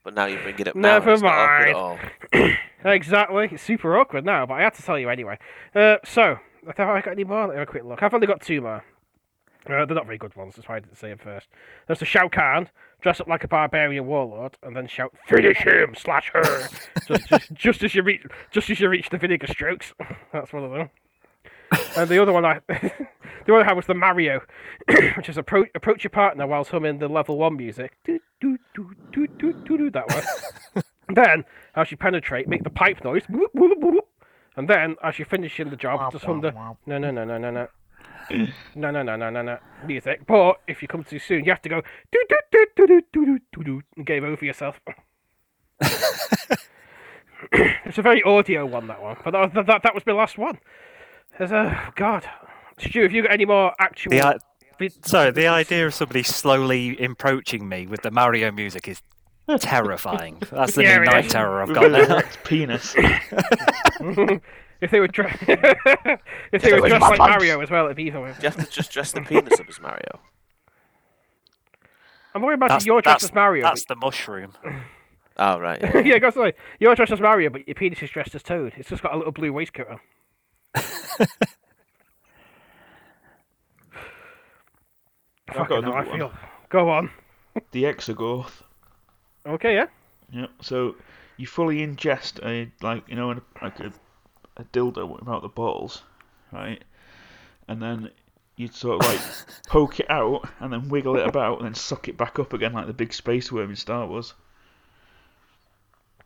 But 0.03 0.13
now 0.13 0.25
you 0.25 0.37
bring 0.37 0.57
it 0.59 0.67
up 0.67 0.75
now. 0.75 0.99
Never 0.99 1.13
at 1.13 1.21
mind. 1.21 1.75
all. 1.75 1.99
exactly, 2.85 3.49
it's 3.51 3.63
super 3.63 3.97
awkward 3.97 4.25
now, 4.25 4.45
but 4.45 4.55
I 4.55 4.61
had 4.61 4.73
to 4.75 4.83
tell 4.83 4.97
you 4.97 5.09
anyway. 5.09 5.37
Uh, 5.73 5.97
so, 6.03 6.39
have 6.65 6.79
I 6.89 7.01
got 7.01 7.11
any 7.11 7.23
more? 7.23 7.47
Let 7.47 7.49
me 7.49 7.59
have 7.59 7.67
a 7.67 7.71
quick 7.71 7.83
look. 7.83 8.01
I've 8.03 8.13
only 8.13 8.27
got 8.27 8.41
two 8.41 8.61
more. 8.61 8.83
Uh, 9.67 9.83
they're 9.85 9.95
not 9.95 10.05
very 10.05 10.17
good 10.17 10.35
ones, 10.35 10.55
that's 10.55 10.69
why 10.69 10.75
I 10.75 10.79
didn't 10.79 10.97
say 10.97 11.09
them 11.09 11.17
first. 11.17 11.47
There's 11.87 11.99
the 11.99 12.05
Shao 12.05 12.29
Kahn, 12.29 12.69
dress 13.01 13.19
up 13.19 13.27
like 13.27 13.43
a 13.43 13.47
barbarian 13.47 14.05
warlord, 14.05 14.57
and 14.61 14.75
then 14.75 14.87
shout 14.87 15.11
"Finish 15.27 15.57
him!" 15.57 15.95
slash 15.97 16.29
her, 16.33 16.69
just, 17.07 17.27
just, 17.29 17.53
just 17.53 17.83
as 17.83 17.95
you 17.95 18.03
reach, 18.03 18.23
just 18.51 18.69
as 18.69 18.79
you 18.79 18.87
reach 18.89 19.09
the 19.09 19.17
vinegar 19.17 19.47
strokes. 19.47 19.93
That's 20.33 20.53
one 20.53 20.63
of 20.63 20.71
them. 20.71 20.89
And 21.97 22.09
the 22.09 22.21
other 22.21 22.31
one, 22.31 22.45
I, 22.45 22.59
the 22.67 22.73
other 23.43 23.53
one 23.53 23.67
i 23.67 23.73
was 23.73 23.87
the 23.87 23.95
Mario, 23.95 24.41
which 25.17 25.29
is 25.29 25.37
approach 25.37 25.69
approach 25.73 26.03
your 26.03 26.11
partner 26.11 26.45
whilst 26.45 26.69
humming 26.69 26.99
the 26.99 27.07
level 27.07 27.37
one 27.37 27.57
music. 27.57 27.97
Do, 28.03 28.19
do, 28.75 28.91
do, 29.11 29.27
do, 29.27 29.27
do, 29.27 29.53
do, 29.65 29.77
do, 29.77 29.91
that 29.91 30.07
one. 30.09 30.83
then, 31.15 31.45
as 31.75 31.91
you 31.91 31.97
penetrate, 31.97 32.47
make 32.47 32.63
the 32.63 32.69
pipe 32.69 33.03
noise. 33.03 33.23
whoop, 33.29 33.51
whoop, 33.53 33.77
whoop. 33.79 34.07
And 34.55 34.69
then, 34.69 34.95
as 35.03 35.17
you're 35.17 35.25
finishing 35.25 35.69
the 35.69 35.75
job, 35.75 36.11
just 36.11 36.25
hum 36.25 36.41
the 36.41 36.51
no, 36.51 36.77
no, 36.85 37.11
no, 37.11 37.23
no, 37.23 37.37
no, 37.37 37.51
no. 37.51 37.67
No, 38.75 38.91
no, 38.91 39.03
no, 39.03 39.15
no, 39.15 39.29
no, 39.29 39.41
no. 39.41 39.57
Music. 39.85 40.21
But 40.27 40.61
if 40.67 40.81
you 40.81 40.87
come 40.87 41.03
too 41.03 41.19
soon, 41.19 41.45
you 41.45 41.51
have 41.51 41.61
to 41.61 41.69
go 41.69 41.81
do 42.11 42.23
do 42.27 42.37
do 42.51 42.65
do 42.75 42.87
do 42.87 43.01
do 43.13 43.25
do 43.25 43.39
do 43.53 43.63
do 43.63 43.81
and 43.95 44.05
game 44.05 44.23
over 44.23 44.43
yourself. 44.43 44.79
it's 47.51 47.97
a 47.97 48.01
very 48.01 48.23
audio 48.23 48.65
one, 48.65 48.87
that 48.87 49.01
one. 49.01 49.17
But 49.23 49.31
that, 49.31 49.67
that, 49.67 49.83
that 49.83 49.93
was 49.93 50.05
my 50.05 50.13
last 50.13 50.37
one. 50.37 50.59
There's 51.37 51.51
a 51.51 51.87
oh, 51.87 51.91
God. 51.95 52.27
Stu, 52.79 53.03
have 53.03 53.11
you 53.11 53.23
got 53.23 53.31
any 53.31 53.45
more 53.45 53.73
actual? 53.79 54.11
The 54.11 54.39
i- 54.75 54.77
bit- 54.79 55.05
Sorry, 55.05 55.31
the 55.31 55.47
idea 55.47 55.85
of 55.87 55.93
somebody 55.93 56.23
slowly 56.23 56.97
approaching 57.03 57.67
me 57.67 57.87
with 57.87 58.01
the 58.01 58.11
Mario 58.11 58.51
music 58.51 58.87
is 58.87 59.01
terrifying. 59.59 60.41
That's 60.51 60.73
the 60.75 60.83
Yeah, 60.83 60.97
new 60.97 61.03
it 61.03 61.05
night 61.05 61.29
terror 61.29 61.61
I've 61.61 61.73
got 61.73 61.85
an 61.85 61.91
now. 62.09 62.21
penis. 62.43 62.93
if 62.97 64.91
they 64.91 64.99
were 64.99 65.07
dre- 65.07 65.33
if 66.51 66.61
they 66.61 66.73
were 66.73 66.87
dressed 66.87 67.01
like 67.01 67.17
pants. 67.19 67.19
Mario 67.19 67.61
as 67.61 67.69
well, 67.69 67.85
it'd 67.85 67.97
be 67.97 68.03
even 68.03 68.21
worse. 68.21 68.35
Do 68.37 68.43
you 68.43 68.49
have 68.49 68.63
to 68.65 68.71
just 68.71 68.91
dress 68.91 69.11
the 69.11 69.21
penis 69.21 69.59
up 69.59 69.67
as 69.69 69.79
Mario? 69.79 70.19
I'm 72.33 72.41
worried 72.41 72.55
about 72.55 72.69
That's, 72.69 72.85
your 72.85 73.01
dressed 73.01 73.23
as 73.23 73.33
Mario. 73.33 73.63
but- 73.63 73.69
that's 73.69 73.85
the 73.85 73.95
mushroom. 73.95 74.53
Oh, 75.37 75.59
right. 75.59 75.79
Yeah. 75.81 75.97
yeah, 75.99 76.17
go 76.19 76.29
sorry. 76.29 76.53
You're 76.79 76.95
dressed 76.95 77.11
as 77.11 77.19
Mario, 77.21 77.49
but 77.49 77.67
your 77.67 77.75
penis 77.75 78.01
is 78.01 78.09
dressed 78.09 78.35
as 78.35 78.43
Toad. 78.43 78.73
It's 78.77 78.89
just 78.89 79.03
got 79.03 79.13
a 79.13 79.17
little 79.17 79.31
blue 79.33 79.51
waistcoat 79.53 79.87
on. 79.89 79.99
I've 85.57 85.67
got 85.67 85.83
Fucking 85.83 85.83
hell, 85.83 85.91
another 85.93 86.07
I 86.07 86.09
one. 86.09 86.17
feel. 86.19 86.31
Go 86.69 86.89
on. 86.89 87.09
The 87.71 87.83
Exogorth. 87.83 88.51
Okay, 89.45 89.75
yeah. 89.75 89.85
Yeah. 90.29 90.47
So 90.61 90.95
you 91.37 91.47
fully 91.47 91.77
ingest 91.77 92.43
a 92.45 92.69
like 92.83 93.03
you 93.07 93.15
know 93.15 93.31
an, 93.31 93.41
like 93.61 93.79
a, 93.79 93.93
a 94.57 94.63
dildo 94.65 95.07
without 95.19 95.41
the 95.41 95.47
balls, 95.47 96.03
right? 96.51 96.83
And 97.69 97.81
then 97.81 98.09
you'd 98.57 98.73
sort 98.73 99.01
of 99.03 99.09
like 99.09 99.21
poke 99.67 99.99
it 100.01 100.09
out 100.09 100.49
and 100.59 100.73
then 100.73 100.89
wiggle 100.89 101.15
it 101.17 101.25
about 101.27 101.59
and 101.59 101.67
then 101.67 101.73
suck 101.75 102.07
it 102.09 102.17
back 102.17 102.39
up 102.39 102.51
again 102.53 102.73
like 102.73 102.87
the 102.87 102.93
big 102.93 103.13
space 103.13 103.49
worm 103.51 103.69
in 103.69 103.75
Star 103.77 104.05
Wars. 104.05 104.33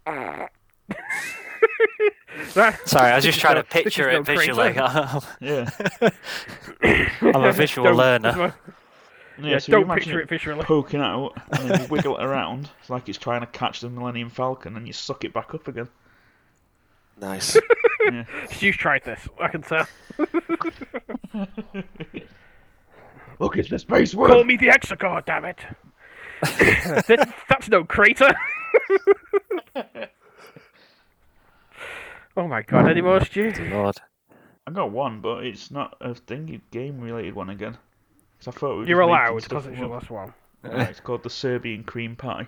That- 0.05 0.49
Sorry, 2.87 3.11
I 3.11 3.15
was 3.15 3.23
this 3.23 3.35
just 3.35 3.37
is 3.37 3.41
trying 3.41 3.55
no- 3.55 3.61
to 3.61 3.67
this 3.67 3.77
is 3.77 3.83
picture 3.83 4.11
no 4.11 4.19
it 4.19 4.25
visually. 4.25 4.73
Yeah. 5.41 5.69
I'm 7.21 7.43
a 7.43 7.51
visual 7.51 7.85
Don't- 7.89 7.97
learner. 7.97 8.55
Yeah. 9.41 9.49
Yeah, 9.51 9.57
so 9.59 9.71
you 9.71 9.77
don't 9.77 9.83
imagine 9.83 10.03
picture 10.03 10.21
it 10.21 10.29
visually. 10.29 10.63
poking 10.63 11.01
out 11.01 11.33
and 11.51 11.69
then 11.69 11.81
you 11.81 11.87
wiggle 11.89 12.17
it 12.17 12.23
around. 12.23 12.69
It's 12.81 12.89
like 12.89 13.07
it's 13.09 13.17
trying 13.17 13.41
to 13.41 13.47
catch 13.47 13.81
the 13.81 13.89
Millennium 13.89 14.29
Falcon 14.29 14.75
and 14.75 14.85
you 14.87 14.93
suck 14.93 15.23
it 15.23 15.33
back 15.33 15.53
up 15.53 15.67
again. 15.67 15.87
Nice. 17.19 17.57
You've 18.59 18.75
tried 18.77 19.03
this. 19.03 19.27
I 19.39 19.47
can 19.49 19.61
tell. 19.61 19.87
Look, 23.39 23.57
it's 23.57 23.69
the 23.69 23.79
space 23.79 24.13
world. 24.13 24.29
Call 24.31 24.39
worm. 24.39 24.47
me 24.47 24.57
the 24.57 24.67
Exegor, 24.67 25.25
damn 25.25 25.45
it. 25.45 25.59
That- 26.41 27.33
That's 27.49 27.69
no 27.69 27.83
crater. 27.83 28.33
oh 32.37 32.47
my 32.47 32.61
god, 32.61 32.89
any 32.89 33.01
more, 33.01 33.23
Stu? 33.23 33.51
Lord. 33.71 33.95
I 34.67 34.71
got 34.71 34.91
one, 34.91 35.19
but 35.21 35.45
it's 35.45 35.71
not 35.71 35.97
a 36.01 36.09
thingy 36.09 36.61
game 36.71 36.99
related 36.99 37.33
one 37.33 37.49
again. 37.49 37.77
'Cause 38.39 38.47
I 38.47 38.51
thought 38.57 38.71
we 38.71 38.77
were 38.79 38.87
You're 38.87 39.01
allowed, 39.01 39.41
stuff 39.43 39.63
because 39.63 39.65
it's 39.67 39.79
your 39.79 39.89
last 39.89 40.09
one. 40.09 40.33
Right, 40.63 40.89
it's 40.89 40.99
called 40.99 41.23
the 41.23 41.29
Serbian 41.29 41.83
cream 41.83 42.15
pie. 42.15 42.47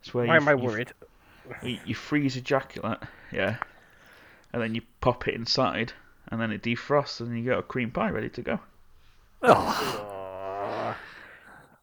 It's 0.00 0.12
where 0.14 0.26
Why 0.26 0.34
you, 0.34 0.40
am 0.40 0.48
I 0.48 0.54
worried? 0.54 0.92
You, 1.62 1.78
you 1.84 1.94
freeze 1.94 2.36
ejaculate, 2.36 2.98
yeah, 3.32 3.56
and 4.52 4.62
then 4.62 4.74
you 4.74 4.82
pop 5.00 5.26
it 5.28 5.34
inside, 5.34 5.92
and 6.28 6.40
then 6.40 6.50
it 6.52 6.62
defrosts, 6.62 7.20
and 7.20 7.38
you 7.38 7.48
got 7.50 7.58
a 7.58 7.62
cream 7.62 7.90
pie 7.90 8.10
ready 8.10 8.28
to 8.30 8.42
go. 8.42 8.60
Oh, 9.42 10.94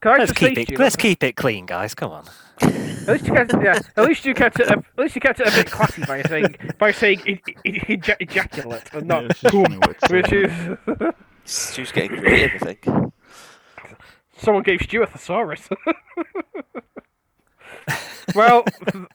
Can 0.01 0.11
I 0.11 0.17
let's 0.17 0.31
just 0.31 0.39
keep 0.39 0.57
it. 0.57 0.67
Stu, 0.67 0.75
Let's 0.77 0.95
keep 0.95 1.23
it 1.23 1.35
clean, 1.35 1.65
guys. 1.65 1.95
Come 1.95 2.11
on. 2.11 2.25
At 2.61 3.07
least 3.07 3.27
you 3.27 3.33
kept, 3.33 3.53
yeah. 3.63 3.79
At 3.97 4.05
least 4.05 4.25
you 4.25 4.33
kept 4.33 4.59
it. 4.59 4.67
A, 4.67 4.73
at 4.77 4.83
least 4.97 5.15
you 5.15 5.21
kept 5.21 5.39
it 5.39 5.47
a 5.47 5.51
bit 5.51 5.71
classy 5.71 6.03
by 6.05 6.21
saying 6.23 6.55
by 6.77 6.91
saying 6.91 7.19
eja- 7.19 8.15
ejaculate 8.19 8.93
and 8.93 9.07
not 9.07 9.25
it's 9.25 9.41
just 9.41 9.53
funny 9.53 9.77
words, 9.77 9.99
which 10.09 10.31
is 10.33 10.51
Stu's 11.45 11.91
getting 11.91 12.17
creative, 12.17 12.61
I 12.61 12.73
think. 12.73 12.87
someone 14.37 14.63
gave 14.63 14.81
Stu 14.81 15.03
a 15.03 15.07
thesaurus. 15.07 15.69
well, 18.35 18.63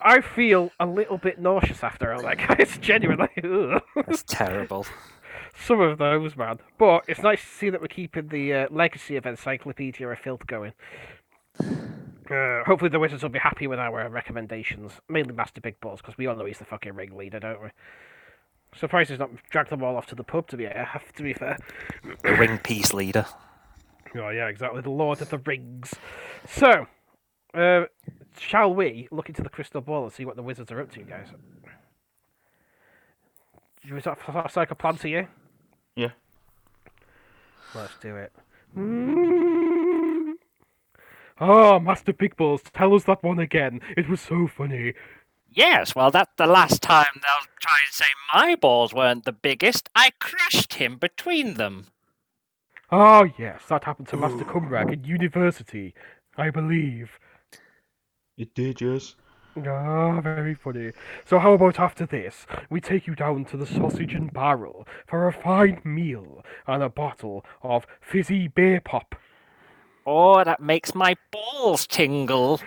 I 0.00 0.20
feel 0.20 0.70
a 0.78 0.86
little 0.86 1.18
bit 1.18 1.38
nauseous 1.40 1.82
after 1.82 2.12
all 2.12 2.22
that, 2.22 2.38
guys. 2.38 2.78
Genuinely, 2.80 3.28
ugh. 3.42 3.82
That's 3.96 4.22
terrible. 4.22 4.86
some 5.58 5.80
of 5.80 5.98
those, 5.98 6.36
man. 6.36 6.60
But 6.78 7.04
it's 7.08 7.22
nice 7.22 7.40
to 7.42 7.48
see 7.48 7.70
that 7.70 7.80
we're 7.80 7.88
keeping 7.88 8.28
the 8.28 8.54
uh, 8.54 8.66
legacy 8.70 9.16
of 9.16 9.26
Encyclopedia 9.26 10.06
of 10.08 10.18
Filth 10.18 10.46
going. 10.46 10.72
Uh, 11.60 12.62
hopefully, 12.64 12.90
the 12.90 13.00
Wizards 13.00 13.22
will 13.24 13.30
be 13.30 13.40
happy 13.40 13.66
with 13.66 13.80
our 13.80 14.08
recommendations, 14.08 14.92
mainly 15.08 15.34
Master 15.34 15.60
Big 15.60 15.80
Balls, 15.80 16.00
because 16.00 16.16
we 16.16 16.28
all 16.28 16.36
know 16.36 16.44
he's 16.44 16.58
the 16.58 16.64
fucking 16.64 16.94
ringleader, 16.94 17.40
don't 17.40 17.60
we? 17.60 17.68
Surprised 18.74 19.10
he's 19.10 19.18
not 19.18 19.30
dragged 19.50 19.70
them 19.70 19.82
all 19.82 19.96
off 19.96 20.06
to 20.06 20.14
the 20.14 20.24
pub. 20.24 20.46
To 20.48 20.56
be 20.56 20.66
uh, 20.66 20.84
to 21.16 21.22
be 21.22 21.34
fair. 21.34 21.56
The 22.22 22.34
ring 22.34 22.58
piece 22.58 22.92
leader. 22.94 23.26
Oh 24.14 24.28
yeah, 24.30 24.48
exactly. 24.48 24.80
The 24.80 24.90
Lord 24.90 25.20
of 25.20 25.30
the 25.30 25.38
Rings. 25.38 25.94
So, 26.46 26.86
uh, 27.54 27.84
shall 28.38 28.74
we 28.74 29.08
look 29.10 29.28
into 29.28 29.42
the 29.42 29.48
crystal 29.48 29.80
ball 29.80 30.04
and 30.04 30.12
see 30.12 30.24
what 30.24 30.36
the 30.36 30.42
wizards 30.42 30.70
are 30.70 30.80
up 30.80 30.90
to, 30.92 31.02
guys? 31.02 31.28
Was 33.90 34.04
that 34.04 34.18
sound 34.24 34.56
like 34.56 34.70
a 34.70 34.74
plan 34.74 34.96
to 34.98 35.08
you? 35.08 35.26
Yeah. 35.96 36.10
Let's 37.74 37.96
do 38.00 38.16
it. 38.16 38.32
Oh, 41.40 41.80
Master 41.80 42.12
Big 42.12 42.36
Balls, 42.36 42.62
tell 42.74 42.94
us 42.94 43.04
that 43.04 43.22
one 43.22 43.38
again. 43.38 43.80
It 43.96 44.08
was 44.08 44.20
so 44.20 44.46
funny. 44.46 44.94
Yes, 45.52 45.94
well, 45.96 46.10
that's 46.12 46.32
the 46.36 46.46
last 46.46 46.80
time 46.80 47.06
they'll 47.14 47.48
try 47.60 47.76
and 47.84 47.92
say 47.92 48.04
my 48.32 48.54
balls 48.54 48.94
weren't 48.94 49.24
the 49.24 49.32
biggest. 49.32 49.90
I 49.96 50.10
crushed 50.20 50.74
him 50.74 50.96
between 50.96 51.54
them. 51.54 51.88
Oh 52.92 53.28
yes, 53.36 53.62
that 53.68 53.84
happened 53.84 54.08
to 54.08 54.16
Master 54.16 54.44
Cumrag 54.44 54.92
in 54.92 55.04
university, 55.04 55.94
I 56.36 56.50
believe. 56.50 57.18
It 58.36 58.54
did, 58.54 58.80
yes. 58.80 59.16
Ah, 59.56 60.20
very 60.20 60.54
funny. 60.54 60.92
So 61.24 61.40
how 61.40 61.52
about 61.54 61.80
after 61.80 62.06
this, 62.06 62.46
we 62.70 62.80
take 62.80 63.06
you 63.08 63.16
down 63.16 63.44
to 63.46 63.56
the 63.56 63.66
sausage 63.66 64.14
and 64.14 64.32
barrel 64.32 64.86
for 65.06 65.26
a 65.26 65.32
fine 65.32 65.80
meal 65.84 66.44
and 66.66 66.82
a 66.82 66.88
bottle 66.88 67.44
of 67.62 67.86
fizzy 68.00 68.46
beer 68.46 68.80
pop. 68.80 69.16
Oh, 70.06 70.42
that 70.44 70.60
makes 70.60 70.94
my 70.94 71.16
balls 71.30 71.86
tingle. 71.86 72.60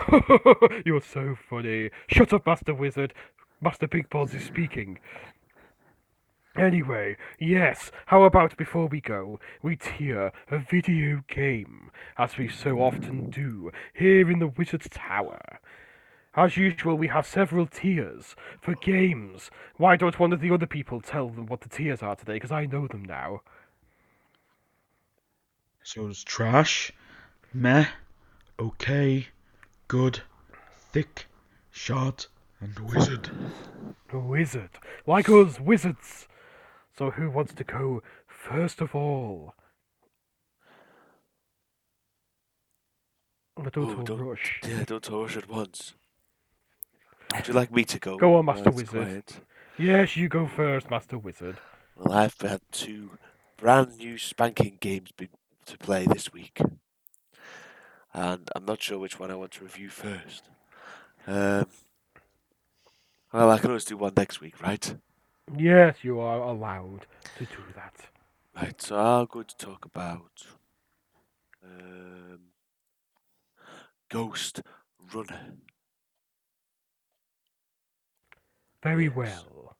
You're 0.86 1.00
so 1.00 1.36
funny. 1.48 1.90
Shut 2.08 2.32
up, 2.32 2.46
Master 2.46 2.74
Wizard. 2.74 3.14
Master 3.60 3.86
Big 3.86 4.10
Balls 4.10 4.34
is 4.34 4.44
speaking. 4.44 4.98
Anyway, 6.56 7.16
yes, 7.38 7.90
how 8.06 8.24
about 8.24 8.56
before 8.58 8.86
we 8.86 9.00
go, 9.00 9.40
we 9.62 9.74
tier 9.74 10.32
a 10.50 10.58
video 10.58 11.22
game, 11.26 11.90
as 12.18 12.36
we 12.36 12.46
so 12.46 12.78
often 12.80 13.30
do 13.30 13.70
here 13.94 14.30
in 14.30 14.38
the 14.38 14.48
Wizard's 14.48 14.88
Tower. 14.90 15.40
As 16.34 16.56
usual, 16.56 16.96
we 16.96 17.08
have 17.08 17.26
several 17.26 17.66
tiers 17.66 18.36
for 18.60 18.74
games. 18.74 19.50
Why 19.76 19.96
don't 19.96 20.18
one 20.18 20.32
of 20.32 20.40
the 20.40 20.50
other 20.50 20.66
people 20.66 21.00
tell 21.00 21.28
them 21.28 21.46
what 21.46 21.62
the 21.62 21.68
tiers 21.70 22.02
are 22.02 22.16
today? 22.16 22.34
Because 22.34 22.52
I 22.52 22.66
know 22.66 22.86
them 22.86 23.04
now. 23.04 23.42
So 25.82 26.08
it's 26.08 26.22
trash, 26.22 26.92
meh, 27.52 27.86
okay, 28.58 29.28
good, 29.92 30.22
thick, 30.90 31.26
short, 31.70 32.26
and 32.62 32.78
wizard. 32.78 33.28
A 34.10 34.18
wizard. 34.18 34.70
Like 35.06 35.28
us, 35.28 35.60
wizards. 35.60 36.26
So 36.96 37.10
who 37.10 37.28
wants 37.30 37.52
to 37.52 37.62
go 37.62 38.02
first 38.26 38.80
of 38.80 38.94
all? 38.94 39.52
But 43.54 43.74
don't 43.74 43.90
Oh, 43.90 43.96
all 43.98 44.02
don't- 44.02 44.20
rush. 44.22 44.60
Yeah, 44.66 44.84
don't 44.84 45.06
rush 45.10 45.36
at 45.36 45.46
once. 45.50 45.92
Would 47.34 47.48
you 47.48 47.52
like 47.54 47.70
me 47.70 47.84
to 47.84 47.98
go? 47.98 48.16
Go 48.16 48.36
on, 48.36 48.46
Master 48.46 48.70
it's 48.70 48.76
Wizard. 48.76 48.90
quiet? 49.26 49.40
Yes, 49.76 50.16
you 50.16 50.30
go 50.30 50.46
first, 50.46 50.88
Master 50.88 51.18
Wizard. 51.18 51.58
Well, 51.96 52.12
I've 52.16 52.40
had 52.40 52.62
two 52.70 53.18
brand 53.58 53.98
new 53.98 54.16
spanking 54.16 54.78
games 54.80 55.12
be- 55.12 55.28
to 55.66 55.76
play 55.76 56.06
this 56.06 56.32
week, 56.32 56.60
and 58.14 58.48
I'm 58.54 58.64
not 58.64 58.82
sure 58.82 58.98
which 58.98 59.18
one 59.18 59.30
I 59.30 59.34
want 59.36 59.52
to 59.52 59.64
review 59.64 59.88
first. 59.88 60.48
Um, 61.26 61.66
well, 63.32 63.50
I 63.50 63.58
can 63.58 63.70
always 63.70 63.84
do 63.84 63.96
one 63.96 64.12
next 64.16 64.40
week, 64.40 64.60
right? 64.62 64.96
Yes, 65.56 65.96
you 66.02 66.20
are 66.20 66.40
allowed 66.40 67.06
to 67.36 67.46
do 67.46 67.56
that. 67.74 67.94
Right, 68.54 68.80
so 68.80 68.98
I'm 68.98 69.26
going 69.26 69.46
to 69.46 69.56
talk 69.56 69.84
about 69.84 70.46
um, 71.64 72.38
Ghost 74.10 74.62
Runner. 75.14 75.54
Very 78.82 79.04
Yes. 79.04 79.16
well. 79.16 79.76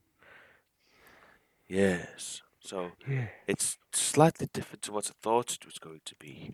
Yes, 1.69 2.43
so 2.61 2.93
Yeah. 3.09 3.29
it's 3.47 3.79
slightly 3.93 4.49
different 4.53 4.83
to 4.83 4.93
what 4.93 5.07
I 5.09 5.13
thought 5.23 5.53
it 5.55 5.65
was 5.67 5.79
going 5.79 6.01
to 6.05 6.15
be, 6.17 6.53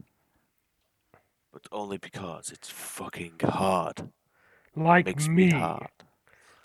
but 1.53 1.67
only 1.73 1.99
because 1.99 2.51
it's 2.51 2.69
fucking 2.71 3.35
hard. 3.43 4.11
Like 4.77 5.07
Makes 5.07 5.29
me. 5.29 5.47
me 5.47 5.51
hard. 5.53 5.89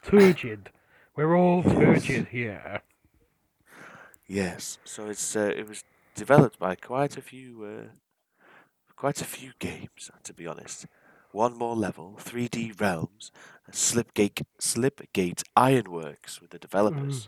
Turgid. 0.04 0.70
We're 1.16 1.36
all 1.36 1.64
turgid 1.64 2.28
here. 2.30 2.82
Yes, 4.28 4.78
so 4.84 5.08
it's 5.08 5.36
uh, 5.36 5.52
it 5.56 5.68
was 5.68 5.84
developed 6.16 6.58
by 6.58 6.76
quite 6.76 7.18
a 7.18 7.22
few 7.22 7.64
uh, 7.66 8.46
quite 8.96 9.22
a 9.22 9.26
few 9.26 9.52
games, 9.60 10.10
to 10.24 10.34
be 10.34 10.48
honest. 10.48 10.86
One 11.32 11.58
more 11.58 11.76
level, 11.76 12.16
3D 12.20 12.80
Realms, 12.80 13.32
Slipgate 13.72 14.44
Slipgate 14.62 15.44
Ironworks 15.56 16.40
were 16.42 16.48
the 16.48 16.60
developers. 16.60 17.28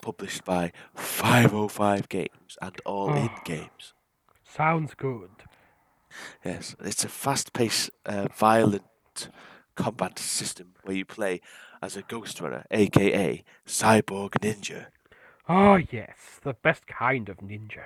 Published 0.00 0.44
by 0.44 0.70
505 0.94 2.08
Games 2.08 2.56
and 2.62 2.76
All 2.86 3.12
In 3.14 3.28
Oh. 3.32 3.38
Games. 3.44 3.94
Sounds 4.44 4.94
good. 4.94 5.30
Yes, 6.44 6.74
it's 6.80 7.04
a 7.04 7.08
fast-paced, 7.08 7.90
uh, 8.06 8.28
violent 8.34 8.84
combat 9.74 10.18
system 10.18 10.74
where 10.82 10.96
you 10.96 11.04
play 11.04 11.40
as 11.80 11.96
a 11.96 12.02
ghost 12.02 12.40
runner, 12.40 12.64
aka 12.70 13.44
cyborg 13.66 14.30
ninja. 14.40 14.86
Ah, 15.48 15.78
yes, 15.90 16.40
the 16.42 16.54
best 16.54 16.86
kind 16.86 17.28
of 17.28 17.38
ninja. 17.38 17.84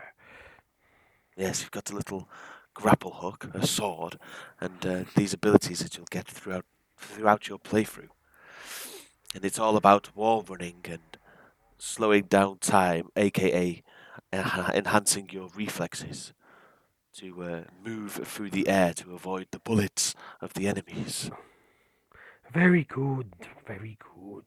Yes, 1.36 1.60
you've 1.60 1.70
got 1.70 1.90
a 1.90 1.94
little 1.94 2.28
grapple 2.74 3.12
hook, 3.12 3.48
a 3.54 3.66
sword, 3.66 4.18
and 4.60 4.86
uh, 4.86 5.04
these 5.14 5.32
abilities 5.32 5.80
that 5.80 5.96
you'll 5.96 6.06
get 6.10 6.26
throughout 6.26 6.64
throughout 6.96 7.48
your 7.48 7.58
playthrough. 7.58 8.08
And 9.34 9.44
it's 9.44 9.58
all 9.58 9.76
about 9.76 10.14
wall 10.16 10.44
running 10.48 10.84
and 10.84 11.18
slowing 11.78 12.24
down 12.24 12.58
time, 12.58 13.08
aka 13.16 13.82
enhancing 14.32 15.28
your 15.30 15.50
reflexes 15.54 16.32
to 17.14 17.42
uh, 17.42 17.60
move 17.84 18.12
through 18.12 18.50
the 18.50 18.68
air 18.68 18.92
to 18.94 19.14
avoid 19.14 19.48
the 19.50 19.58
bullets 19.58 20.14
of 20.40 20.54
the 20.54 20.66
enemies. 20.66 21.30
Very 22.52 22.84
good, 22.84 23.32
very 23.66 23.98
good. 24.14 24.44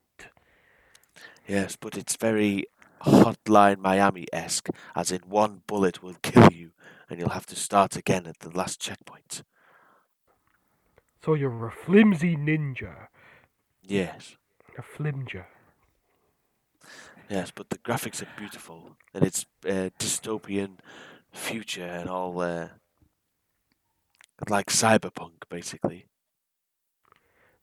Yes, 1.47 1.75
but 1.75 1.97
it's 1.97 2.15
very 2.15 2.65
Hotline 3.03 3.77
Miami 3.79 4.25
esque, 4.33 4.69
as 4.95 5.11
in 5.11 5.21
one 5.27 5.61
bullet 5.67 6.01
will 6.01 6.15
kill 6.23 6.51
you 6.51 6.71
and 7.09 7.19
you'll 7.19 7.29
have 7.29 7.45
to 7.47 7.55
start 7.55 7.95
again 7.95 8.25
at 8.25 8.39
the 8.39 8.49
last 8.49 8.79
checkpoint. 8.79 9.43
So 11.23 11.33
you're 11.35 11.67
a 11.67 11.71
flimsy 11.71 12.35
ninja. 12.35 13.07
Yes, 13.83 14.37
A 14.77 14.81
flimger. 14.81 15.47
yes, 17.29 17.51
but 17.53 17.69
the 17.69 17.77
graphics 17.77 18.21
are 18.23 18.27
beautiful 18.37 18.95
and 19.13 19.23
it's 19.23 19.45
uh, 19.67 19.89
dystopian 19.99 20.77
future 21.35 21.85
and 21.85 22.09
all 22.09 22.39
uh, 22.39 22.69
like 24.49 24.67
cyberpunk 24.67 25.43
basically. 25.49 26.05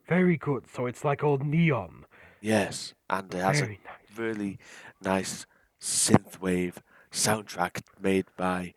Very 0.06 0.36
good. 0.36 0.64
So 0.72 0.86
it's 0.86 1.04
like 1.04 1.24
old 1.24 1.44
neon. 1.44 2.04
Yes, 2.40 2.94
and 3.08 3.32
it 3.32 3.38
has 3.38 3.60
a 3.60 3.66
nice. 3.66 3.78
really 4.16 4.58
nice 5.00 5.46
synthwave 5.80 6.76
soundtrack 7.12 7.82
made 8.00 8.26
by 8.36 8.74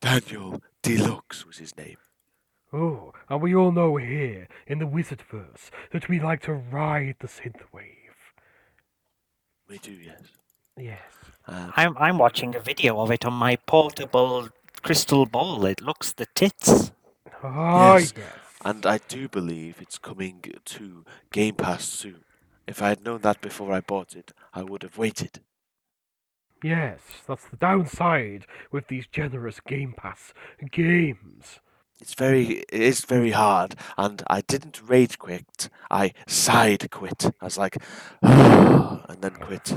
Daniel 0.00 0.62
Deluxe 0.82 1.44
was 1.44 1.58
his 1.58 1.76
name. 1.76 1.96
Oh, 2.72 3.12
and 3.28 3.40
we 3.40 3.54
all 3.54 3.72
know 3.72 3.96
here 3.96 4.48
in 4.66 4.78
the 4.78 4.86
Wizardverse 4.86 5.70
that 5.92 6.08
we 6.08 6.20
like 6.20 6.42
to 6.42 6.52
ride 6.52 7.16
the 7.20 7.28
synthwave. 7.28 7.94
We 9.68 9.78
do, 9.78 9.92
yes. 9.92 10.20
Yes. 10.76 11.00
Um, 11.48 11.72
I'm 11.76 11.96
I'm 11.98 12.18
watching 12.18 12.54
a 12.56 12.60
video 12.60 12.98
of 13.00 13.10
it 13.10 13.24
on 13.24 13.34
my 13.34 13.56
portable 13.56 14.48
crystal 14.82 15.26
ball. 15.26 15.64
It 15.64 15.80
looks 15.80 16.12
the 16.12 16.26
tits. 16.34 16.92
Ah, 17.42 17.96
Yes. 17.96 18.14
yes. 18.16 18.26
And 18.64 18.84
I 18.84 18.98
do 18.98 19.28
believe 19.28 19.80
it's 19.80 19.98
coming 19.98 20.42
to 20.64 21.04
Game 21.32 21.54
Pass 21.54 21.84
soon. 21.84 22.24
If 22.66 22.82
I 22.82 22.88
had 22.88 23.04
known 23.04 23.20
that 23.20 23.40
before 23.40 23.72
I 23.72 23.80
bought 23.80 24.16
it, 24.16 24.32
I 24.52 24.62
would 24.64 24.82
have 24.82 24.98
waited. 24.98 25.40
Yes, 26.64 26.98
that's 27.28 27.44
the 27.48 27.56
downside 27.56 28.46
with 28.72 28.88
these 28.88 29.06
generous 29.06 29.60
Game 29.60 29.94
Pass 29.96 30.32
games. 30.72 31.60
It's 32.00 32.14
very, 32.14 32.64
it 32.72 32.80
is 32.82 33.04
very 33.04 33.30
hard, 33.30 33.76
and 33.96 34.22
I 34.28 34.40
didn't 34.40 34.80
rage 34.84 35.18
quit. 35.18 35.68
I 35.90 36.12
side 36.26 36.90
quit. 36.90 37.26
I 37.40 37.44
was 37.44 37.56
like, 37.56 37.76
and 38.22 39.20
then 39.20 39.32
quit. 39.34 39.74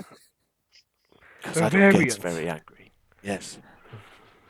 Because 1.42 1.62
I 1.62 1.70
don't 1.70 2.04
get 2.04 2.18
very 2.18 2.50
angry. 2.50 2.92
Yes, 3.24 3.60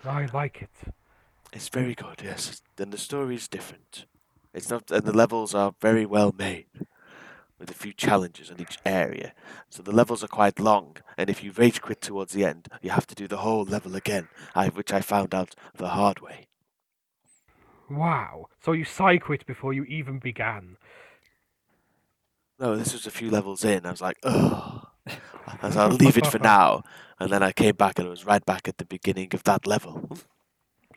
I 0.06 0.28
like 0.34 0.62
it. 0.62 0.94
it's 1.54 1.70
very 1.70 1.96
good. 1.96 2.22
Yes, 2.24 2.62
then 2.76 2.90
the 2.92 2.98
story 2.98 3.36
is 3.36 3.48
different. 3.48 4.06
It's 4.54 4.70
not, 4.70 4.90
and 4.92 5.04
the 5.04 5.14
levels 5.16 5.54
are 5.54 5.74
very 5.80 6.06
well 6.06 6.34
made, 6.38 6.66
with 7.60 7.70
a 7.70 7.76
few 7.76 7.94
challenges 7.94 8.50
in 8.50 8.60
each 8.60 8.78
area. 8.86 9.34
So 9.70 9.84
the 9.84 9.92
levels 9.92 10.24
are 10.24 10.28
quite 10.28 10.60
long, 10.60 10.98
and 11.18 11.30
if 11.30 11.44
you 11.44 11.52
rage 11.52 11.82
quit 11.82 12.02
towards 12.02 12.34
the 12.34 12.46
end, 12.46 12.68
you 12.82 12.90
have 12.90 13.08
to 13.08 13.16
do 13.16 13.28
the 13.28 13.38
whole 13.38 13.64
level 13.64 13.96
again. 13.96 14.28
I, 14.56 14.70
which 14.70 14.92
I 14.92 15.02
found 15.02 15.36
out 15.36 15.56
the 15.76 15.90
hard 15.90 16.20
way. 16.20 16.48
Wow. 17.90 18.48
So 18.64 18.72
you 18.72 18.86
side 18.86 19.24
quit 19.24 19.46
before 19.46 19.74
you 19.74 19.84
even 19.84 20.20
began. 20.20 20.78
No, 22.60 22.76
this 22.76 22.94
was 22.94 23.08
a 23.08 23.12
few 23.12 23.30
levels 23.32 23.64
in. 23.64 23.86
I 23.86 23.92
was 23.92 24.02
like, 24.02 24.18
oh, 24.24 24.79
I 25.48 25.68
was, 25.68 25.78
I'll 25.78 25.90
leave 25.90 26.18
it 26.18 26.28
for 26.28 26.40
now. 26.58 26.84
And 27.20 27.32
then 27.32 27.44
I 27.44 27.52
came 27.52 27.76
back 27.76 28.00
and 28.00 28.08
it 28.08 28.12
was 28.12 28.26
right 28.26 28.46
back 28.46 28.68
at 28.68 28.78
the 28.78 28.86
beginning 28.86 29.30
of 29.34 29.44
that 29.44 29.68
level. 29.68 30.18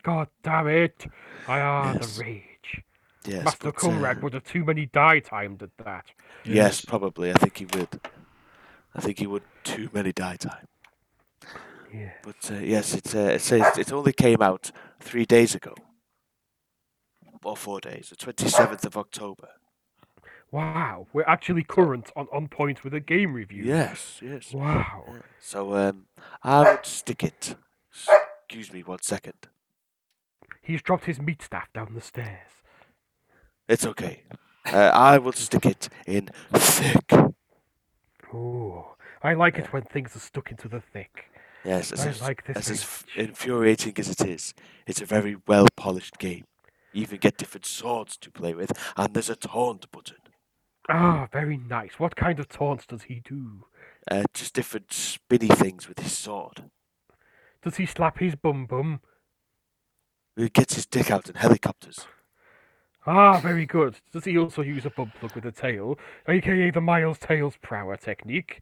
God 0.03 0.27
damn 0.41 0.67
it. 0.67 1.05
I 1.47 1.59
ah, 1.59 1.93
Yes. 1.93 2.17
the 2.17 2.23
rage. 2.23 2.83
Yes, 3.25 3.45
Master 3.45 3.71
but, 3.71 3.75
Cumrag 3.75 4.17
uh, 4.17 4.19
would 4.21 4.33
have 4.33 4.43
too 4.43 4.65
many 4.65 4.85
die 4.87 5.19
timed 5.19 5.63
at 5.63 5.69
that. 5.83 6.05
yes, 6.43 6.83
probably. 6.83 7.31
I 7.31 7.35
think 7.35 7.57
he 7.57 7.65
would. 7.65 8.01
I 8.95 9.01
think 9.01 9.19
he 9.19 9.27
would 9.27 9.43
too 9.63 9.89
many 9.93 10.11
die 10.11 10.35
time. 10.35 10.67
Yeah. 11.93 12.11
But 12.23 12.51
uh, 12.51 12.55
yes, 12.55 12.93
it's, 12.93 13.15
uh, 13.15 13.19
it 13.35 13.41
says 13.41 13.77
it 13.77 13.91
only 13.93 14.13
came 14.13 14.41
out 14.41 14.71
three 14.99 15.25
days 15.25 15.55
ago. 15.55 15.73
Or 17.43 17.55
four 17.57 17.79
days, 17.79 18.09
the 18.09 18.15
27th 18.15 18.85
of 18.85 18.97
October. 18.97 19.49
Wow. 20.53 21.07
We're 21.13 21.23
actually 21.23 21.63
current 21.63 22.11
on, 22.15 22.27
on 22.31 22.47
point 22.47 22.83
with 22.83 22.93
a 22.93 22.99
game 22.99 23.33
review. 23.33 23.63
Yes, 23.63 24.19
yes. 24.21 24.53
Wow. 24.53 25.03
So 25.39 25.73
um, 25.75 26.05
I 26.43 26.73
would 26.73 26.85
stick 26.85 27.23
it. 27.23 27.55
Excuse 28.45 28.71
me 28.71 28.81
one 28.83 29.01
second. 29.01 29.47
He's 30.61 30.83
dropped 30.83 31.05
his 31.05 31.19
meat 31.19 31.41
staff 31.41 31.73
down 31.73 31.95
the 31.95 32.01
stairs. 32.01 32.51
It's 33.67 33.83
okay. 33.83 34.25
Uh, 34.71 34.91
I 34.93 35.17
will 35.17 35.31
stick 35.31 35.65
it 35.65 35.89
in 36.05 36.29
thick. 36.53 37.11
Oh, 38.31 38.95
I 39.23 39.33
like 39.33 39.57
it 39.57 39.73
when 39.73 39.81
things 39.81 40.15
are 40.15 40.19
stuck 40.19 40.51
into 40.51 40.67
the 40.67 40.81
thick. 40.81 41.31
Yes, 41.65 41.91
as, 41.91 42.05
I 42.05 42.09
as, 42.09 42.21
like 42.21 42.45
this 42.45 42.57
as, 42.57 42.69
as 42.69 43.03
infuriating 43.15 43.93
as 43.97 44.09
it 44.09 44.21
is, 44.21 44.53
it's 44.85 45.01
a 45.01 45.05
very 45.05 45.35
well 45.47 45.65
polished 45.75 46.19
game. 46.19 46.45
You 46.91 47.01
even 47.01 47.17
get 47.17 47.37
different 47.37 47.65
swords 47.65 48.17
to 48.17 48.29
play 48.29 48.53
with, 48.53 48.71
and 48.95 49.15
there's 49.15 49.31
a 49.31 49.35
taunt 49.35 49.91
button. 49.91 50.17
Ah, 50.89 51.27
very 51.31 51.57
nice. 51.57 51.93
What 51.99 52.15
kind 52.15 52.39
of 52.39 52.49
taunts 52.49 52.85
does 52.85 53.03
he 53.03 53.21
do? 53.23 53.65
Uh, 54.09 54.23
just 54.33 54.53
different 54.53 54.91
spinny 54.91 55.47
things 55.47 55.87
with 55.87 55.99
his 55.99 56.11
sword. 56.11 56.69
Does 57.63 57.77
he 57.77 57.85
slap 57.85 58.19
his 58.19 58.35
bum 58.35 58.65
bum? 58.65 58.99
He 60.35 60.49
gets 60.49 60.75
his 60.75 60.85
dick 60.85 61.09
out 61.09 61.29
in 61.29 61.35
helicopters. 61.35 62.05
Ah, 63.05 63.39
very 63.39 63.65
good. 63.65 63.95
Does 64.11 64.25
he 64.25 64.37
also 64.37 64.61
use 64.61 64.85
a 64.85 64.89
bum 64.89 65.11
plug 65.19 65.35
with 65.35 65.45
a 65.45 65.51
tail, 65.51 65.97
aka 66.27 66.71
the 66.71 66.81
Miles 66.81 67.19
Tails 67.19 67.55
Prower 67.61 67.95
technique? 67.97 68.61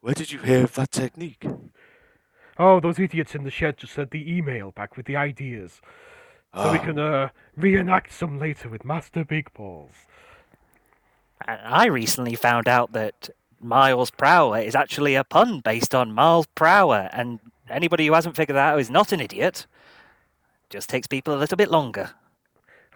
Where 0.00 0.14
did 0.14 0.32
you 0.32 0.40
hear 0.40 0.64
of 0.64 0.74
that 0.74 0.90
technique? 0.90 1.44
Oh, 2.58 2.78
those 2.80 2.98
idiots 2.98 3.34
in 3.34 3.44
the 3.44 3.50
shed 3.50 3.78
just 3.78 3.94
sent 3.94 4.10
the 4.10 4.32
email 4.32 4.70
back 4.70 4.96
with 4.96 5.06
the 5.06 5.16
ideas. 5.16 5.80
So 6.54 6.72
we 6.72 6.78
Ah. 6.78 6.84
can 6.84 6.98
uh, 6.98 7.28
reenact 7.56 8.12
some 8.12 8.38
later 8.38 8.68
with 8.68 8.84
Master 8.84 9.24
Big 9.24 9.52
Balls. 9.54 9.94
And 11.46 11.60
I 11.64 11.86
recently 11.86 12.34
found 12.34 12.68
out 12.68 12.92
that 12.92 13.30
Miles 13.60 14.10
Prower 14.10 14.58
is 14.58 14.74
actually 14.74 15.14
a 15.14 15.24
pun 15.24 15.60
based 15.60 15.94
on 15.94 16.12
Miles 16.12 16.46
per 16.54 16.66
hour, 16.66 17.08
and 17.12 17.40
anybody 17.68 18.06
who 18.06 18.14
hasn't 18.14 18.36
figured 18.36 18.56
that 18.56 18.74
out 18.74 18.80
is 18.80 18.90
not 18.90 19.12
an 19.12 19.20
idiot. 19.20 19.66
Just 20.70 20.88
takes 20.88 21.06
people 21.06 21.34
a 21.34 21.38
little 21.38 21.56
bit 21.56 21.70
longer. 21.70 22.10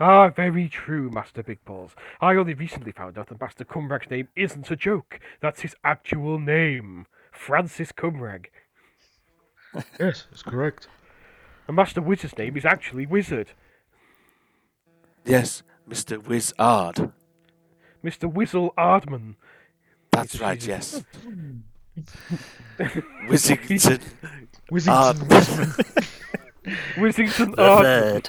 Ah, 0.01 0.28
very 0.28 0.68
true, 0.68 1.11
Master 1.11 1.42
Big 1.42 1.64
Balls. 1.64 1.92
I 2.20 2.36
only 2.36 2.55
recently 2.55 2.92
found 2.92 3.18
out 3.18 3.28
that 3.28 3.40
Master 3.40 3.64
Cumrag's 3.64 4.11
name 4.11 4.28
isn't 4.36 4.70
a 4.70 4.76
joke. 4.76 5.18
That's 5.40 5.62
his 5.62 5.74
actual 5.82 6.38
name. 6.38 7.07
Francis 7.32 7.92
Cumrag. 7.92 8.46
Yes, 10.01 10.24
that's 10.30 10.42
correct. 10.42 10.88
And 11.66 11.76
Master 11.76 12.01
Wizard's 12.01 12.38
name 12.38 12.57
is 12.57 12.64
actually 12.64 13.05
Wizard. 13.05 13.51
Yes, 15.26 15.62
Mr. 15.88 16.24
Wizard. 16.26 17.12
Mr. 18.05 18.32
Whizzle 18.32 18.72
Ardman. 18.78 19.34
That's 20.11 20.32
He's- 20.32 20.42
right, 20.42 20.66
yes. 20.66 21.03
Wizington. 22.78 24.01
Wizington 24.70 24.88
Ard- 24.88 25.16
Wizington 26.96 27.57
The 27.57 27.62
Ardman. 27.62 27.82
third. 27.82 28.28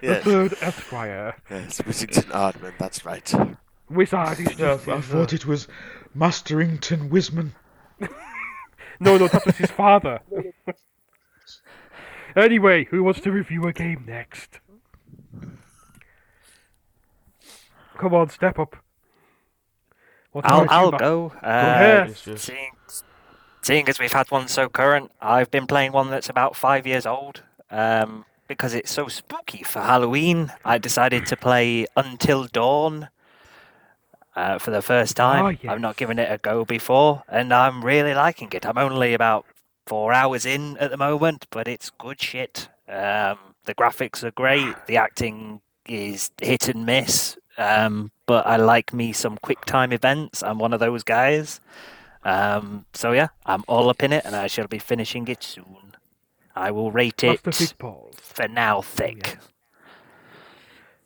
The 0.00 0.06
yes, 0.08 0.24
third 0.24 0.54
Esquire. 0.60 1.34
yes, 1.50 1.80
Wizington 1.82 2.24
Ardman, 2.30 2.72
that's 2.78 3.04
right. 3.04 3.32
Wizard 3.90 4.40
is 4.40 4.58
Yeah, 4.58 4.78
I 4.88 5.00
thought 5.00 5.32
it 5.32 5.46
was 5.46 5.68
Masterington 6.16 7.08
Wisman. 7.10 7.52
No, 9.00 9.18
no, 9.18 9.28
that 9.28 9.44
was 9.44 9.56
his 9.56 9.70
father. 9.70 10.20
anyway, 12.36 12.84
who 12.84 13.02
wants 13.02 13.20
to 13.20 13.32
review 13.32 13.66
a 13.66 13.72
game 13.72 14.04
next? 14.06 14.60
Come 17.98 18.14
on, 18.14 18.28
step 18.30 18.58
up. 18.58 18.76
What 20.34 20.44
I'll, 20.46 20.66
I'll 20.68 20.90
go. 20.90 21.32
Uh, 21.36 21.46
ahead. 21.46 22.08
Yes, 22.08 22.26
yes. 22.26 22.42
Seeing, 22.42 22.70
seeing 23.62 23.88
as 23.88 24.00
we've 24.00 24.12
had 24.12 24.28
one 24.32 24.48
so 24.48 24.68
current, 24.68 25.12
I've 25.20 25.48
been 25.48 25.68
playing 25.68 25.92
one 25.92 26.10
that's 26.10 26.28
about 26.28 26.56
five 26.56 26.88
years 26.88 27.06
old. 27.06 27.42
Um, 27.70 28.24
because 28.48 28.74
it's 28.74 28.90
so 28.90 29.06
spooky 29.06 29.62
for 29.62 29.80
Halloween, 29.80 30.52
I 30.64 30.78
decided 30.78 31.24
to 31.26 31.36
play 31.36 31.86
Until 31.96 32.46
Dawn 32.46 33.10
uh, 34.34 34.58
for 34.58 34.72
the 34.72 34.82
first 34.82 35.16
time. 35.16 35.56
Ah, 35.64 35.70
I've 35.70 35.80
not 35.80 35.96
given 35.96 36.18
it 36.18 36.28
a 36.28 36.38
go 36.38 36.64
before, 36.64 37.22
and 37.28 37.54
I'm 37.54 37.84
really 37.84 38.12
liking 38.12 38.48
it. 38.52 38.66
I'm 38.66 38.76
only 38.76 39.14
about 39.14 39.46
four 39.86 40.12
hours 40.12 40.44
in 40.44 40.76
at 40.78 40.90
the 40.90 40.96
moment, 40.96 41.46
but 41.50 41.68
it's 41.68 41.90
good 41.90 42.20
shit. 42.20 42.68
Um, 42.88 43.38
the 43.66 43.74
graphics 43.74 44.24
are 44.24 44.32
great. 44.32 44.74
The 44.88 44.96
acting 44.96 45.60
is 45.86 46.32
hit 46.40 46.68
and 46.68 46.84
miss. 46.84 47.38
Um, 47.56 48.10
but 48.26 48.46
I 48.46 48.56
like 48.56 48.92
me 48.92 49.12
some 49.12 49.38
quick 49.38 49.64
time 49.64 49.92
events. 49.92 50.42
I'm 50.42 50.58
one 50.58 50.72
of 50.72 50.80
those 50.80 51.02
guys. 51.02 51.60
Um, 52.24 52.86
so 52.94 53.12
yeah, 53.12 53.28
I'm 53.44 53.64
all 53.68 53.88
up 53.88 54.02
in 54.02 54.12
it, 54.12 54.24
and 54.24 54.34
I 54.34 54.46
shall 54.46 54.66
be 54.66 54.78
finishing 54.78 55.28
it 55.28 55.42
soon. 55.42 55.96
I 56.56 56.70
will 56.70 56.90
rate 56.90 57.24
it 57.24 57.40
for 57.42 58.48
now 58.48 58.80
thick. 58.80 59.38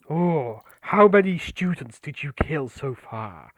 Oh, 0.08 0.62
how 0.80 1.08
many 1.08 1.38
students 1.38 1.98
did 1.98 2.22
you 2.22 2.32
kill 2.32 2.68
so 2.68 2.94
far? 2.94 3.52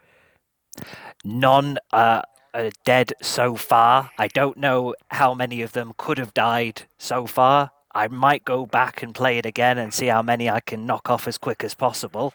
None 1.25 1.79
uh, 1.93 2.23
are 2.55 2.71
dead 2.85 3.13
so 3.23 3.57
far. 3.57 4.11
I 4.19 4.29
don't 4.29 4.57
know 4.57 4.95
how 5.11 5.35
many 5.35 5.63
of 5.63 5.73
them 5.73 5.93
could 5.97 6.19
have 6.19 6.35
died 6.35 6.83
so 6.99 7.27
far. 7.27 7.71
I 7.93 8.09
might 8.09 8.45
go 8.45 8.67
back 8.67 9.03
and 9.03 9.15
play 9.15 9.39
it 9.39 9.47
again 9.47 9.79
and 9.79 9.93
see 9.93 10.07
how 10.07 10.23
many 10.23 10.49
I 10.49 10.61
can 10.61 10.87
knock 10.87 11.11
off 11.11 11.27
as 11.27 11.39
quick 11.39 11.65
as 11.65 11.75
possible, 11.75 12.35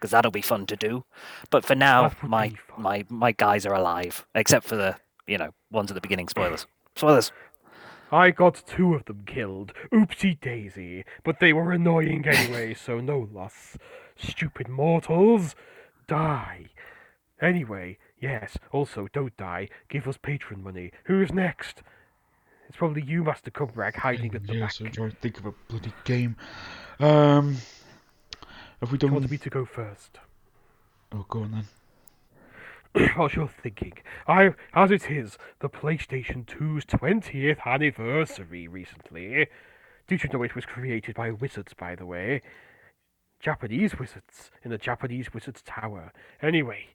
because 0.00 0.12
that'll 0.12 0.30
be 0.30 0.42
fun 0.42 0.66
to 0.66 0.76
do. 0.76 1.04
But 1.50 1.64
for 1.64 1.74
now, 1.74 2.12
my 2.22 2.52
my 2.78 3.04
my 3.08 3.32
guys 3.32 3.66
are 3.66 3.74
alive, 3.74 4.26
except 4.34 4.66
for 4.66 4.76
the 4.76 4.96
you 5.26 5.38
know 5.38 5.50
ones 5.70 5.90
at 5.90 5.94
the 5.94 6.00
beginning. 6.00 6.28
Spoilers. 6.28 6.66
Spoilers. 6.96 7.32
I 8.12 8.30
got 8.32 8.62
two 8.66 8.94
of 8.94 9.04
them 9.04 9.22
killed. 9.24 9.72
Oopsie 9.92 10.40
daisy. 10.40 11.04
But 11.22 11.38
they 11.38 11.52
were 11.52 11.70
annoying 11.72 12.26
anyway, 12.26 12.74
so 12.86 12.98
no 12.98 13.28
loss. 13.32 13.76
Stupid 14.16 14.68
mortals. 14.68 15.54
Die. 16.08 16.66
Anyway, 17.40 17.98
yes, 18.20 18.58
also 18.72 19.08
don't 19.12 19.36
die. 19.36 19.68
Give 19.88 20.08
us 20.08 20.18
patron 20.20 20.62
money. 20.62 20.90
Who's 21.04 21.32
next? 21.32 21.82
It's 22.68 22.76
probably 22.76 23.02
you, 23.02 23.24
Master 23.24 23.50
Cumrag, 23.50 23.96
hiding 23.96 24.34
at 24.34 24.46
the 24.46 24.54
yes, 24.54 24.78
back. 24.78 24.86
I'm 24.88 24.92
trying 24.92 25.10
to 25.10 25.16
think 25.16 25.38
of 25.38 25.46
a 25.46 25.52
bloody 25.68 25.92
game. 26.04 26.36
Um, 26.98 27.56
have 28.80 28.92
we 28.92 28.98
Do 28.98 29.06
you 29.06 29.10
done? 29.10 29.20
want 29.20 29.30
me 29.30 29.38
to 29.38 29.50
go 29.50 29.64
first? 29.64 30.18
Oh, 31.12 31.26
go 31.28 31.40
on 31.42 31.64
then. 32.94 33.10
Whilst 33.16 33.36
you're 33.36 33.48
thinking, 33.48 33.94
I, 34.26 34.54
as 34.74 34.90
it 34.90 35.10
is, 35.10 35.38
the 35.60 35.68
PlayStation 35.68 36.44
2's 36.46 36.84
20th 36.86 37.58
anniversary 37.66 38.66
recently. 38.68 39.48
Did 40.06 40.24
you 40.24 40.30
know 40.32 40.42
it 40.42 40.54
was 40.56 40.66
created 40.66 41.14
by 41.14 41.30
wizards, 41.30 41.72
by 41.74 41.94
the 41.94 42.06
way? 42.06 42.42
Japanese 43.38 43.98
wizards 43.98 44.50
in 44.64 44.70
the 44.70 44.78
Japanese 44.78 45.32
Wizards 45.32 45.62
Tower. 45.62 46.12
Anyway, 46.42 46.88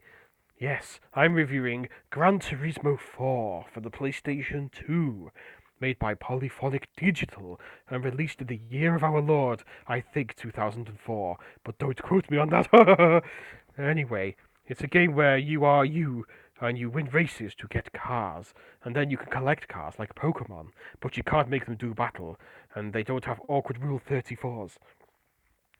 yes, 0.59 0.99
I'm 1.13 1.33
reviewing 1.33 1.87
Gran 2.09 2.39
Turismo 2.39 2.99
4 2.99 3.65
for 3.73 3.79
the 3.79 3.89
PlayStation 3.89 4.71
2, 4.71 5.31
made 5.79 5.99
by 5.99 6.13
Polyphonic 6.13 6.87
Digital 6.97 7.59
and 7.89 8.03
released 8.03 8.41
in 8.41 8.47
the 8.47 8.61
year 8.69 8.95
of 8.95 9.03
our 9.03 9.21
Lord, 9.21 9.63
I 9.87 10.01
think 10.01 10.35
2004, 10.35 11.37
but 11.63 11.77
don't 11.77 12.01
quote 12.01 12.29
me 12.29 12.37
on 12.37 12.49
that. 12.49 13.23
anyway, 13.77 14.35
it's 14.67 14.81
a 14.81 14.87
game 14.87 15.15
where 15.15 15.37
you 15.37 15.65
are 15.65 15.85
you 15.85 16.25
and 16.61 16.77
you 16.77 16.89
win 16.89 17.07
races 17.07 17.53
to 17.55 17.67
get 17.67 17.91
cars, 17.93 18.53
and 18.83 18.95
then 18.95 19.09
you 19.09 19.17
can 19.17 19.29
collect 19.29 19.67
cars 19.67 19.95
like 19.99 20.15
Pokemon, 20.15 20.67
but 21.01 21.17
you 21.17 21.23
can't 21.23 21.49
make 21.49 21.65
them 21.65 21.75
do 21.75 21.93
battle, 21.93 22.39
and 22.73 22.93
they 22.93 23.03
don't 23.03 23.25
have 23.25 23.41
awkward 23.47 23.81
Rule 23.81 24.01
34s 24.09 24.77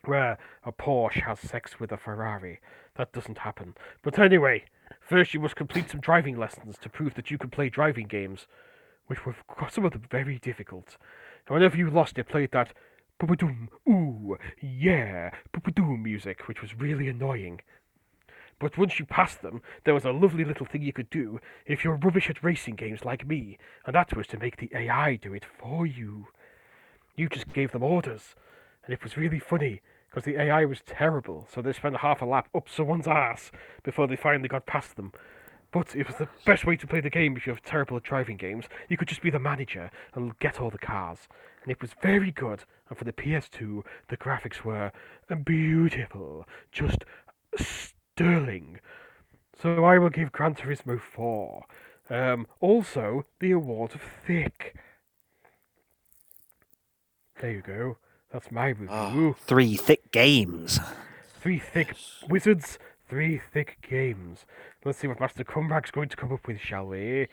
where 0.07 0.37
a 0.63 0.71
Porsche 0.71 1.23
has 1.23 1.39
sex 1.39 1.79
with 1.79 1.91
a 1.91 1.97
Ferrari. 1.97 2.59
That 2.95 3.11
doesn't 3.11 3.39
happen. 3.39 3.75
But 4.03 4.19
anyway, 4.19 4.65
first 5.01 5.33
you 5.33 5.39
must 5.39 5.55
complete 5.55 5.89
some 5.89 5.99
driving 5.99 6.37
lessons 6.37 6.77
to 6.81 6.89
prove 6.89 7.15
that 7.15 7.31
you 7.31 7.37
can 7.37 7.49
play 7.49 7.69
driving 7.69 8.07
games, 8.07 8.47
which 9.07 9.25
were 9.25 9.35
some 9.69 9.85
of 9.85 9.91
them 9.91 10.05
very 10.09 10.39
difficult. 10.39 10.97
And 11.47 11.53
whenever 11.53 11.77
you 11.77 11.89
lost, 11.89 12.17
it 12.17 12.27
played 12.27 12.51
that 12.51 12.73
boom, 13.19 13.69
ooh, 13.87 14.37
yeah, 14.61 15.31
boom 15.51 16.03
music, 16.03 16.47
which 16.47 16.61
was 16.61 16.75
really 16.75 17.07
annoying. 17.07 17.61
But 18.59 18.77
once 18.77 18.99
you 18.99 19.05
passed 19.05 19.41
them, 19.41 19.61
there 19.83 19.93
was 19.93 20.05
a 20.05 20.11
lovely 20.11 20.45
little 20.45 20.65
thing 20.65 20.81
you 20.81 20.93
could 20.93 21.09
do 21.09 21.39
if 21.65 21.83
you're 21.83 21.97
rubbish 21.97 22.29
at 22.29 22.43
racing 22.43 22.75
games 22.75 23.03
like 23.03 23.27
me, 23.27 23.57
and 23.85 23.95
that 23.95 24.15
was 24.15 24.27
to 24.27 24.39
make 24.39 24.57
the 24.57 24.71
AI 24.73 25.17
do 25.17 25.33
it 25.33 25.43
for 25.45 25.85
you. 25.85 26.27
You 27.15 27.27
just 27.27 27.51
gave 27.51 27.71
them 27.71 27.83
orders, 27.83 28.35
and 28.85 28.93
it 28.93 29.03
was 29.03 29.17
really 29.17 29.39
funny 29.39 29.81
because 30.09 30.23
the 30.23 30.39
AI 30.39 30.63
was 30.63 30.81
terrible, 30.85 31.47
so 31.53 31.61
they 31.61 31.73
spent 31.73 31.97
half 31.97 32.21
a 32.21 32.25
lap 32.25 32.47
up 32.55 32.69
someone's 32.69 33.07
ass 33.07 33.51
before 33.83 34.07
they 34.07 34.15
finally 34.15 34.47
got 34.47 34.65
past 34.65 34.95
them. 34.95 35.11
But 35.75 35.93
it 35.93 36.07
was 36.07 36.15
the 36.15 36.29
best 36.45 36.65
way 36.65 36.77
to 36.77 36.87
play 36.87 37.01
the 37.01 37.09
game 37.09 37.35
if 37.35 37.45
you're 37.45 37.57
terrible 37.57 37.97
at 37.97 38.03
driving 38.03 38.37
games. 38.37 38.63
You 38.87 38.95
could 38.95 39.09
just 39.09 39.21
be 39.21 39.29
the 39.29 39.39
manager 39.39 39.91
and 40.13 40.39
get 40.39 40.61
all 40.61 40.69
the 40.69 40.77
cars. 40.77 41.27
And 41.63 41.69
it 41.69 41.81
was 41.81 41.91
very 42.01 42.31
good. 42.31 42.63
And 42.87 42.97
for 42.97 43.03
the 43.03 43.11
PS2, 43.11 43.83
the 44.07 44.15
graphics 44.15 44.63
were 44.63 44.93
beautiful. 45.43 46.47
Just 46.71 47.03
sterling. 47.57 48.79
So 49.61 49.83
I 49.83 49.99
will 49.99 50.09
give 50.09 50.31
Gran 50.31 50.55
Turismo 50.55 50.97
4. 50.97 51.65
Um, 52.09 52.47
also, 52.61 53.25
the 53.41 53.51
award 53.51 53.95
of 53.95 54.01
Thick. 54.25 54.77
There 57.41 57.51
you 57.51 57.61
go. 57.61 57.97
That's 58.31 58.49
my 58.49 58.67
review. 58.67 58.87
Ah. 58.89 59.33
Three 59.45 59.75
thick 59.75 60.09
games. 60.13 60.79
Three 61.41 61.59
thick 61.59 61.93
wizards, 62.29 62.79
three 63.07 63.39
thick 63.53 63.77
games. 63.87 64.45
Let's 64.83 64.97
see 64.99 65.07
what 65.07 65.19
Master 65.19 65.43
Cumrag's 65.43 65.91
going 65.91 66.09
to 66.09 66.15
come 66.17 66.31
up 66.31 66.47
with, 66.47 66.59
shall 66.59 66.85
we? 66.87 67.27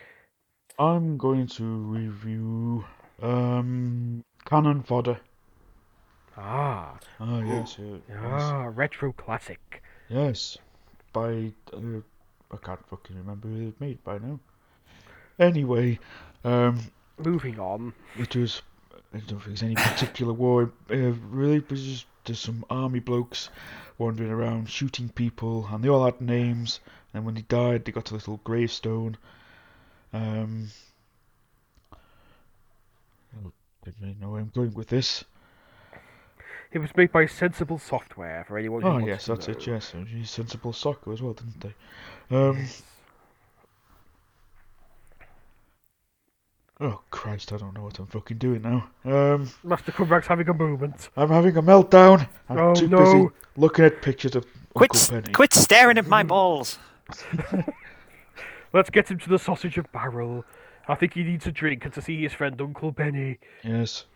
I'm 0.79 1.17
going 1.19 1.47
to 1.49 1.65
review 1.65 2.85
um 3.21 4.25
Cannon 4.45 4.83
Fodder. 4.83 5.21
Ah, 6.37 6.99
Ah, 7.21 7.41
yes, 7.43 7.77
yes, 7.79 8.01
ah, 8.17 8.71
retro 8.75 9.13
classic. 9.13 9.83
yes. 10.09 10.57
By 11.13 11.53
uh, 11.75 12.01
I 12.51 12.57
can't 12.63 12.87
fucking 12.89 13.17
remember 13.17 13.49
who 13.49 13.69
it 13.69 13.81
made 13.81 14.03
by 14.03 14.17
now. 14.19 14.41
Anyway, 15.39 15.99
um, 16.45 16.81
Moving 17.19 17.59
on. 17.61 17.93
it 18.19 18.35
was 18.35 18.63
I 19.15 19.19
don't 19.19 19.29
think 19.41 19.45
there's 19.45 19.63
any 19.63 19.75
particular 19.75 20.33
war. 20.33 20.73
Uh, 20.91 21.13
really, 21.31 21.63
was 21.69 21.83
just 21.85 22.07
there's 22.25 22.39
some 22.41 22.65
army 22.71 23.01
blokes 23.01 23.51
wandering 23.99 24.31
around 24.31 24.69
shooting 24.69 25.09
people, 25.09 25.69
and 25.71 25.83
they 25.83 25.89
all 25.89 26.05
had 26.05 26.21
names. 26.21 26.81
And 27.15 27.25
when 27.25 27.35
they 27.35 27.43
died, 27.43 27.85
they 27.85 27.93
got 27.93 28.11
a 28.11 28.15
little 28.15 28.41
gravestone. 28.45 29.17
Um, 30.13 30.69
I 31.93 33.43
don't 33.43 33.95
really 34.01 34.17
know 34.21 34.31
where 34.31 34.41
I'm 34.41 34.53
going 34.55 34.75
with 34.75 34.89
this. 34.89 35.25
It 36.73 36.79
was 36.79 36.97
made 36.97 37.13
by 37.13 37.27
Sensible 37.27 37.79
Software 37.79 38.45
for 38.49 38.57
anyone 38.57 38.81
who 38.81 38.89
Oh 38.89 38.99
yes, 38.99 39.27
that's 39.27 39.49
it. 39.49 39.67
Yes, 39.67 39.95
sensible 40.25 40.73
soccer 40.73 41.13
as 41.13 41.21
well, 41.21 41.35
didn't 41.35 41.61
they? 41.61 41.75
Um. 42.35 42.67
Oh 46.85 47.01
Christ, 47.11 47.53
I 47.53 47.59
don't 47.59 47.75
know 47.75 47.83
what 47.85 47.99
I'm 48.01 48.07
fucking 48.07 48.39
doing 48.39 48.63
now. 48.63 48.89
Um, 49.05 49.49
Master 49.63 49.93
Cumrag's 49.93 50.27
having 50.27 50.49
a 50.49 50.55
moment. 50.55 51.11
I'm 51.17 51.29
having 51.29 51.57
a 51.57 51.63
meltdown. 51.63 52.29
I'm 52.49 52.59
Oh, 52.59 52.75
too 52.75 52.89
no. 52.89 52.99
busy 52.99 53.29
looking 53.57 53.85
at 53.85 54.03
pictures 54.03 54.35
of 54.35 54.45
Quit, 54.75 54.91
Uncle 54.91 54.97
s- 54.99 55.11
Penny. 55.11 55.33
quit 55.33 55.55
staring 55.55 55.97
at 55.99 56.07
my 56.09 56.23
balls. 56.25 56.79
Let's 58.73 58.91
get 58.91 59.11
him 59.11 59.19
to 59.21 59.29
the 59.29 59.39
sausage 59.39 59.77
and 59.77 59.91
barrel. 59.93 60.45
I 60.89 60.95
think 60.95 61.15
he 61.15 61.23
needs 61.23 61.47
a 61.47 61.53
drink 61.53 61.85
and 61.85 61.93
to 61.95 62.03
see 62.03 62.21
his 62.23 62.33
friend 62.33 62.61
Uncle 62.61 62.91
Benny, 62.91 63.39
Yes. 63.63 64.07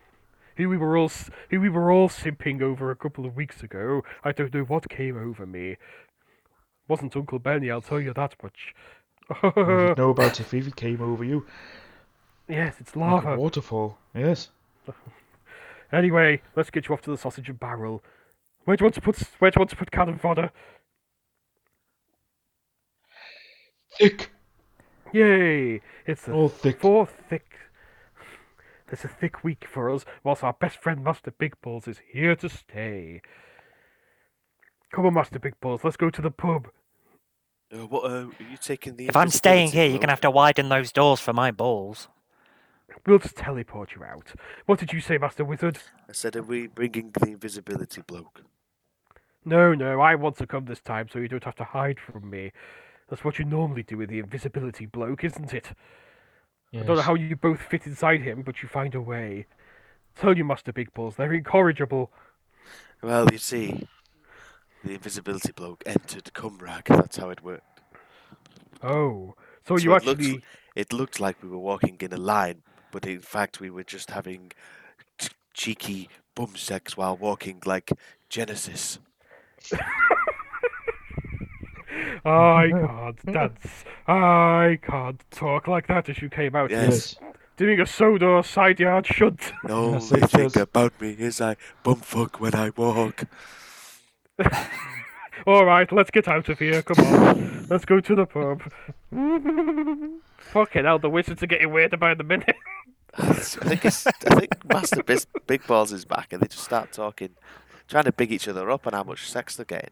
who 0.57 0.67
we 0.67 0.77
were 0.77 0.97
all 0.97 1.05
s- 1.05 1.29
who 1.49 1.61
we 1.61 1.69
were 1.69 1.91
all 1.91 2.09
simping 2.09 2.61
over 2.61 2.91
a 2.91 2.95
couple 2.95 3.25
of 3.25 3.35
weeks 3.35 3.63
ago. 3.63 4.03
I 4.23 4.31
don't 4.31 4.53
know 4.53 4.63
what 4.63 4.89
came 4.89 5.17
over 5.17 5.45
me. 5.45 5.77
Wasn't 6.87 7.15
Uncle 7.15 7.39
Benny, 7.39 7.69
I'll 7.71 7.81
tell 7.81 8.01
you 8.01 8.13
that 8.13 8.35
much. 8.43 8.73
You 9.57 9.93
know 9.97 10.09
about 10.11 10.39
if 10.39 10.51
he 10.51 10.71
came 10.71 11.01
over 11.01 11.23
you 11.23 11.45
yes, 12.47 12.75
it's 12.79 12.95
like 12.95 13.23
a 13.23 13.27
lava. 13.27 13.37
waterfall. 13.37 13.97
Yes. 14.15 14.49
Anyway, 15.89 16.41
let's 16.57 16.69
get 16.69 16.89
you 16.89 16.93
off 16.93 16.99
to 17.01 17.09
the 17.11 17.17
sausage 17.17 17.47
and 17.47 17.57
barrel. 17.57 18.03
Where 18.65 18.75
do 18.75 18.81
you 18.81 18.85
want 18.87 18.95
to 18.95 18.99
put 19.01 19.17
where 19.39 19.49
do 19.49 19.55
you 19.57 19.61
want 19.61 19.69
to 19.69 19.77
put 19.77 19.89
cannon 19.89 20.17
fodder? 20.17 20.51
Thick. 23.97 24.31
Yay! 25.13 25.81
It's 26.05 26.27
a 26.27 26.33
All 26.33 26.49
thick. 26.49 26.81
fourth 26.81 27.13
thick. 27.29 27.53
There's 28.87 29.05
a 29.05 29.07
thick 29.07 29.43
week 29.43 29.65
for 29.65 29.89
us, 29.89 30.03
whilst 30.23 30.43
our 30.43 30.53
best 30.53 30.81
friend 30.81 31.03
Master 31.03 31.31
Big 31.31 31.59
Balls 31.61 31.87
is 31.87 32.01
here 32.11 32.35
to 32.35 32.49
stay. 32.49 33.21
Come 34.93 35.05
on, 35.05 35.13
Master 35.13 35.39
Big 35.39 35.59
Balls, 35.61 35.83
let's 35.83 35.97
go 35.97 36.09
to 36.09 36.21
the 36.21 36.31
pub. 36.31 36.67
Uh, 37.73 37.85
what 37.87 38.03
uh, 38.03 38.25
are 38.27 38.31
you 38.39 38.57
taking 38.61 38.95
the? 38.95 39.07
If 39.07 39.15
I'm 39.15 39.29
staying 39.29 39.71
here, 39.71 39.85
you're 39.87 39.99
gonna 39.99 40.11
have 40.11 40.21
to 40.21 40.31
widen 40.31 40.69
those 40.69 40.91
doors 40.91 41.19
for 41.21 41.33
my 41.33 41.51
balls. 41.51 42.07
We'll 43.05 43.19
just 43.19 43.37
teleport 43.37 43.93
you 43.95 44.03
out. 44.03 44.33
What 44.65 44.79
did 44.79 44.91
you 44.91 44.99
say, 44.99 45.17
Master 45.17 45.45
Wizard? 45.45 45.77
I 46.09 46.11
said, 46.11 46.35
are 46.35 46.43
we 46.43 46.67
bringing 46.67 47.11
the 47.11 47.31
invisibility 47.31 48.01
bloke? 48.01 48.43
No, 49.45 49.73
no, 49.73 50.01
I 50.01 50.15
want 50.15 50.37
to 50.37 50.47
come 50.47 50.65
this 50.65 50.81
time 50.81 51.07
so 51.11 51.19
you 51.19 51.29
don't 51.29 51.43
have 51.45 51.55
to 51.55 51.63
hide 51.63 51.99
from 51.99 52.29
me. 52.29 52.51
That's 53.09 53.23
what 53.23 53.39
you 53.39 53.45
normally 53.45 53.83
do 53.83 53.97
with 53.97 54.09
the 54.09 54.19
invisibility 54.19 54.85
bloke, 54.85 55.23
isn't 55.23 55.53
it? 55.53 55.71
Yes. 56.71 56.83
I 56.83 56.85
don't 56.85 56.97
know 56.97 57.01
how 57.01 57.15
you 57.15 57.35
both 57.37 57.61
fit 57.61 57.87
inside 57.87 58.21
him, 58.21 58.41
but 58.41 58.61
you 58.61 58.67
find 58.67 58.93
a 58.93 59.01
way. 59.01 59.45
Tell 60.19 60.37
you, 60.37 60.43
Master 60.43 60.73
Big 60.73 60.93
Balls, 60.93 61.15
they're 61.15 61.31
incorrigible. 61.31 62.11
Well, 63.01 63.29
you 63.31 63.37
see, 63.37 63.87
the 64.83 64.95
invisibility 64.95 65.53
bloke 65.53 65.83
entered 65.85 66.31
Cumrag. 66.33 66.85
That's 66.87 67.15
how 67.17 67.29
it 67.29 67.41
worked. 67.41 67.81
Oh, 68.83 69.35
so, 69.65 69.77
So 69.77 69.83
you 69.83 69.95
it 69.95 70.05
looks 70.05 70.27
actually. 70.27 70.43
It 70.75 70.93
looked 70.93 71.19
like 71.19 71.41
we 71.41 71.49
were 71.49 71.57
walking 71.57 71.97
in 72.01 72.13
a 72.13 72.17
line, 72.17 72.61
but 72.91 73.05
in 73.05 73.19
fact 73.21 73.59
we 73.59 73.69
were 73.69 73.83
just 73.83 74.11
having 74.11 74.51
ch- 75.19 75.29
cheeky 75.53 76.09
bum 76.35 76.55
sex 76.55 76.95
while 76.97 77.15
walking 77.17 77.61
like 77.65 77.91
Genesis. 78.29 78.99
I 82.25 82.69
can't 82.71 83.25
dance. 83.33 83.83
I 84.07 84.79
can't 84.81 85.23
talk 85.31 85.67
like 85.67 85.87
that 85.87 86.09
as 86.09 86.21
you 86.21 86.29
came 86.29 86.55
out 86.55 86.69
here 86.71 86.81
Yes. 86.83 87.15
doing 87.55 87.79
a 87.79 87.85
soda 87.85 88.43
side 88.43 88.79
yard 88.79 89.05
shunt. 89.07 89.53
No, 89.63 89.93
Yes, 89.93 90.09
the 90.09 90.17
it 90.17 90.29
thing 90.29 90.45
is. 90.45 90.55
about 90.57 90.99
me 91.01 91.11
is 91.11 91.39
I 91.41 91.55
bumfuck 91.83 92.39
when 92.39 92.53
I 92.55 92.71
walk. 92.75 93.23
All 95.47 95.65
right, 95.65 95.89
let's 95.91 96.11
get 96.11 96.27
out 96.27 96.49
of 96.49 96.59
here. 96.59 96.81
Come 96.81 97.05
on, 97.05 97.67
let's 97.69 97.85
go 97.85 97.99
to 98.01 98.15
the 98.15 98.25
pub. 98.25 98.61
Fucking 100.37 100.85
hell, 100.85 100.99
the 100.99 101.09
wizards 101.09 101.43
are 101.43 101.47
getting 101.47 101.71
weird 101.71 101.93
about 101.93 102.17
the 102.17 102.23
minute. 102.23 102.55
I 103.17 103.33
think 103.33 103.85
it's, 103.85 104.05
I 104.07 104.11
think 104.35 104.65
Master 104.71 105.01
Bis- 105.03 105.25
Big 105.47 105.65
Balls 105.65 105.91
is 105.91 106.05
back, 106.05 106.31
and 106.33 106.41
they 106.41 106.47
just 106.47 106.63
start 106.63 106.91
talking, 106.91 107.29
trying 107.87 108.03
to 108.03 108.11
big 108.11 108.31
each 108.31 108.47
other 108.47 108.69
up 108.69 108.85
on 108.85 108.93
how 108.93 109.03
much 109.03 109.29
sex 109.29 109.55
they're 109.55 109.65
getting. 109.65 109.89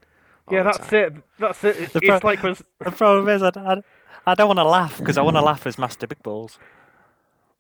all 0.48 0.54
yeah, 0.54 0.64
the 0.64 0.72
that's 0.72 0.90
time. 0.90 1.00
it. 1.00 1.14
That's 1.40 1.64
it. 1.64 1.78
It's, 1.78 1.94
The 1.94 2.00
it's 2.04 2.20
pro- 2.20 2.30
like 2.30 2.44
was. 2.44 2.64
The 2.80 2.92
problem 2.92 3.28
is, 3.30 3.42
I, 3.42 3.52
I, 3.56 3.82
I 4.28 4.36
don't 4.36 4.48
want 4.48 4.60
to 4.60 4.64
laugh 4.66 5.00
because 5.00 5.18
I 5.18 5.22
want 5.24 5.38
to 5.38 5.42
laugh 5.42 5.66
as 5.66 5.78
Master 5.78 6.06
Big 6.08 6.22
Balls. 6.24 6.60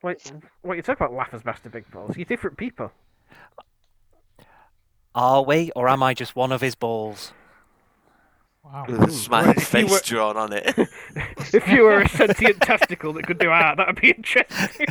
Wait, 0.03 0.31
what 0.61 0.75
you 0.77 0.83
talk 0.83 0.97
about? 0.97 1.13
Laugh 1.13 1.33
as 1.33 1.43
Master 1.43 1.69
Big 1.69 1.89
Balls. 1.89 2.15
You're 2.15 2.25
different 2.25 2.57
people. 2.57 2.91
Are 5.15 5.41
we, 5.43 5.71
or 5.75 5.87
am 5.87 6.03
I 6.03 6.13
just 6.13 6.35
one 6.35 6.51
of 6.51 6.61
his 6.61 6.75
balls? 6.75 7.33
Wow. 8.65 8.85
With 8.89 9.03
a 9.03 9.11
smiley 9.11 9.49
If 9.51 9.55
you 9.57 9.61
face 9.63 9.91
were- 9.91 9.99
drawn 10.03 10.37
on 10.37 10.51
it. 10.53 10.73
If 11.53 11.67
you 11.69 11.83
were 11.83 12.01
a 12.01 12.09
sentient 12.09 12.59
testicle 12.61 13.13
that 13.13 13.25
could 13.27 13.37
do 13.37 13.49
art, 13.49 13.77
that'd 13.77 14.01
be 14.01 14.09
interesting. 14.11 14.87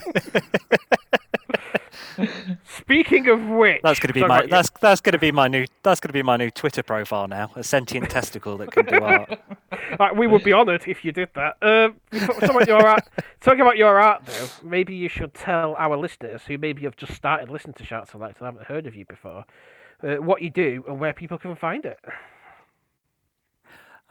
Speaking 2.78 3.28
of 3.28 3.42
which, 3.48 3.80
That's 3.82 3.98
gonna 3.98 4.12
be 4.12 4.20
sorry 4.20 4.28
my 4.28 4.46
that's 4.46 4.70
that's 4.80 5.00
gonna 5.00 5.18
be 5.18 5.32
my 5.32 5.48
new 5.48 5.66
that's 5.82 5.98
gonna 6.00 6.12
be 6.12 6.22
my 6.22 6.36
new 6.36 6.50
Twitter 6.50 6.82
profile 6.82 7.26
now. 7.26 7.50
A 7.56 7.64
sentient 7.64 8.08
testicle 8.08 8.56
that 8.58 8.70
can 8.70 8.86
do 8.86 8.98
art. 9.02 9.40
Uh, 9.98 10.08
we 10.14 10.26
would 10.28 10.44
be 10.44 10.52
honoured 10.52 10.84
if 10.86 11.04
you 11.04 11.10
did 11.12 11.28
that. 11.34 11.56
Um, 11.60 11.96
talking 12.20 12.50
about 12.50 12.68
your 12.68 12.86
art, 12.86 13.08
talking 13.40 13.60
about 13.62 13.76
your 13.76 13.98
art, 14.00 14.24
though, 14.26 14.46
maybe 14.62 14.94
you 14.94 15.08
should 15.08 15.34
tell 15.34 15.74
our 15.76 15.96
listeners 15.96 16.42
who 16.46 16.56
maybe 16.56 16.82
have 16.82 16.96
just 16.96 17.14
started 17.14 17.50
listening 17.50 17.74
to 17.74 17.84
Shark 17.84 18.08
Select 18.08 18.38
and 18.38 18.46
haven't 18.46 18.66
heard 18.66 18.86
of 18.86 18.94
you 18.94 19.04
before, 19.06 19.44
uh, 20.04 20.14
what 20.16 20.40
you 20.40 20.50
do 20.50 20.84
and 20.86 21.00
where 21.00 21.12
people 21.12 21.36
can 21.38 21.56
find 21.56 21.84
it. 21.84 21.98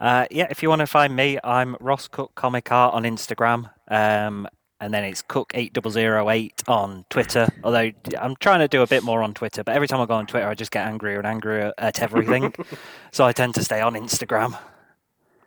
Uh, 0.00 0.26
yeah, 0.30 0.46
if 0.50 0.62
you 0.62 0.68
want 0.68 0.80
to 0.80 0.86
find 0.86 1.14
me, 1.14 1.38
I'm 1.42 1.76
Ross 1.80 2.08
Cook 2.08 2.34
Comic 2.34 2.70
Art 2.72 2.94
on 2.94 3.04
Instagram. 3.04 3.70
Um, 3.88 4.48
and 4.80 4.92
then 4.92 5.04
it's 5.04 5.22
Cook8008 5.22 6.68
on 6.68 7.04
Twitter. 7.08 7.48
Although 7.62 7.92
I'm 8.18 8.36
trying 8.36 8.58
to 8.58 8.68
do 8.68 8.82
a 8.82 8.86
bit 8.86 9.02
more 9.02 9.22
on 9.22 9.32
Twitter, 9.32 9.64
but 9.64 9.74
every 9.74 9.88
time 9.88 10.00
I 10.00 10.06
go 10.06 10.14
on 10.14 10.26
Twitter, 10.26 10.46
I 10.48 10.54
just 10.54 10.70
get 10.70 10.86
angrier 10.86 11.18
and 11.18 11.26
angrier 11.26 11.72
at 11.78 12.02
everything. 12.02 12.54
so 13.12 13.24
I 13.24 13.32
tend 13.32 13.54
to 13.54 13.64
stay 13.64 13.80
on 13.80 13.94
Instagram. 13.94 14.58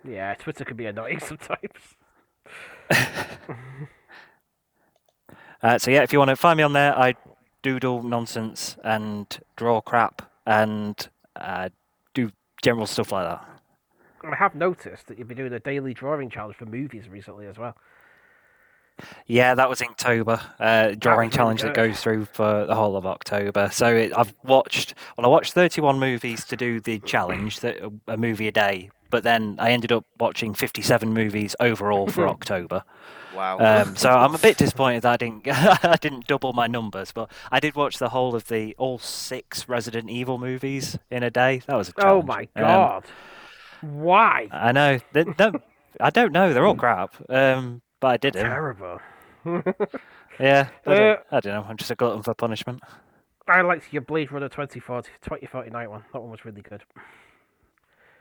Yeah, 0.04 0.34
Twitter 0.36 0.66
can 0.66 0.78
be 0.78 0.86
annoying 0.86 1.20
sometimes. 1.26 1.60
Uh, 5.64 5.78
so 5.78 5.89
yeah, 5.89 6.04
if 6.04 6.14
you 6.14 6.20
want 6.20 6.30
to 6.30 6.36
find 6.36 6.56
me 6.56 6.64
on 6.64 6.74
there, 6.74 6.98
I 6.98 7.16
doodle 7.64 8.04
nonsense 8.04 8.78
and 8.84 9.39
draw 9.56 9.82
crap 9.82 10.32
and 10.45 11.10
uh, 11.36 11.70
do 12.14 12.32
general 12.62 12.86
stuff 12.86 13.12
like 13.12 13.28
that. 13.28 13.57
I 14.24 14.36
have 14.36 14.55
noticed 14.55 15.07
that 15.07 15.18
you've 15.18 15.28
been 15.28 15.38
doing 15.38 15.53
a 15.53 15.59
daily 15.59 15.93
drawing 15.93 16.30
challenge 16.30 16.57
for 16.57 16.65
movies 16.65 17.07
recently 17.09 17.47
as 17.47 17.57
well. 17.57 17.76
Yeah, 19.28 19.53
that 19.53 19.70
was 19.70 19.80
Inktober, 19.80 20.41
uh, 20.59 20.95
drawing 20.95 21.18
really 21.20 21.30
challenge 21.30 21.61
that 21.61 21.76
goes 21.76 22.01
through 22.01 22.26
for 22.26 22.65
the 22.65 22.74
whole 22.74 22.95
of 22.97 23.05
October. 23.05 23.70
So 23.72 23.95
it, 23.95 24.11
I've 24.18 24.34
watched, 24.43 24.95
well, 25.15 25.28
I 25.28 25.30
watched 25.30 25.53
31 25.53 25.99
movies 25.99 26.43
to 26.45 26.55
do 26.57 26.80
the 26.80 26.97
challenge, 26.99 27.59
that 27.59 27.78
a 28.07 28.18
movie 28.18 28.47
a 28.47 28.51
day. 28.51 28.89
But 29.11 29.24
then 29.24 29.55
I 29.59 29.72
ended 29.72 29.91
up 29.91 30.03
watching 30.20 30.53
57 30.55 31.13
movies 31.13 31.55
overall 31.59 32.07
for 32.07 32.28
October. 32.30 32.84
wow. 33.36 33.59
Um, 33.59 33.95
so 33.95 34.09
I'm 34.09 34.34
a 34.34 34.39
bit 34.39 34.57
disappointed 34.57 35.03
that 35.03 35.13
I 35.13 35.18
didn't 35.18 35.47
I 35.47 35.95
didn't 36.01 36.26
double 36.28 36.51
my 36.53 36.65
numbers, 36.68 37.11
but 37.11 37.32
I 37.51 37.59
did 37.59 37.76
watch 37.76 37.99
the 37.99 38.09
whole 38.09 38.36
of 38.36 38.47
the 38.47 38.74
all 38.80 38.97
six 38.97 39.70
Resident 39.70 40.09
Evil 40.09 40.39
movies 40.39 40.97
in 41.11 41.22
a 41.22 41.30
day. 41.30 41.61
That 41.68 41.76
was 41.78 41.89
a 41.89 41.93
challenge. 41.93 42.26
Oh 42.26 42.28
challenge. 42.28 42.49
my 42.55 42.61
Um, 42.61 42.68
god! 42.68 43.05
Why? 43.82 44.47
I 44.51 44.71
know. 44.71 44.99
They, 45.13 45.23
don't- 45.23 45.61
I 45.99 46.09
don't 46.09 46.32
know. 46.32 46.53
They're 46.53 46.65
all 46.65 46.75
crap. 46.75 47.15
Um, 47.30 47.82
but 47.99 48.07
I 48.07 48.17
did 48.17 48.36
it. 48.36 48.41
Terrible. 48.43 48.99
Yeah. 50.39 50.69
I 50.86 50.89
Uh, 50.91 50.95
don't, 50.95 51.19
I 51.32 51.39
don't 51.39 51.53
know. 51.53 51.65
I'm 51.67 51.78
just 51.78 51.89
a 51.89 51.95
glutton 51.95 52.21
for 52.21 52.36
punishment. 52.36 52.84
I 53.47 53.61
liked 53.61 53.91
your 53.91 54.03
Blade 54.03 54.32
Runner 54.32 54.47
2040, 54.49 55.09
2049 55.23 55.89
one. 55.89 56.03
That 56.13 56.19
one 56.21 56.30
was 56.30 56.45
really 56.45 56.61
good. 56.61 56.84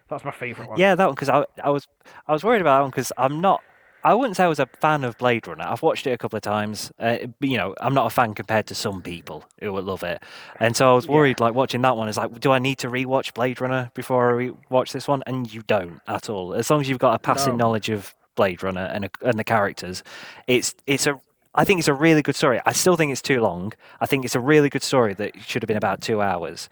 That's 0.08 0.24
my 0.24 0.30
favourite 0.30 0.70
one. 0.70 0.78
Yeah, 0.78 0.94
that 0.94 1.04
one 1.04 1.14
because 1.14 1.28
I, 1.28 1.44
I 1.62 1.68
was 1.68 1.86
I 2.26 2.32
was 2.32 2.42
worried 2.42 2.60
about 2.62 2.78
that 2.78 2.82
one 2.82 2.90
because 2.90 3.12
I'm 3.18 3.40
not. 3.40 3.60
I 4.06 4.14
wouldn't 4.14 4.36
say 4.36 4.44
I 4.44 4.46
was 4.46 4.60
a 4.60 4.66
fan 4.66 5.02
of 5.02 5.18
Blade 5.18 5.48
Runner. 5.48 5.64
I've 5.66 5.82
watched 5.82 6.06
it 6.06 6.12
a 6.12 6.16
couple 6.16 6.36
of 6.36 6.42
times. 6.44 6.92
Uh, 6.96 7.18
you 7.40 7.56
know, 7.56 7.74
I'm 7.80 7.92
not 7.92 8.06
a 8.06 8.10
fan 8.10 8.34
compared 8.34 8.68
to 8.68 8.74
some 8.76 9.02
people 9.02 9.44
who 9.60 9.72
would 9.72 9.82
love 9.82 10.04
it. 10.04 10.22
And 10.60 10.76
so 10.76 10.92
I 10.92 10.94
was 10.94 11.08
worried, 11.08 11.40
like 11.40 11.54
watching 11.54 11.82
that 11.82 11.96
one, 11.96 12.08
is 12.08 12.16
like, 12.16 12.38
do 12.38 12.52
I 12.52 12.60
need 12.60 12.78
to 12.78 12.88
rewatch 12.88 13.34
Blade 13.34 13.60
Runner 13.60 13.90
before 13.94 14.28
I 14.30 14.32
re-watch 14.34 14.92
this 14.92 15.08
one? 15.08 15.24
And 15.26 15.52
you 15.52 15.62
don't 15.62 16.00
at 16.06 16.30
all. 16.30 16.54
As 16.54 16.70
long 16.70 16.80
as 16.80 16.88
you've 16.88 17.00
got 17.00 17.14
a 17.14 17.18
passing 17.18 17.56
No. 17.56 17.64
knowledge 17.64 17.88
of 17.88 18.14
Blade 18.36 18.62
Runner 18.62 18.88
and 18.94 19.06
a, 19.06 19.10
and 19.22 19.36
the 19.40 19.44
characters, 19.44 20.04
it's 20.46 20.72
it's 20.86 21.08
a. 21.08 21.20
I 21.56 21.64
think 21.64 21.80
it's 21.80 21.88
a 21.88 21.94
really 21.94 22.22
good 22.22 22.36
story. 22.36 22.60
I 22.64 22.72
still 22.74 22.96
think 22.96 23.10
it's 23.10 23.22
too 23.22 23.40
long. 23.40 23.72
I 24.00 24.06
think 24.06 24.24
it's 24.24 24.36
a 24.36 24.40
really 24.40 24.68
good 24.68 24.84
story 24.84 25.14
that 25.14 25.40
should 25.40 25.62
have 25.62 25.68
been 25.68 25.76
about 25.78 26.00
two 26.00 26.20
hours 26.20 26.68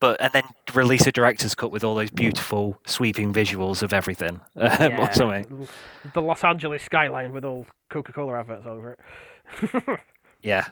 but 0.00 0.20
and 0.20 0.32
then 0.32 0.44
release 0.74 1.06
a 1.06 1.12
director's 1.12 1.54
cut 1.54 1.70
with 1.70 1.84
all 1.84 1.94
those 1.94 2.10
beautiful 2.10 2.80
sweeping 2.86 3.32
visuals 3.32 3.82
of 3.82 3.92
everything 3.92 4.40
um, 4.56 4.98
or 4.98 5.12
something. 5.12 5.68
The 6.14 6.22
Los 6.22 6.42
Angeles 6.42 6.82
skyline 6.82 7.32
with 7.32 7.44
all 7.44 7.66
Coca-Cola 7.90 8.40
adverts 8.40 8.66
over 8.66 8.92
it. 8.92 10.00
Yeah. 10.42 10.68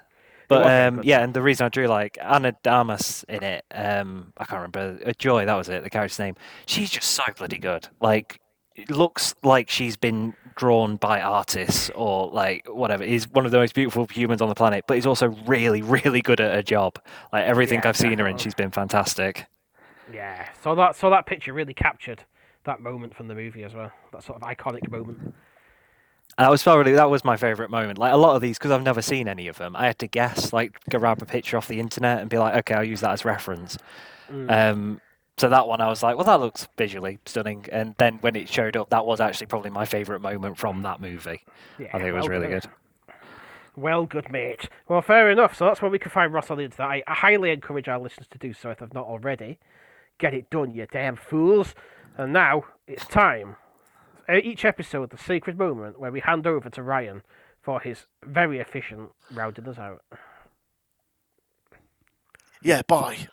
But 0.49 0.67
um, 0.67 1.03
yeah, 1.05 1.23
and 1.23 1.35
the 1.35 1.43
reason 1.43 1.67
I 1.67 1.69
drew 1.69 1.89
like 1.89 2.17
Ana 2.23 2.55
de 2.63 2.71
Armas 2.71 3.23
in 3.29 3.43
it, 3.43 3.67
um, 3.71 4.33
I 4.39 4.47
can't 4.47 4.63
remember. 4.73 4.99
Uh, 5.05 5.13
Joy, 5.19 5.45
that 5.45 5.55
was 5.55 5.69
it, 5.69 5.85
the 5.85 5.91
character's 5.91 6.19
name. 6.19 6.37
She's 6.65 6.89
just 6.89 7.11
so 7.11 7.23
bloody 7.37 7.59
good. 7.59 7.87
Like, 8.01 8.41
looks 8.89 9.35
like 9.43 9.71
she's 9.71 9.97
been 9.97 10.35
drawn 10.57 10.97
by 10.97 11.21
artists 11.21 11.91
or 11.95 12.29
like 12.31 12.67
whatever. 12.69 13.05
Is 13.05 13.29
one 13.31 13.47
of 13.47 13.53
the 13.53 13.59
most 13.59 13.75
beautiful 13.75 14.07
humans 14.07 14.43
on 14.43 14.49
the 14.49 14.55
planet, 14.55 14.85
but 14.87 14.95
he's 14.97 15.07
also 15.07 15.29
really, 15.47 15.83
really 15.83 16.23
good 16.23 16.41
at 16.41 16.55
her 16.55 16.63
job. 16.63 16.99
Like 17.33 17.45
everything 17.45 17.81
Yeah, 17.81 17.85
I've 17.85 17.97
seen 17.97 18.19
her 18.19 18.27
in, 18.29 18.39
she's 18.39 18.55
been 18.55 18.71
fantastic. 18.71 19.47
yeah. 20.07 20.49
So 20.63 20.75
that 20.75 20.97
so 20.97 21.11
that 21.11 21.27
picture 21.27 21.53
really 21.53 21.75
captured 21.75 22.25
that 22.65 22.81
moment 22.81 23.15
from 23.15 23.29
the 23.29 23.35
movie 23.35 23.65
as 23.65 23.75
well. 23.75 23.93
That 24.13 24.23
sort 24.23 24.43
of 24.43 24.49
iconic 24.49 24.91
moment. 24.91 25.35
And 26.37 26.45
that 26.45 26.51
was 26.51 26.63
probably 26.63 26.93
that 26.93 27.11
was 27.11 27.25
my 27.25 27.37
favorite 27.37 27.71
moment. 27.71 27.99
Like 27.99 28.13
a 28.13 28.17
lot 28.17 28.37
of 28.37 28.43
these, 28.43 28.59
because 28.59 28.71
I've 28.71 28.83
never 28.83 29.03
seen 29.03 29.27
any 29.29 29.49
of 29.49 29.59
them, 29.59 29.75
I 29.75 29.87
had 29.87 29.99
to 30.01 30.07
guess, 30.07 30.53
like 30.53 30.79
grab 30.89 31.21
a 31.23 31.27
picture 31.27 31.57
off 31.57 31.67
the 31.67 31.81
internet 31.81 32.21
and 32.21 32.31
be 32.31 32.39
like, 32.39 32.55
okay, 32.59 32.75
I'll 32.75 32.85
use 32.85 33.01
that 33.01 33.11
as 33.13 33.25
reference. 33.25 33.77
Mm. 34.31 34.51
Um, 34.51 35.01
so 35.39 35.49
that 35.49 35.69
one, 35.69 35.81
I 35.81 35.89
was 35.89 36.03
like, 36.03 36.17
well, 36.17 36.27
that 36.27 36.41
looks 36.41 36.67
visually 36.77 37.19
stunning. 37.25 37.67
And 37.71 37.95
then 37.99 38.19
when 38.21 38.35
it 38.37 38.49
showed 38.49 38.77
up, 38.77 38.91
that 38.91 39.07
was 39.07 39.21
actually 39.21 39.47
probably 39.47 39.71
my 39.71 39.85
favorite 39.85 40.21
moment 40.21 40.59
from 40.59 40.81
mm. 40.81 40.83
that 40.83 41.01
movie. 41.01 41.45
Yeah, 41.79 41.89
I 41.93 41.99
think 41.99 42.05
it 42.05 42.13
was 42.13 42.29
well 42.29 42.39
really 42.39 42.49
done. 42.49 42.61
good. 42.61 42.71
Well, 43.77 44.07
good 44.07 44.33
mate. 44.33 44.69
Well, 44.89 45.03
fair 45.03 45.31
enough. 45.31 45.57
So 45.57 45.67
that's 45.67 45.81
where 45.81 45.91
we 45.91 46.01
can 46.01 46.11
find 46.11 46.33
Ross 46.33 46.51
on 46.51 46.59
the 46.59 46.65
internet. 46.65 46.91
I, 46.91 47.03
I 47.07 47.15
highly 47.15 47.51
encourage 47.51 47.89
our 47.89 48.01
listeners 48.01 48.27
to 48.31 48.39
do 48.39 48.53
so 48.53 48.71
if 48.71 48.79
they've 48.79 48.93
not 48.93 49.07
already. 49.07 49.59
Get 50.19 50.35
it 50.35 50.51
done, 50.51 50.73
you 50.73 50.87
damn 50.91 51.15
fools. 51.15 51.75
And 52.17 52.33
now 52.33 52.65
it's 52.89 53.07
time. 53.07 53.57
Each 54.29 54.65
episode, 54.65 55.11
the 55.11 55.19
sacred 55.19 55.57
moment 55.57 56.01
where 56.01 56.11
we 56.11 56.21
hand 56.21 56.47
over 56.47 56.69
to 56.69 56.83
Ryan 56.83 57.23
for 57.63 57.81
his 57.81 58.07
very 58.25 58.59
efficient 58.59 59.11
rounding 59.31 59.69
us 59.69 59.79
out. 59.79 60.03
Yeah, 62.61 62.83
bye. 62.89 63.29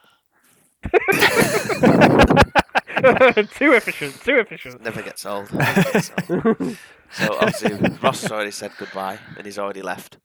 too 3.56 3.74
efficient, 3.74 4.22
too 4.24 4.38
efficient. 4.38 4.84
Never 4.84 5.02
gets 5.02 5.26
old. 5.26 5.52
Never 5.54 5.84
gets 5.92 6.12
old. 6.30 6.58
so 7.12 7.38
obviously 7.40 7.74
Ross 8.02 8.22
has 8.22 8.32
already 8.32 8.52
said 8.52 8.72
goodbye 8.78 9.20
and 9.38 9.46
he's 9.46 9.60
already 9.60 9.82
left. 9.82 10.18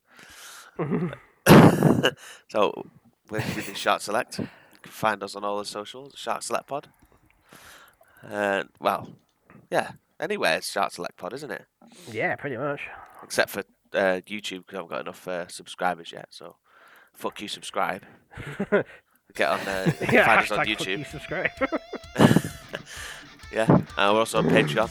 so 2.49 2.85
we're 3.29 3.43
with 3.55 3.75
Shark 3.75 4.01
Select. 4.01 4.39
You 4.39 4.47
can 4.81 4.91
find 4.91 5.23
us 5.23 5.35
on 5.35 5.43
all 5.43 5.57
the 5.57 5.65
socials, 5.65 6.13
Shark 6.15 6.43
Select 6.43 6.67
Pod. 6.67 6.89
Uh, 8.27 8.63
well, 8.79 9.09
yeah, 9.69 9.91
anywhere 10.19 10.57
it's 10.57 10.71
Shark 10.71 10.91
Select 10.91 11.17
Pod, 11.17 11.33
isn't 11.33 11.51
it? 11.51 11.65
Yeah, 12.11 12.35
pretty 12.35 12.57
much. 12.57 12.81
Except 13.23 13.49
for 13.49 13.59
uh, 13.93 14.21
YouTube 14.27 14.65
because 14.65 14.73
I 14.73 14.77
haven't 14.77 14.89
got 14.89 15.01
enough 15.01 15.27
uh, 15.27 15.47
subscribers 15.47 16.11
yet. 16.11 16.27
So 16.29 16.55
fuck 17.13 17.41
you, 17.41 17.47
subscribe. 17.47 18.03
Get 19.35 19.49
on 19.49 19.59
uh, 19.61 19.91
Yeah, 20.11 20.25
find 20.25 20.39
us 20.41 20.51
on 20.51 20.59
hashtag 20.65 20.67
you, 20.67 20.75
YouTube. 20.75 21.07
subscribe. 21.11 21.51
Yeah, 23.53 23.63
uh, 23.97 24.11
we're 24.13 24.19
also 24.19 24.37
on 24.37 24.45
Patreon, 24.47 24.89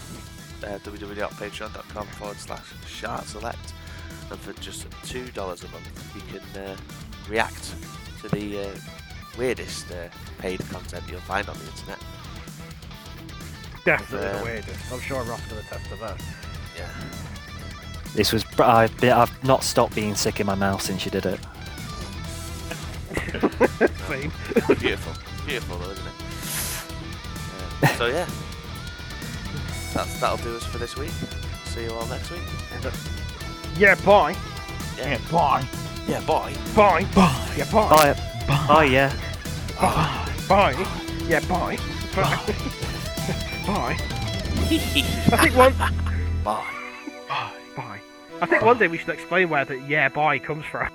uh, 0.64 0.78
www.patreon.com 0.80 2.06
forward 2.08 2.36
slash 2.36 2.66
Shark 2.86 3.24
Select. 3.24 3.72
And 4.30 4.38
for 4.38 4.52
just 4.60 4.86
$2 5.06 5.34
a 5.34 5.68
month, 5.72 6.14
you 6.14 6.20
can 6.38 6.62
uh, 6.62 6.76
react 7.26 7.74
to 8.20 8.28
the 8.28 8.60
uh, 8.60 8.74
weirdest 9.38 9.90
uh, 9.92 10.08
paid 10.40 10.60
content 10.68 11.02
you'll 11.08 11.20
find 11.20 11.48
on 11.48 11.56
the 11.56 11.64
internet. 11.70 11.98
Definitely 13.86 14.28
Um, 14.28 14.38
the 14.40 14.44
weirdest. 14.44 14.92
I'm 14.92 15.00
sure 15.00 15.22
Ross 15.22 15.40
can 15.48 15.56
attest 15.56 15.86
to 15.90 15.96
that. 15.96 16.20
Yeah. 16.76 16.86
This 18.14 18.30
was 18.30 18.44
I've 18.58 18.94
been, 19.00 19.12
I've 19.12 19.42
not 19.42 19.64
stopped 19.64 19.94
being 19.94 20.14
sick 20.14 20.38
in 20.38 20.44
my 20.46 20.54
mouth 20.54 20.82
since 20.82 21.06
you 21.06 21.10
did 21.10 21.24
it. 21.24 21.40
Same. 24.08 24.32
Beautiful. 24.78 25.12
Beautiful, 25.46 25.78
though, 25.78 25.90
isn't 25.90 26.06
it? 26.06 26.12
Uh, 27.82 27.86
so, 27.96 28.06
yeah. 28.06 28.28
That's, 29.94 30.20
that'll 30.20 30.36
do 30.38 30.56
us 30.56 30.64
for 30.64 30.78
this 30.78 30.96
week. 30.96 31.10
See 31.64 31.84
you 31.84 31.92
all 31.92 32.06
next 32.06 32.30
week. 32.30 32.40
Yeah, 33.76 33.94
bye. 34.04 34.36
Yeah, 34.96 35.18
Bye. 35.30 35.64
yeah 36.06 36.20
bye. 36.26 36.54
Bye. 36.76 37.04
Bye. 37.14 37.54
Yeah, 37.56 37.64
bye. 37.72 37.88
Bye. 37.88 38.66
Bye. 38.68 38.84
Yeah. 38.84 39.14
Bye. 39.80 40.32
Bye. 40.48 40.86
Yeah, 41.28 41.40
bye. 41.48 41.76
Bye. 42.14 42.54
bye. 43.66 43.96
I 44.70 45.36
think 45.40 45.56
one. 45.56 45.74
Bye. 46.44 46.64
Bye. 47.28 47.52
Bye. 47.76 48.00
I 48.40 48.46
think 48.46 48.62
one 48.62 48.78
day 48.78 48.88
we 48.88 48.98
should 48.98 49.08
explain 49.10 49.48
where 49.50 49.64
the 49.64 49.78
yeah 49.88 50.08
bye 50.08 50.38
comes 50.38 50.64
from. 50.64 50.88